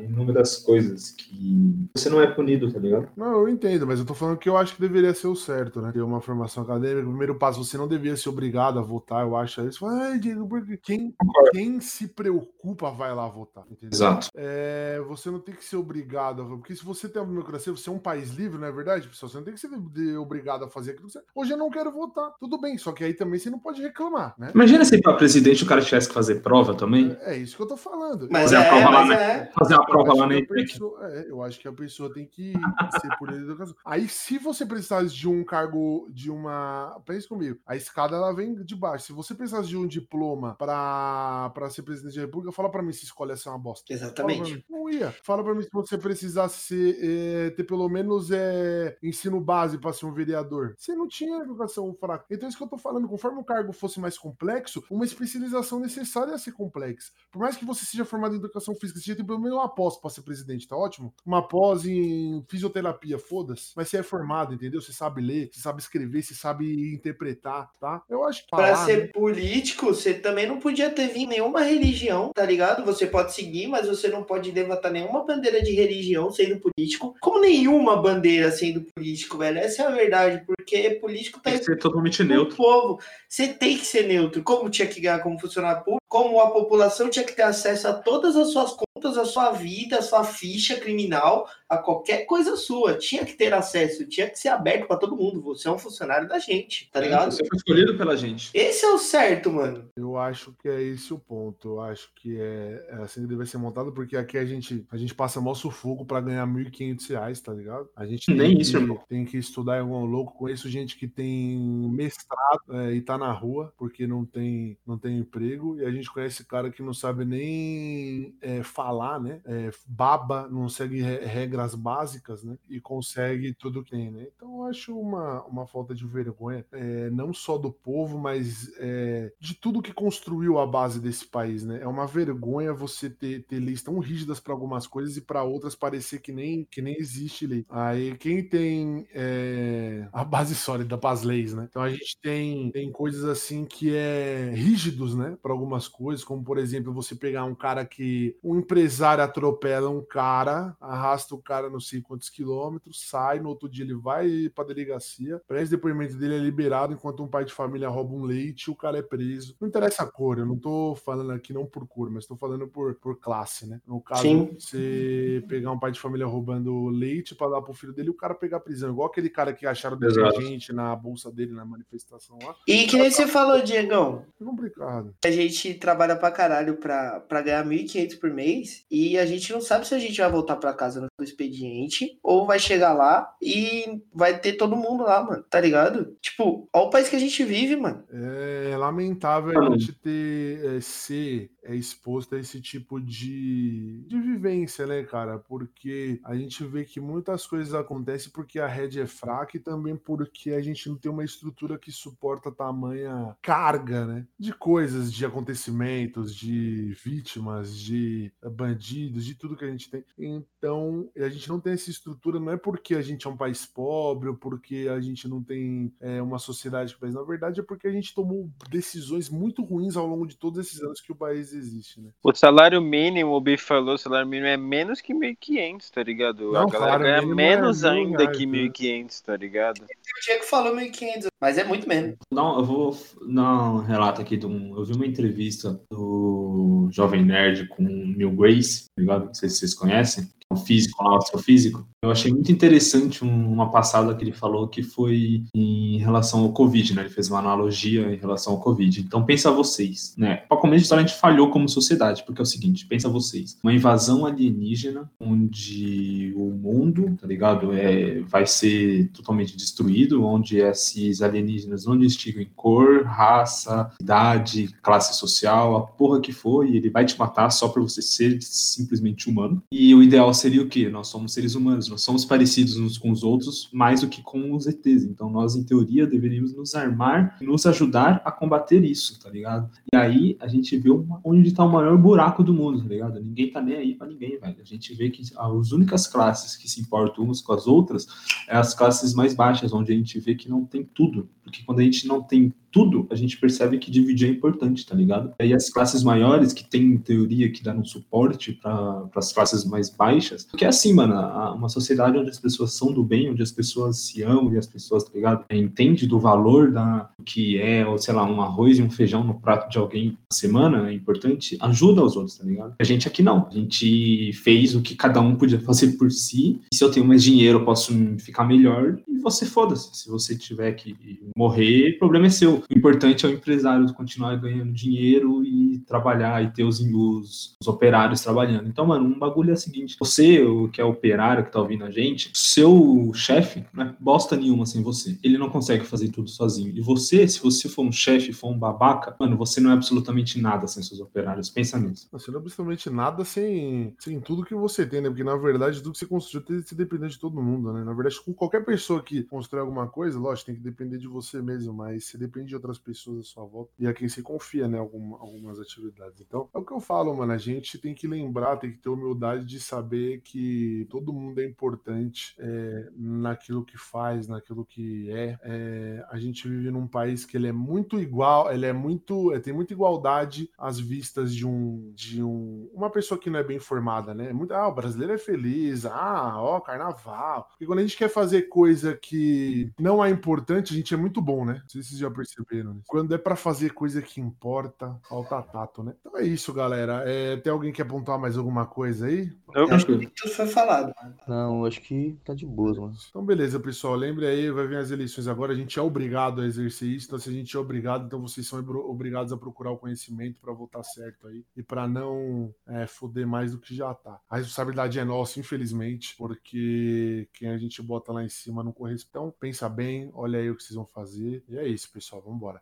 [0.00, 3.08] inúmeras coisas que você não é punido, tá ligado?
[3.16, 5.80] Não, eu entendo, mas eu tô falando que eu acho que deveria ser o certo,
[5.80, 5.90] né?
[5.92, 7.06] Ter uma formação acadêmica.
[7.06, 9.60] O primeiro passo, você não deveria ser obrigado a votar, eu acho.
[9.60, 11.14] Aí você fala, ai, Diego, porque quem,
[11.52, 13.90] quem se preocupa vai lá votar, entendeu?
[13.92, 14.28] Exato.
[14.34, 17.88] É, você não tem que ser obrigado, a- porque se você tem uma democracia, você
[17.88, 19.30] é um país livre, não é verdade, pessoal?
[19.30, 19.70] Você não tem que ser
[20.18, 21.22] obrigado a fazer aquilo que você.
[21.34, 22.32] Hoje eu não quero votar.
[22.40, 24.50] Tudo bem, só que aí também você não pode reclamar, né?
[24.54, 27.16] Imagina se para presidente o cara tivesse que fazer prova também.
[27.22, 28.28] É isso que eu tô falando.
[28.30, 29.14] Mas Fazer a é, prova lá, né?
[29.14, 29.50] é.
[29.58, 32.52] Fazer a prova lá na a pessoa- é, eu acho que a pessoa tem que
[33.00, 33.74] ser por educação.
[33.84, 37.00] Aí, se você precisasse de um cargo, de uma.
[37.06, 39.06] Pense comigo, a escada ela vem de baixo.
[39.06, 42.92] Se você precisasse de um diploma pra, pra ser presidente da república, fala pra mim
[42.92, 43.92] se escolhe essa é uma bosta.
[43.92, 44.54] Exatamente.
[44.54, 44.64] mim.
[44.68, 45.10] Não ia.
[45.22, 49.92] Fala pra mim se você precisasse ser, é, ter pelo menos é, ensino base pra
[49.92, 50.74] ser um vereador.
[50.76, 52.24] Você não tinha educação fraca.
[52.30, 53.08] Então, é isso que eu tô falando.
[53.08, 57.12] Conforme o cargo fosse mais complexo, uma especialização necessária ia ser complexa.
[57.30, 59.68] Por mais que você seja formado em educação física, você já tem pelo menos uma
[59.68, 61.12] pós pra ser presidente, tá ótimo?
[61.24, 63.72] Uma pós em fisioterapia, foda-se.
[63.74, 64.80] Mas você é formado, entendeu?
[64.80, 68.02] Você sabe ler, você sabe escrever, você sabe interpretar, tá?
[68.08, 68.50] Eu acho que.
[68.50, 69.06] Pra ser né?
[69.08, 72.84] político, você também não podia ter vindo nenhuma religião, tá ligado?
[72.84, 77.14] Você pode seguir, mas você não pode levantar nenhuma bandeira de religião sendo político.
[77.20, 79.58] Como nenhuma bandeira sendo político, velho.
[79.58, 82.56] Essa é a verdade, porque político tá Tem que ser totalmente o neutro.
[82.56, 83.00] povo.
[83.28, 84.42] Você tem que ser neutro.
[84.44, 87.92] Como tinha que ganhar como funcionário público, como a população tinha que ter acesso a
[87.92, 92.94] todas as suas contas, a sua vida, a sua ficha criminal, a qualquer coisa sua.
[92.94, 95.42] Tinha que ter acesso, tinha que ser aberto pra todo mundo.
[95.42, 97.32] Você é um funcionário da gente, tá ligado?
[97.32, 98.48] Você foi escolhido pela gente.
[98.54, 99.90] Esse é o certo, mano.
[99.96, 101.70] Eu acho que é esse o ponto.
[101.70, 104.96] Eu acho que é, é assim que deve ser montado, porque aqui a gente, a
[104.96, 107.88] gente passa mó sufoco pra ganhar 1.500 reais, tá ligado?
[107.96, 109.00] A gente tem, Nem que, isso, irmão.
[109.08, 110.38] tem que estudar igual um louco.
[110.38, 111.58] Conheço gente que tem
[111.90, 115.76] mestrado é, e tá na rua porque não tem, não tem emprego.
[115.80, 119.40] E a gente conhece cara que não sabe nem é, falar, né?
[119.44, 122.56] É, baba, não segue re- regras básicas, né?
[122.68, 124.26] E consegue tudo que tem, né?
[124.34, 129.32] Então eu acho uma, uma falta de vergonha, é, não só do povo, mas é,
[129.38, 131.80] de tudo que construiu a base desse país, né?
[131.80, 135.74] É uma vergonha você ter, ter leis tão rígidas para algumas coisas e para outras
[135.74, 137.64] parecer que nem, que nem existe lei.
[137.68, 141.66] Aí quem tem é, a base sólida para as leis, né?
[141.68, 145.36] Então a gente tem, tem coisas assim que é rígidos, né?
[145.42, 150.04] Para algumas coisas, como por exemplo você pegar um cara que um empresário atropela um
[150.04, 154.64] cara, arrasta o cara não sei quantos quilômetros, sai, no outro dia ele vai para
[154.64, 158.74] delegacia, presta depoimento dele é liberado enquanto um pai de família rouba um leite, o
[158.74, 159.56] cara é preso.
[159.60, 162.66] Não interessa a cor, eu não tô falando aqui não por cor, mas tô falando
[162.66, 163.80] por, por classe, né?
[163.86, 164.56] No caso, Sim.
[164.58, 168.34] você pegar um pai de família roubando leite para dar pro filho dele, o cara
[168.34, 172.54] pegar prisão, igual aquele cara que acharam detergente na bolsa dele na manifestação lá.
[172.66, 175.14] E que nem você falou, Diegão, É complicado.
[175.24, 179.60] a gente trabalha pra caralho pra, pra ganhar 1.500 por mês e a gente não
[179.60, 184.00] sabe se a gente vai voltar pra casa no expediente ou vai chegar lá e
[184.12, 186.16] vai ter todo mundo lá, mano, tá ligado?
[186.20, 188.04] Tipo, olha o país que a gente vive, mano.
[188.12, 194.86] É lamentável a gente ter é, ser é, exposto a esse tipo de, de vivência,
[194.86, 195.38] né, cara?
[195.38, 199.96] Porque a gente vê que muitas coisas acontecem porque a rede é fraca e também
[199.96, 204.26] porque a gente não tem uma estrutura que suporta tamanha carga, né?
[204.38, 210.04] De coisas, de acontecimentos, de vítimas, de bandidos, de tudo que a gente tem.
[210.18, 213.64] Então, a gente não tem essa estrutura, não é porque a gente é um país
[213.64, 217.14] pobre ou porque a gente não tem é, uma sociedade que faz.
[217.14, 220.82] Na verdade, é porque a gente tomou decisões muito ruins ao longo de todos esses
[220.82, 222.10] anos que o país existe, né?
[222.22, 226.52] O salário mínimo, o Bi falou, o salário mínimo é menos que 1.500, tá ligado?
[226.52, 228.58] Não, a o galera salário ganha é menos mil ainda reais, que né?
[228.58, 229.82] 1.500, tá ligado?
[229.82, 232.16] O Diego falou 1.500, mas é muito menos.
[232.32, 234.76] Não, eu vou dar um relato aqui de um.
[234.76, 239.26] Eu vi uma entrevista do Jovem Nerd com o Neil Grace, tá ligado?
[239.26, 241.86] Não sei se vocês conhecem, que é um físico lá, astrofísico.
[242.04, 246.52] Eu achei muito interessante um- uma passada que ele falou que foi em relação ao
[246.52, 247.00] Covid, né?
[247.02, 249.00] Ele fez uma analogia em relação ao Covid.
[249.00, 250.36] Então pensa vocês, né?
[250.46, 253.56] Para começo de história a gente falhou como sociedade, porque é o seguinte, pensa vocês,
[253.62, 257.72] uma invasão alienígena onde o mundo, tá ligado?
[257.72, 265.74] É, vai ser totalmente destruído, onde esses alienígenas não distinguem cor, raça, idade, classe social,
[265.76, 269.62] a porra que for, e ele vai te matar só por você ser simplesmente humano.
[269.72, 270.90] E o ideal seria o quê?
[270.90, 274.52] Nós somos seres humanos, nós somos parecidos uns com os outros mais do que com
[274.52, 275.04] os ETs.
[275.04, 279.70] Então nós, em teoria, deveríamos nos armar e nos ajudar a combater isso, tá ligado?
[279.92, 283.20] E aí a gente vê uma- onde tá o maior buraco do mundo, tá ligado?
[283.20, 284.56] Ninguém tá nem aí pra ninguém, velho.
[284.60, 288.08] A gente vê que as únicas classes que se importam umas com as outras
[288.48, 291.28] é as classes mais baixas, onde a gente vê que não tem tudo.
[291.44, 294.96] Porque quando a gente não tem tudo, a gente percebe que dividir é importante, tá
[294.96, 295.32] ligado?
[295.40, 299.64] E as classes maiores, que tem em teoria que dão um suporte para as classes
[299.64, 301.14] mais baixas, porque é assim, mano,
[301.54, 304.66] uma sociedade onde as pessoas são do bem, onde as pessoas se amam e as
[304.66, 305.44] pessoas, tá ligado?
[305.48, 309.22] É, entende do valor da que é, ou sei lá, um arroz e um feijão
[309.22, 312.74] no prato de alguém na semana, é importante, ajuda os outros, tá ligado?
[312.80, 313.46] A gente aqui não.
[313.46, 316.60] A gente fez o que cada um podia fazer por si.
[316.72, 318.98] E se eu tenho mais dinheiro, eu posso ficar melhor.
[319.06, 319.94] E você foda-se.
[319.94, 320.96] Se você tiver que
[321.36, 322.63] morrer, o problema é seu.
[322.70, 327.68] O importante é o empresário continuar ganhando dinheiro e trabalhar e ter os, os, os
[327.68, 328.68] operários trabalhando.
[328.68, 331.84] Então, mano, um bagulho é o seguinte: você, o que é operário que tá ouvindo
[331.84, 335.18] a gente, seu chefe não é bosta nenhuma sem você.
[335.22, 336.72] Ele não consegue fazer tudo sozinho.
[336.74, 340.40] E você, se você for um chefe, for um babaca, mano, você não é absolutamente
[340.40, 341.50] nada sem seus operários.
[341.50, 342.08] Pensa nisso.
[342.12, 345.08] Você não é absolutamente nada sem, sem tudo que você tem, né?
[345.08, 347.84] Porque na verdade tudo que você construiu tem que ser dependente de todo mundo, né?
[347.84, 351.42] Na verdade, com qualquer pessoa que constrói alguma coisa, lógico, tem que depender de você
[351.42, 354.68] mesmo, mas você depende de outras pessoas à sua volta e a quem você confia,
[354.68, 354.78] né?
[354.78, 356.20] Algum, algumas atividades.
[356.20, 357.32] Então, é o que eu falo, mano.
[357.32, 361.44] A gente tem que lembrar, tem que ter humildade de saber que todo mundo é
[361.44, 365.38] importante é, naquilo que faz, naquilo que é.
[365.42, 369.32] É, A gente vive num país que ele é muito igual, ele é muito.
[369.32, 373.44] é, tem muita igualdade às vistas de um de um uma pessoa que não é
[373.44, 374.32] bem formada, né?
[374.32, 377.44] Muito, ah, o brasileiro é feliz, ah, ó, carnaval.
[377.50, 381.20] Porque quando a gente quer fazer coisa que não é importante, a gente é muito
[381.20, 381.54] bom, né?
[381.54, 382.43] Não sei se vocês já perceberam.
[382.50, 382.82] Isso.
[382.86, 385.94] Quando é pra fazer coisa que importa, falta tato, né?
[386.00, 387.02] Então é isso, galera.
[387.06, 389.32] É, tem alguém que quer apontar mais alguma coisa aí?
[389.54, 390.94] Eu, Acho que tudo foi falado.
[391.02, 391.14] mano.
[391.28, 392.94] Não, acho que tá de boas, mano.
[393.08, 393.94] Então, beleza, pessoal.
[393.94, 395.52] Lembre aí, vai vir as eleições agora.
[395.52, 397.06] A gente é obrigado a exercer isso.
[397.06, 400.52] Então, se a gente é obrigado, então vocês são obrigados a procurar o conhecimento para
[400.52, 404.20] votar certo aí e para não é, foder mais do que já tá.
[404.28, 409.08] A responsabilidade é nossa, infelizmente, porque quem a gente bota lá em cima não corresponde.
[409.10, 411.42] Então, pensa bem, olha aí o que vocês vão fazer.
[411.48, 412.22] E é isso, pessoal.
[412.24, 412.58] Vamos embora.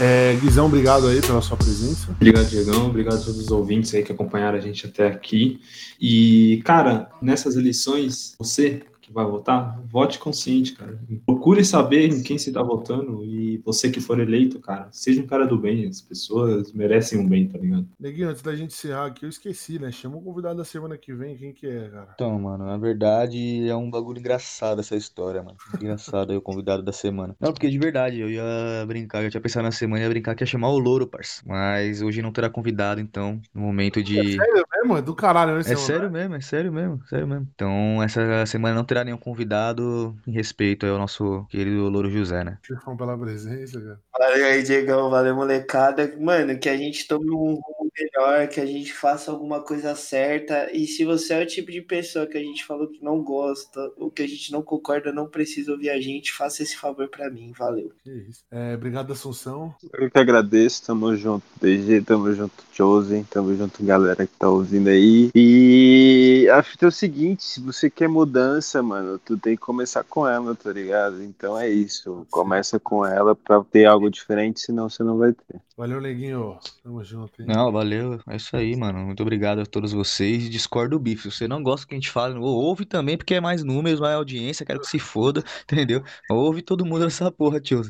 [0.00, 2.12] É, Guizão, obrigado aí pela sua presença.
[2.12, 2.86] Obrigado, Diegão.
[2.86, 5.60] Obrigado a todos os ouvintes aí que acompanharam a gente até aqui.
[6.00, 10.98] E, cara, nessas eleições, você que vai votar, vote consciente, cara.
[11.24, 15.26] Procure saber em quem você tá votando e você que for eleito, cara, seja um
[15.26, 15.88] cara do bem.
[15.88, 17.88] As pessoas merecem um bem, tá ligado?
[17.98, 19.90] Neguinho, antes da gente encerrar aqui, eu esqueci, né?
[19.90, 21.36] Chama o convidado da semana que vem.
[21.36, 22.08] Quem que é, cara?
[22.14, 25.56] Então, mano, na verdade é um bagulho engraçado essa história, mano.
[25.74, 27.34] Engraçado aí o convidado da semana.
[27.40, 28.44] Não, porque de verdade, eu ia
[28.86, 31.42] brincar, eu tinha pensado na semana, ia brincar que ia chamar o Louro, parça.
[31.46, 34.36] Mas hoje não terá convidado, então, no momento de.
[34.36, 34.98] Sério mesmo?
[34.98, 35.60] É do caralho, né?
[35.60, 37.48] É sério mesmo, é sério mesmo, sério mesmo.
[37.54, 42.58] Então, essa semana não terá nenhum convidado em respeito ao nosso querido Louro José, né?
[42.62, 44.00] Chefão pela presença, cara.
[44.18, 45.10] Valeu aí, Diegão.
[45.10, 46.12] Valeu, molecada.
[46.18, 50.70] Mano, que a gente tome um rumo melhor, que a gente faça alguma coisa certa.
[50.72, 53.92] E se você é o tipo de pessoa que a gente falou que não gosta,
[53.96, 57.30] ou que a gente não concorda, não precisa ouvir a gente, faça esse favor pra
[57.30, 57.52] mim.
[57.56, 57.92] Valeu.
[58.02, 58.42] Que isso.
[58.50, 59.74] É, obrigado, Assunção.
[59.92, 64.88] Eu que agradeço, tamo junto, DG, tamo junto, Chosen, tamo junto, galera que tá ouvindo
[64.88, 65.30] aí.
[65.34, 70.04] E a fita é o seguinte, se você quer mudança, mano, tu tem que começar
[70.04, 71.22] com ela, tá ligado?
[71.22, 75.60] Então é isso, começa com ela pra ter algo diferente, senão você não vai ter.
[75.78, 76.58] Valeu, Neguinho.
[76.82, 77.46] Tamo junto, hein?
[77.48, 78.18] Não, valeu.
[78.28, 78.98] É isso aí, mano.
[78.98, 80.50] Muito obrigado a todos vocês.
[80.50, 81.30] Discordo do bife.
[81.30, 84.16] Se você não gosta que a gente fale, ouve também, porque é mais números, mais
[84.16, 84.66] audiência.
[84.66, 86.02] Quero que se foda, entendeu?
[86.28, 87.82] Ouve todo mundo nessa porra, tio.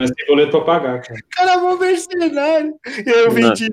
[0.00, 1.20] Mas tem boleto pra pagar, cara.
[1.30, 2.74] Cara, bom mercenário.
[3.06, 3.30] Eu Não.
[3.32, 3.70] vendi.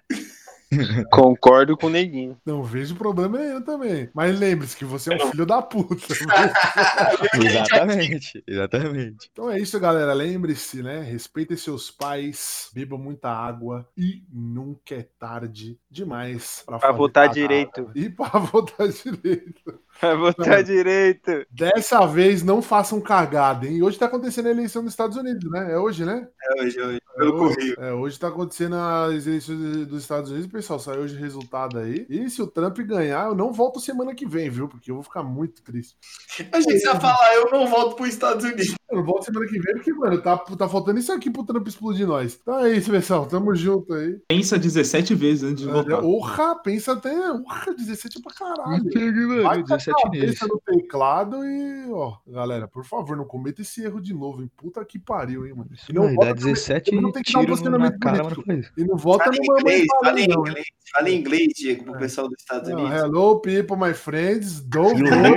[1.12, 2.38] Concordo com o neguinho.
[2.46, 4.10] Não vejo problema nenhum também.
[4.14, 5.96] Mas lembre-se que você é um filho da puta.
[7.44, 9.30] Exatamente, exatamente.
[9.32, 10.14] Então é isso, galera.
[10.14, 11.02] Lembre-se, né?
[11.02, 17.40] Respeitem seus pais, bebam muita água e nunca é tarde demais Pra fazer votar cagada.
[17.40, 17.92] direito.
[17.96, 19.80] E pra votar direito.
[20.02, 21.46] Vai votar direito.
[21.50, 23.82] Dessa vez não façam cagada, hein?
[23.82, 25.72] Hoje tá acontecendo a eleição nos Estados Unidos, né?
[25.74, 26.28] É hoje, né?
[26.44, 27.02] É hoje, hoje.
[27.16, 27.56] É Pelo hoje.
[27.56, 27.76] correio.
[27.80, 30.80] É, hoje tá acontecendo as eleições dos Estados Unidos, pessoal.
[30.80, 32.06] Saiu hoje o resultado aí.
[32.10, 34.68] E se o Trump ganhar, eu não volto semana que vem, viu?
[34.68, 35.96] Porque eu vou ficar muito triste.
[36.52, 38.76] A gente ia falar, eu não volto pros Estados Unidos.
[38.96, 41.68] Eu não volto semana que vem, porque, mano, tá, tá faltando isso aqui pro Trump
[41.68, 42.40] explodir nós.
[42.42, 43.26] Então é isso, pessoal.
[43.26, 44.20] Tamo junto aí.
[44.28, 46.02] Pensa 17 vezes antes de votar.
[46.02, 47.14] Porra, pensa até.
[47.14, 48.84] Porra, 17 pra caralho.
[48.84, 50.40] Mano, Vai com a 17 neles.
[50.40, 54.50] cabeça no teclado e, ó, galera, por favor, não cometa esse erro de novo, hein?
[54.56, 55.70] Puta que pariu, hein, mano.
[55.90, 58.44] E não Mano, vota dá também- 17 não tem que dar um posicionamento cara, bonito.
[58.48, 58.56] não.
[58.78, 60.66] E não vota Fala no em mamãe inglês, fala em não, inglês.
[60.92, 63.00] Fala em inglês, Diego, pro pessoal dos Estados Não, Unidos.
[63.02, 64.62] hello, people, my friends.
[64.62, 65.36] Don't hein?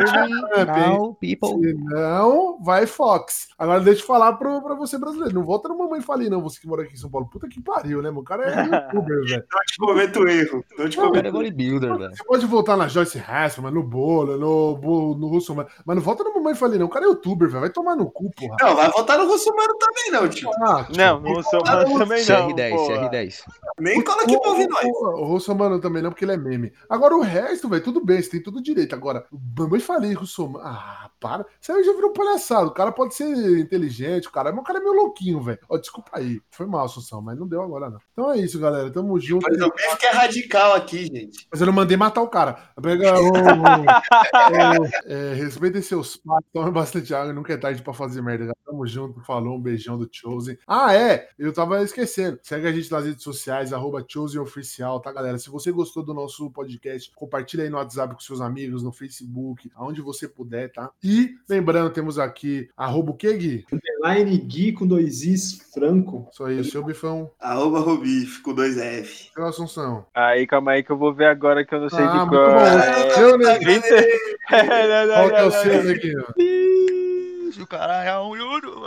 [0.67, 1.49] now, people?
[1.61, 3.48] Senão, vai Fox.
[3.57, 5.35] Agora deixa eu falar pro, pra você brasileiro.
[5.35, 7.29] Não volta no mamãe falei, não, você que mora aqui em São Paulo.
[7.29, 8.21] Puta que pariu, né, mano?
[8.21, 9.45] O cara é youtuber, velho.
[9.51, 10.65] Não te cometo erro.
[10.79, 12.17] Não te O cara cometo é bodybuilder, velho.
[12.17, 16.25] Você pode voltar na Joyce Hassman, no Bolo, no, no Russo, mas mas não volta
[16.25, 16.87] no mamãe falei, não.
[16.87, 17.61] O cara é youtuber, velho.
[17.61, 18.57] Vai tomar no cu, porra.
[18.61, 20.51] Não, vai votar no Russomano também, não, tio.
[20.63, 20.97] Ah, tio.
[20.97, 22.49] Não, sou mano também não.
[22.49, 23.11] CR10, porra.
[23.11, 23.43] CR10.
[23.81, 24.85] Nem cola aqui pra ouvir nós.
[24.85, 26.73] O, o Russomano também não, porque ele é meme.
[26.89, 28.95] Agora o resto, velho, tudo bem, você tem tudo direito.
[28.95, 30.65] Agora, o mamãe falei, Russomano.
[30.65, 31.47] Ah, para.
[31.61, 32.69] Você aí já virou palhaçado.
[32.69, 33.28] O cara pode ser
[33.61, 35.59] inteligente, cara, mas o cara é meio louquinho, velho.
[35.69, 36.41] Ó, desculpa aí.
[36.51, 37.99] Foi mal, Assunção, mas não deu agora, não.
[38.13, 38.91] Então é isso, galera.
[38.91, 39.47] Tamo junto.
[39.49, 41.47] Mas o bife que é radical aqui, gente.
[41.51, 42.55] Mas eu não mandei matar o cara.
[42.81, 43.29] Pega o.
[43.29, 48.47] o- é, respeitem seus pais, tomem bastante água, nunca é tarde pra fazer merda.
[48.47, 50.59] Já Tamo junto, falou, um beijão do Chosen.
[50.67, 52.39] Ah, é, eu tava esquecendo.
[52.43, 55.39] Segue a gente nas redes sociais, arroba Chosen Oficial, tá, galera?
[55.39, 59.71] Se você gostou do nosso podcast, compartilha aí no WhatsApp com seus amigos, no Facebook,
[59.75, 60.91] aonde você puder, tá?
[61.03, 63.67] E lembrando, temos aqui arroba que, Gui?
[63.73, 66.29] Underline Gui com dois Is Franco.
[66.33, 69.31] Isso aí, seu bifão, Arroba Rubif com dois F.
[69.35, 70.07] seu Assunção.
[70.15, 72.31] Aí, calma aí que eu vou ver agora que eu não sei Ah, de muito
[72.31, 72.51] qual.
[72.51, 72.61] bom.
[72.61, 73.09] É...
[74.49, 76.25] Qual que é o seu, neguinho?
[77.49, 78.83] Isso, caralho, é um Yuro.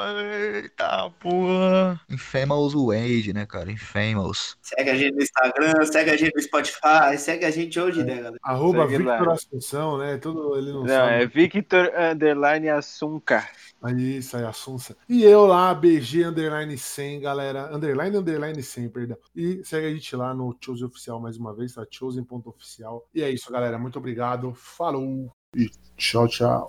[0.55, 1.99] Eita, porra.
[2.09, 3.71] Infamous Wage, né, cara?
[3.71, 4.55] Infamous.
[4.61, 8.15] Segue a gente no Instagram, segue a gente no Spotify, segue a gente hoje, né,
[8.17, 8.37] galera?
[8.43, 9.17] Arroba Segue lá.
[9.17, 10.17] Victor Assunção, né?
[10.17, 11.23] Tudo ele não, Não, sabe.
[11.23, 13.47] é Victor Underline Assunca.
[13.89, 14.95] Isso aí, Assunça.
[15.09, 17.75] E eu lá, BG Underline 100, galera.
[17.75, 19.17] Underline, Underline 100, perdão.
[19.35, 21.85] E segue a gente lá no Chosen Oficial mais uma vez, tá?
[21.89, 23.07] Chosen.oficial.
[23.13, 23.79] E é isso, galera.
[23.79, 24.53] Muito obrigado.
[24.53, 26.67] Falou e tchau, tchau.